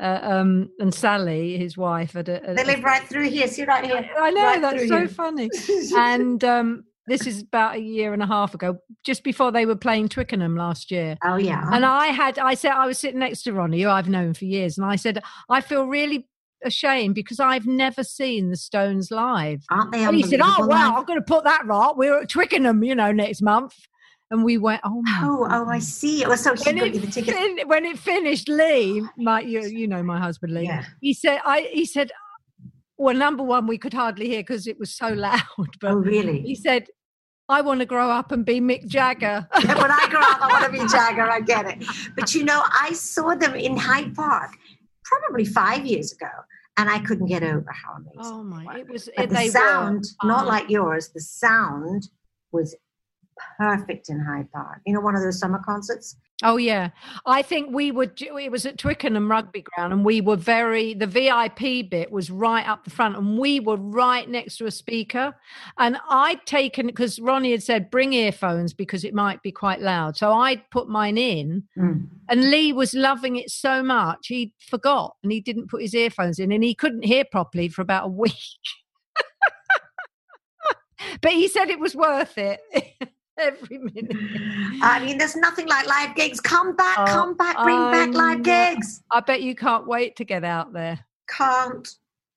uh, 0.00 0.20
um, 0.22 0.70
and 0.78 0.94
Sally, 0.94 1.56
his 1.56 1.76
wife, 1.76 2.14
at 2.16 2.28
a, 2.28 2.50
at 2.50 2.56
They 2.56 2.64
live 2.64 2.84
right 2.84 3.02
through 3.02 3.30
here. 3.30 3.48
See 3.48 3.64
right 3.64 3.84
here. 3.84 4.08
I 4.18 4.30
know 4.30 4.44
right 4.44 4.60
that's 4.60 4.88
so 4.88 4.98
here. 4.98 5.08
funny. 5.08 5.50
And 5.96 6.44
um, 6.44 6.84
this 7.06 7.26
is 7.26 7.42
about 7.42 7.76
a 7.76 7.80
year 7.80 8.12
and 8.12 8.22
a 8.22 8.26
half 8.26 8.54
ago, 8.54 8.78
just 9.04 9.24
before 9.24 9.50
they 9.52 9.64
were 9.64 9.76
playing 9.76 10.08
Twickenham 10.08 10.56
last 10.56 10.90
year. 10.90 11.16
oh 11.24 11.36
yeah. 11.36 11.62
And 11.72 11.84
I 11.84 12.08
had, 12.08 12.38
I 12.38 12.54
said, 12.54 12.72
I 12.72 12.86
was 12.86 12.98
sitting 12.98 13.20
next 13.20 13.42
to 13.44 13.52
Ronnie, 13.52 13.82
who 13.82 13.88
I've 13.88 14.08
known 14.08 14.34
for 14.34 14.44
years, 14.44 14.76
and 14.76 14.86
I 14.86 14.96
said, 14.96 15.22
I 15.48 15.60
feel 15.62 15.84
really 15.84 16.28
ashamed 16.66 17.14
because 17.14 17.40
I've 17.40 17.66
never 17.66 18.04
seen 18.04 18.50
the 18.50 18.56
Stones 18.56 19.10
live. 19.10 19.62
Aren't 19.70 19.92
they? 19.92 20.04
And 20.04 20.14
he 20.16 20.22
said, 20.22 20.40
Oh, 20.42 20.66
well. 20.66 20.96
I'm 20.96 21.04
going 21.04 21.18
to 21.18 21.24
put 21.24 21.44
that 21.44 21.64
right. 21.66 21.92
We're 21.96 22.20
at 22.22 22.28
Twickenham, 22.28 22.84
you 22.84 22.94
know, 22.94 23.12
next 23.12 23.40
month. 23.42 23.74
And 24.30 24.44
we 24.44 24.58
went, 24.58 24.80
Oh, 24.84 25.02
Oh, 25.22 25.46
oh, 25.50 25.68
I 25.68 25.78
see. 25.78 26.24
Oh, 26.24 26.34
so 26.34 26.54
he 26.54 26.64
when 26.64 26.78
it, 26.78 27.00
the 27.00 27.06
ticket. 27.06 27.34
fin- 27.34 27.68
when 27.68 27.84
it 27.84 27.98
finished, 27.98 28.48
Leigh, 28.48 29.02
my 29.16 29.40
you, 29.40 29.60
you 29.62 29.86
know 29.86 30.02
my 30.02 30.18
husband 30.18 30.52
Leigh, 30.52 30.64
Yeah. 30.64 30.84
he 31.00 31.14
said 31.14 31.40
I 31.44 31.70
he 31.72 31.86
said, 31.86 32.10
well, 32.98 33.14
number 33.14 33.42
one, 33.42 33.66
we 33.66 33.78
could 33.78 33.92
hardly 33.92 34.26
hear 34.26 34.40
because 34.40 34.66
it 34.66 34.78
was 34.78 34.92
so 34.94 35.08
loud. 35.12 35.40
But 35.80 35.90
Oh, 35.92 36.02
he 36.02 36.54
said, 36.54 36.88
I 37.48 37.60
want 37.60 37.78
to 37.80 37.86
grow 37.86 38.10
up 38.10 38.32
and 38.32 38.44
be 38.44 38.60
Mick 38.60 38.86
Jagger. 38.88 39.46
Yeah, 39.64 39.74
when 39.80 39.90
I 39.90 40.06
grow 40.10 40.20
up, 40.20 40.40
I 40.42 40.48
want 40.60 40.64
to 40.64 40.72
be 40.72 40.88
Jagger. 40.90 41.30
I 41.30 41.40
get 41.40 41.66
it. 41.66 41.84
But 42.16 42.34
you 42.34 42.42
know, 42.42 42.62
I 42.80 42.92
saw 42.94 43.34
them 43.36 43.54
in 43.54 43.76
Hyde 43.76 44.14
Park 44.16 44.50
probably 45.04 45.44
five 45.44 45.86
years 45.86 46.10
ago, 46.12 46.26
and 46.76 46.90
I 46.90 46.98
couldn't 46.98 47.26
get 47.26 47.42
over 47.42 47.70
how 47.72 47.94
amazing. 47.94 48.20
oh 48.20 48.42
my! 48.42 48.78
It 48.78 48.88
was 48.88 49.08
it, 49.08 49.28
the 49.28 49.34
they 49.34 49.48
sound, 49.48 50.04
were, 50.22 50.28
not 50.28 50.42
um, 50.42 50.46
like 50.48 50.68
yours, 50.68 51.08
the 51.08 51.20
sound 51.20 52.08
was 52.52 52.74
perfect 53.58 54.08
in 54.08 54.20
Hyde 54.20 54.50
Park. 54.52 54.80
You 54.86 54.94
know, 54.94 55.00
one 55.00 55.14
of 55.14 55.22
those 55.22 55.38
summer 55.38 55.60
concerts. 55.64 56.16
Oh 56.44 56.58
yeah, 56.58 56.90
I 57.24 57.40
think 57.40 57.70
we 57.72 57.92
were. 57.92 58.12
It 58.18 58.52
was 58.52 58.66
at 58.66 58.76
Twickenham 58.76 59.30
Rugby 59.30 59.62
Ground, 59.62 59.94
and 59.94 60.04
we 60.04 60.20
were 60.20 60.36
very. 60.36 60.92
The 60.92 61.06
VIP 61.06 61.88
bit 61.90 62.12
was 62.12 62.30
right 62.30 62.68
up 62.68 62.84
the 62.84 62.90
front, 62.90 63.16
and 63.16 63.38
we 63.38 63.58
were 63.58 63.78
right 63.78 64.28
next 64.28 64.58
to 64.58 64.66
a 64.66 64.70
speaker. 64.70 65.34
And 65.78 65.96
I'd 66.10 66.44
taken 66.44 66.88
because 66.88 67.18
Ronnie 67.18 67.52
had 67.52 67.62
said 67.62 67.90
bring 67.90 68.12
earphones 68.12 68.74
because 68.74 69.02
it 69.02 69.14
might 69.14 69.42
be 69.42 69.50
quite 69.50 69.80
loud. 69.80 70.18
So 70.18 70.30
I'd 70.32 70.68
put 70.70 70.88
mine 70.88 71.16
in, 71.16 71.62
Mm. 71.78 72.06
and 72.28 72.50
Leigh 72.50 72.74
was 72.74 72.92
loving 72.92 73.36
it 73.36 73.50
so 73.50 73.82
much 73.82 74.26
he 74.26 74.52
forgot 74.60 75.16
and 75.22 75.32
he 75.32 75.40
didn't 75.40 75.70
put 75.70 75.80
his 75.80 75.94
earphones 75.94 76.38
in, 76.38 76.52
and 76.52 76.62
he 76.62 76.74
couldn't 76.74 77.04
hear 77.04 77.24
properly 77.24 77.68
for 77.68 77.80
about 77.80 78.04
a 78.04 78.08
week. 78.24 78.34
but 81.22 81.32
he 81.32 81.48
said 81.48 81.70
it 81.70 81.80
was 81.80 81.94
worth 81.94 82.36
it 82.36 82.60
every 83.40 83.78
minute. 83.78 84.12
I 84.82 85.04
mean, 85.04 85.18
there's 85.18 85.36
nothing 85.36 85.66
like 85.68 85.86
live 85.86 86.14
gigs. 86.16 86.40
Come 86.40 86.74
back, 86.76 86.96
Oh, 86.98 87.04
come 87.06 87.36
back, 87.36 87.56
bring 87.62 87.76
I 87.76 87.90
back 87.92 88.14
live 88.14 88.38
know. 88.38 88.44
gigs. 88.44 89.02
I 89.10 89.20
bet 89.20 89.42
you 89.42 89.54
can't 89.54 89.86
wait 89.86 90.16
to 90.16 90.24
get 90.24 90.44
out 90.44 90.72
there. 90.72 90.98
Can't 91.28 91.86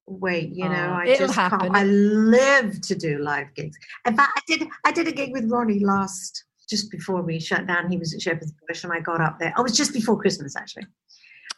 wait. 0.08 0.50
You 0.54 0.68
know, 0.70 0.90
Oh, 0.92 1.00
I 1.00 1.16
just 1.16 1.34
happen. 1.36 1.60
can't. 1.60 1.76
I 1.76 1.84
live 1.84 2.82
to 2.82 2.96
do 2.96 3.20
live 3.20 3.48
gigs. 3.56 3.78
In 4.06 4.16
fact, 4.16 4.32
I 4.38 4.42
did. 4.48 4.68
I 4.86 4.92
did 4.92 5.08
a 5.08 5.12
gig 5.12 5.32
with 5.32 5.50
Ronnie 5.50 5.80
last, 5.80 6.44
just 6.70 6.92
before 6.92 7.22
we 7.22 7.40
shut 7.40 7.68
down. 7.68 7.90
He 7.90 7.98
was 7.98 8.14
at 8.14 8.22
Shepherd's 8.22 8.54
Bush, 8.68 8.84
and 8.84 8.92
I 8.94 9.00
got 9.00 9.22
up 9.22 9.38
there. 9.40 9.54
Oh, 9.58 9.62
it 9.62 9.64
was 9.64 9.78
just 9.78 9.94
before 9.94 10.20
Christmas, 10.20 10.56
actually. 10.56 10.88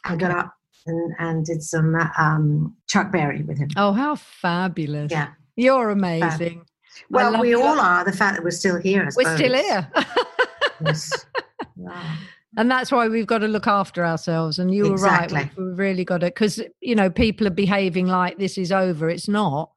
I 0.04 0.16
got 0.16 0.32
up 0.32 0.52
and, 0.86 1.14
and 1.18 1.44
did 1.44 1.62
some 1.62 1.94
um, 2.18 2.76
Chuck 2.88 3.12
Berry 3.12 3.42
with 3.42 3.58
him. 3.58 3.68
Oh, 3.76 3.92
how 3.92 4.14
fabulous! 4.16 5.10
Yeah. 5.10 5.28
You're 5.56 5.90
amazing. 5.90 6.64
Well, 7.10 7.40
we 7.40 7.54
all 7.54 7.78
are. 7.80 8.04
The 8.04 8.12
fact 8.12 8.36
that 8.36 8.44
we're 8.44 8.50
still 8.50 8.78
here, 8.80 9.08
We're 9.16 9.36
still 9.36 9.54
here. 9.54 9.88
Yes. 10.84 11.10
Yeah. 11.76 12.16
and 12.58 12.70
that's 12.70 12.92
why 12.92 13.08
we've 13.08 13.26
got 13.26 13.38
to 13.38 13.48
look 13.48 13.66
after 13.66 14.04
ourselves. 14.04 14.58
And 14.58 14.72
you 14.74 14.84
were 14.84 14.92
Exactly. 14.92 15.36
right. 15.38 15.50
We've, 15.56 15.78
really 15.78 16.04
got 16.04 16.18
to, 16.18 16.26
because, 16.26 16.60
you 16.80 16.94
know, 16.94 17.08
people 17.10 17.46
are 17.46 17.50
behaving 17.50 18.06
like 18.06 18.38
this 18.38 18.56
is 18.58 18.70
over. 18.70 19.08
It's 19.08 19.26
not. 19.26 19.70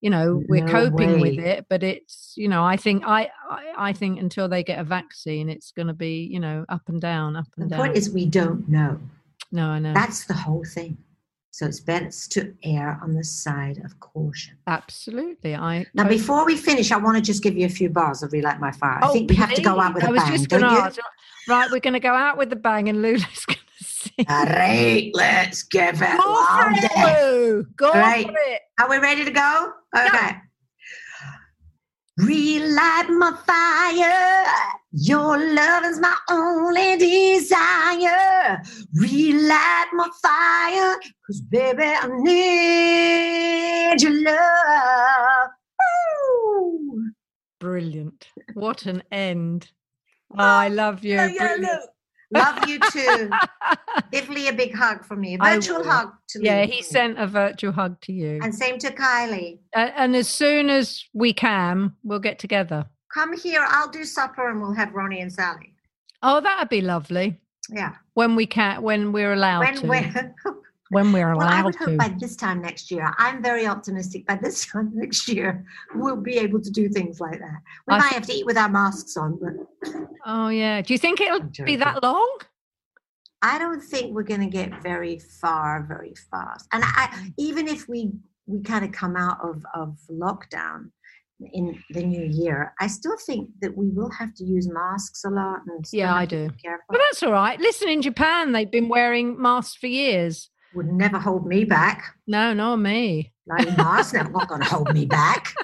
You 0.00 0.08
know, 0.10 0.42
we're 0.48 0.64
No 0.64 0.72
coping 0.72 1.20
with 1.20 1.38
it, 1.38 1.66
but 1.68 1.82
it's, 1.82 2.32
you 2.36 2.48
know, 2.48 2.64
I 2.64 2.76
think, 2.78 3.02
I, 3.06 3.28
I, 3.50 3.72
I 3.76 3.92
think 3.92 4.18
until 4.20 4.48
they 4.48 4.62
get 4.62 4.78
a 4.78 4.84
vaccine, 4.84 5.50
it's 5.50 5.72
going 5.72 5.88
to 5.88 5.92
be, 5.94 6.26
you 6.30 6.40
know, 6.40 6.64
up 6.70 6.88
and 6.88 7.00
down, 7.00 7.36
up 7.36 7.44
The 7.56 7.62
and 7.62 7.70
down. 7.70 7.80
point 7.80 7.96
is, 7.98 8.08
we 8.10 8.24
don't 8.24 8.66
know. 8.68 8.98
no, 9.52 9.66
I 9.66 9.78
know. 9.78 9.92
That's 9.92 10.24
the 10.24 10.32
whole 10.34 10.64
thing. 10.64 10.96
So 11.52 11.66
it's 11.66 11.80
best 11.80 12.30
to 12.32 12.54
err 12.64 12.98
on 13.02 13.12
the 13.14 13.24
side 13.24 13.78
of 13.84 13.98
caution. 13.98 14.56
Absolutely. 14.68 15.54
I 15.56 15.84
Now, 15.94 16.04
totally- 16.04 16.18
before 16.18 16.46
we 16.46 16.56
finish, 16.56 16.92
I 16.92 16.96
want 16.96 17.16
to 17.16 17.22
just 17.22 17.42
give 17.42 17.56
you 17.56 17.66
a 17.66 17.70
few 17.70 17.90
bars 17.90 18.22
of 18.22 18.32
Relight 18.32 18.60
My 18.60 18.70
Fire. 18.70 19.00
I 19.02 19.08
Oh, 19.08 19.12
think 19.12 19.28
we 19.30 19.36
have 19.36 19.52
to 19.54 19.60
go 19.62 19.80
out 19.80 19.92
please. 19.92 19.94
with 19.94 20.04
I 20.04 20.06
a 20.06 20.10
was 20.12 20.22
bang, 20.22 20.32
just 20.32 20.48
don't 20.48 20.60
gonna 20.60 20.74
you? 20.74 20.80
ask. 20.80 20.98
Right, 21.48 21.68
we're 21.72 21.80
going 21.80 21.94
to 21.94 22.00
go 22.00 22.12
out 22.14 22.38
with 22.38 22.50
the 22.50 22.56
bang, 22.56 22.88
and 22.88 23.02
Lulu's 23.02 23.44
going 23.46 23.58
to 23.78 23.84
sing. 23.84 24.26
All 24.28 24.44
right, 24.44 25.10
let's 25.14 25.62
give 25.64 26.00
it 26.00 26.18
Go 26.18 26.46
for 26.46 26.70
it, 26.70 27.76
Go 27.76 27.90
Right. 27.92 28.26
for 28.26 28.32
it. 28.36 28.60
Are 28.80 28.88
we 28.88 28.98
ready 28.98 29.24
to 29.24 29.30
go? 29.32 29.72
Okay. 29.96 30.36
Relight 32.18 33.08
my 33.10 33.32
fire. 33.46 34.79
Your 34.92 35.38
love 35.54 35.84
is 35.84 36.00
my 36.00 36.16
only 36.30 36.96
desire. 36.96 38.60
Relight 38.94 39.86
my 39.92 40.08
fire. 40.20 40.96
Cause 41.26 41.40
baby, 41.42 41.84
I 41.84 42.08
need 42.08 44.02
your 44.02 44.22
love. 44.22 45.50
Woo! 45.78 47.04
Brilliant. 47.60 48.28
What 48.54 48.86
an 48.86 49.02
end. 49.12 49.70
Oh, 50.32 50.36
I 50.38 50.68
love 50.68 51.04
you. 51.04 51.16
Love 51.18 51.30
you, 51.30 51.38
Brilliant. 51.38 51.80
Love 52.32 52.68
you 52.68 52.78
too. 52.92 53.30
Give 54.12 54.28
Leigh 54.28 54.48
a 54.48 54.52
big 54.52 54.72
hug 54.74 55.04
from 55.04 55.20
me. 55.20 55.36
Virtual 55.36 55.84
hug 55.84 56.10
to 56.30 56.38
Leigh. 56.38 56.44
yeah, 56.46 56.64
he 56.64 56.82
sent 56.82 57.18
a 57.18 57.26
virtual 57.26 57.72
hug 57.72 58.00
to 58.02 58.12
you. 58.12 58.38
And 58.42 58.54
same 58.54 58.78
to 58.78 58.90
Kylie. 58.92 59.58
A- 59.74 59.98
and 60.00 60.14
as 60.16 60.28
soon 60.28 60.70
as 60.70 61.04
we 61.12 61.32
can, 61.32 61.92
we'll 62.04 62.20
get 62.20 62.38
together. 62.38 62.86
Come 63.12 63.36
here. 63.36 63.64
I'll 63.68 63.88
do 63.90 64.04
supper 64.04 64.50
and 64.50 64.60
we'll 64.60 64.72
have 64.72 64.92
Ronnie 64.94 65.20
and 65.20 65.32
Sally. 65.32 65.74
Oh, 66.22 66.40
that'd 66.40 66.68
be 66.68 66.80
lovely. 66.80 67.40
Yeah. 67.68 67.94
When 68.14 68.36
we 68.36 68.46
can, 68.46 68.82
when 68.82 69.12
we're 69.12 69.32
allowed 69.32 69.60
when 69.60 69.76
to. 69.76 69.86
when 69.86 70.34
when 70.90 71.12
we're 71.12 71.30
allowed 71.32 71.38
well, 71.38 71.48
I 71.48 71.52
allowed 71.60 71.64
would 71.66 71.76
hope 71.76 71.98
by 71.98 72.08
this 72.18 72.36
time 72.36 72.60
next 72.60 72.90
year. 72.90 73.14
I'm 73.18 73.42
very 73.42 73.66
optimistic. 73.66 74.26
By 74.26 74.36
this 74.36 74.66
time 74.72 74.90
next 74.94 75.28
year, 75.28 75.64
we'll 75.94 76.16
be 76.16 76.36
able 76.36 76.60
to 76.60 76.70
do 76.70 76.88
things 76.88 77.20
like 77.20 77.38
that. 77.38 77.60
We 77.86 77.94
I 77.94 77.98
might 77.98 78.08
thi- 78.08 78.14
have 78.14 78.26
to 78.26 78.32
eat 78.32 78.46
with 78.46 78.58
our 78.58 78.68
masks 78.68 79.16
on, 79.16 79.38
but 79.40 80.02
Oh 80.26 80.48
yeah. 80.48 80.82
Do 80.82 80.92
you 80.94 80.98
think 80.98 81.20
it'll 81.20 81.48
be 81.64 81.76
that 81.76 82.02
long? 82.02 82.38
I 83.42 83.58
don't 83.58 83.80
think 83.80 84.14
we're 84.14 84.22
going 84.22 84.42
to 84.42 84.46
get 84.46 84.82
very 84.82 85.18
far 85.18 85.84
very 85.88 86.12
fast. 86.30 86.66
And 86.72 86.82
I, 86.84 87.30
even 87.38 87.68
if 87.68 87.88
we 87.88 88.10
we 88.46 88.60
kind 88.62 88.84
of 88.84 88.92
come 88.92 89.16
out 89.16 89.38
of 89.42 89.64
of 89.74 89.96
lockdown 90.10 90.90
in 91.52 91.82
the 91.90 92.02
new 92.02 92.24
year, 92.24 92.74
I 92.80 92.86
still 92.86 93.16
think 93.26 93.50
that 93.62 93.76
we 93.76 93.88
will 93.88 94.10
have 94.10 94.34
to 94.34 94.44
use 94.44 94.68
masks 94.68 95.24
a 95.24 95.30
lot. 95.30 95.60
And 95.66 95.84
Yeah, 95.92 96.14
I 96.14 96.26
do. 96.26 96.50
Careful. 96.62 96.84
Well, 96.90 97.00
that's 97.08 97.22
all 97.22 97.32
right. 97.32 97.58
Listen, 97.60 97.88
in 97.88 98.02
Japan, 98.02 98.52
they've 98.52 98.70
been 98.70 98.88
wearing 98.88 99.40
masks 99.40 99.76
for 99.76 99.86
years. 99.86 100.50
Would 100.74 100.86
never 100.86 101.18
hold 101.18 101.46
me 101.46 101.64
back. 101.64 102.14
No, 102.26 102.52
not 102.52 102.76
me. 102.76 103.32
Like 103.46 103.76
masks, 103.76 104.12
never 104.12 104.30
not 104.30 104.48
going 104.48 104.60
to 104.60 104.68
hold 104.68 104.92
me 104.92 105.06
back. 105.06 105.54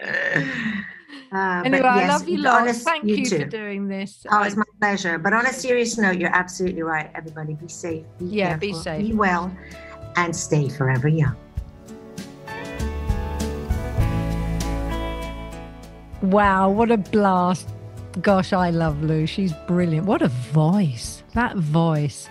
Uh, 1.30 1.62
but 1.62 1.66
Anyway, 1.66 1.86
I 1.86 2.08
love 2.08 2.26
you 2.28 2.38
lots. 2.38 2.82
Thank 2.84 3.04
you, 3.04 3.26
too. 3.26 3.40
for 3.40 3.44
doing 3.44 3.86
this. 3.86 4.24
Oh, 4.30 4.42
it's 4.44 4.56
my 4.56 4.64
pleasure. 4.80 5.18
But 5.18 5.34
on 5.34 5.44
a 5.46 5.52
serious 5.52 5.98
note, 5.98 6.16
you're 6.16 6.34
absolutely 6.34 6.82
right. 6.82 7.10
Everybody, 7.14 7.54
be 7.54 7.68
safe. 7.68 8.06
Be 8.18 8.26
Yeah, 8.26 8.56
be 8.56 8.72
safe. 8.72 9.06
Be 9.06 9.12
well, 9.12 9.54
and 10.16 10.34
stay 10.34 10.68
forever 10.70 11.08
young. 11.08 11.36
Wow, 16.22 16.70
what 16.70 16.90
a 16.90 16.96
blast. 16.96 17.68
Gosh, 18.20 18.52
I 18.52 18.70
love 18.70 19.02
Lou. 19.02 19.26
She's 19.26 19.52
brilliant. 19.66 20.06
What 20.06 20.22
a 20.22 20.28
voice. 20.28 21.22
That 21.34 21.56
voice. 21.56 22.28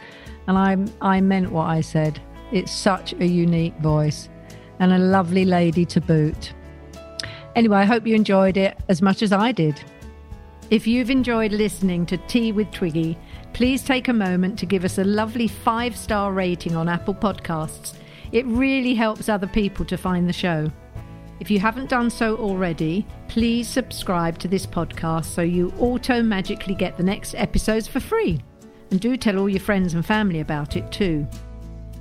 And 0.48 0.58
I 0.58 0.78
I 1.02 1.22
meant 1.22 1.52
what 1.52 1.68
I 1.68 1.82
said. 1.82 2.20
It's 2.52 2.72
such 2.72 3.14
a 3.14 3.26
unique 3.26 3.78
voice 3.78 4.30
and 4.80 4.92
a 4.92 4.98
lovely 4.98 5.46
lady 5.46 5.86
to 5.86 6.02
boot. 6.02 6.54
Anyway, 7.56 7.78
I 7.78 7.86
hope 7.86 8.06
you 8.06 8.16
enjoyed 8.16 8.58
it 8.58 8.78
as 8.90 9.02
much 9.02 9.22
as 9.22 9.32
I 9.32 9.52
did. 9.52 9.82
If 10.70 10.86
you've 10.86 11.10
enjoyed 11.10 11.54
listening 11.54 12.06
to 12.08 12.18
Tea 12.18 12.52
with 12.52 12.70
Twiggy, 12.72 13.18
please 13.54 13.84
take 13.84 14.10
a 14.10 14.14
moment 14.14 14.60
to 14.60 14.66
give 14.66 14.84
us 14.84 14.98
a 14.98 15.04
lovely 15.04 15.48
five 15.48 15.96
star 15.96 16.34
rating 16.34 16.76
on 16.76 16.90
Apple 16.90 17.16
Podcasts. 17.16 17.96
It 18.34 18.46
really 18.48 18.94
helps 18.94 19.30
other 19.30 19.48
people 19.48 19.86
to 19.86 19.98
find 19.98 20.28
the 20.28 20.34
show. 20.34 20.70
If 21.40 21.52
you 21.52 21.60
haven't 21.60 21.90
done 21.90 22.10
so 22.10 22.36
already, 22.38 23.06
please 23.28 23.68
subscribe 23.68 24.40
to 24.40 24.48
this 24.48 24.66
podcast 24.66 25.26
so 25.26 25.42
you 25.44 25.72
auto 25.78 26.24
magically 26.24 26.74
get 26.74 26.98
the 26.98 27.04
next 27.04 27.36
episodes 27.36 27.88
for 27.88 28.00
free. 28.00 28.42
And 28.90 29.00
do 29.00 29.18
tell 29.18 29.38
all 29.38 29.50
your 29.50 29.60
friends 29.60 29.94
and 29.94 30.06
family 30.06 30.40
about 30.40 30.76
it 30.76 30.92
too. 30.92 31.28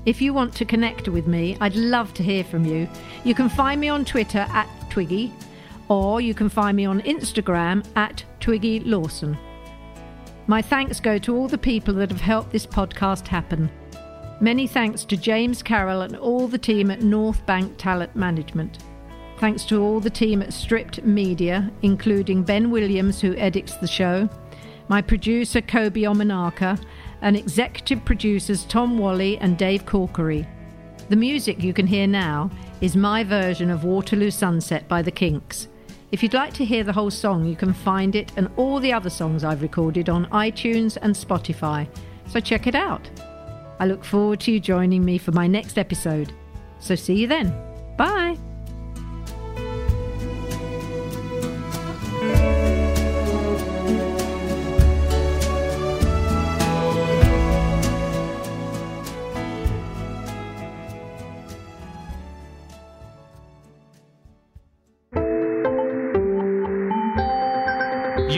If 0.07 0.23
you 0.23 0.33
want 0.33 0.55
to 0.55 0.65
connect 0.65 1.09
with 1.09 1.27
me, 1.27 1.57
I'd 1.61 1.75
love 1.75 2.15
to 2.15 2.23
hear 2.23 2.45
from 2.45 2.65
you. 2.65 2.89
You 3.25 3.35
can 3.35 3.49
find 3.49 3.81
me 3.81 3.89
on 3.89 4.05
Twitter 4.05 4.47
at 4.51 4.69
Twiggy, 4.89 5.33
or 5.89 6.21
you 6.21 6.33
can 6.33 6.49
find 6.49 6.77
me 6.77 6.85
on 6.87 7.03
Instagram 7.03 7.85
at 7.97 8.25
Twiggy 8.41 8.81
Lawson. 8.81 9.37
My 10.47 10.63
thanks 10.63 11.01
go 11.01 11.19
to 11.19 11.37
all 11.37 11.49
the 11.49 11.59
people 11.59 11.93
that 11.95 12.11
have 12.11 12.21
helped 12.21 12.53
this 12.53 12.67
podcast 12.67 13.27
happen. 13.27 13.69
Many 14.41 14.69
thanks 14.69 15.05
to 15.07 15.17
James 15.17 15.63
Carroll 15.63 16.03
and 16.03 16.17
all 16.17 16.47
the 16.47 16.59
team 16.59 16.91
at 16.91 17.01
Northbank 17.01 17.77
Talent 17.77 18.15
Management. 18.15 18.79
Thanks 19.39 19.65
to 19.67 19.83
all 19.83 20.01
the 20.01 20.11
team 20.11 20.41
at 20.41 20.53
Stripped 20.53 21.05
Media, 21.05 21.71
including 21.83 22.43
Ben 22.43 22.71
Williams, 22.71 23.21
who 23.21 23.37
edits 23.37 23.75
the 23.75 23.87
show, 23.87 24.29
my 24.89 25.03
producer 25.03 25.61
Kobe 25.61 26.03
Omanaka, 26.03 26.83
and 27.21 27.37
executive 27.37 28.05
producers 28.05 28.65
Tom 28.65 28.99
Wally 28.99 29.37
and 29.39 29.59
Dave 29.59 29.85
Corkery. 29.85 30.47
The 31.09 31.17
music 31.17 31.63
you 31.63 31.73
can 31.73 31.87
hear 31.87 32.07
now 32.07 32.51
is 32.81 32.97
my 32.97 33.25
version 33.25 33.71
of 33.71 33.85
Waterloo 33.85 34.31
Sunset 34.31 34.89
by 34.89 35.03
the 35.03 35.11
Kinks. 35.11 35.69
If 36.13 36.23
you'd 36.23 36.35
like 36.35 36.55
to 36.55 36.65
hear 36.65 36.85
the 36.85 36.93
whole 36.93 37.11
song, 37.11 37.45
you 37.45 37.57
can 37.57 37.73
find 37.73 38.15
it 38.17 38.33
and 38.37 38.49
all 38.57 38.81
the 38.81 38.93
other 38.93 39.11
songs 39.11 39.45
I've 39.45 39.63
recorded 39.63 40.09
on 40.09 40.27
iTunes 40.27 40.97
and 41.03 41.15
Spotify, 41.15 41.89
so 42.29 42.41
check 42.41 42.67
it 42.67 42.75
out. 42.75 43.09
I 43.79 43.87
look 43.87 44.05
forward 44.05 44.41
to 44.41 44.53
you 44.53 44.61
joining 44.61 45.05
me 45.05 45.19
for 45.19 45.33
my 45.33 45.47
next 45.47 45.79
episode. 45.79 46.33
So 46.79 46.95
see 46.95 47.15
you 47.15 47.27
then. 47.27 47.55
Bye. 47.99 48.39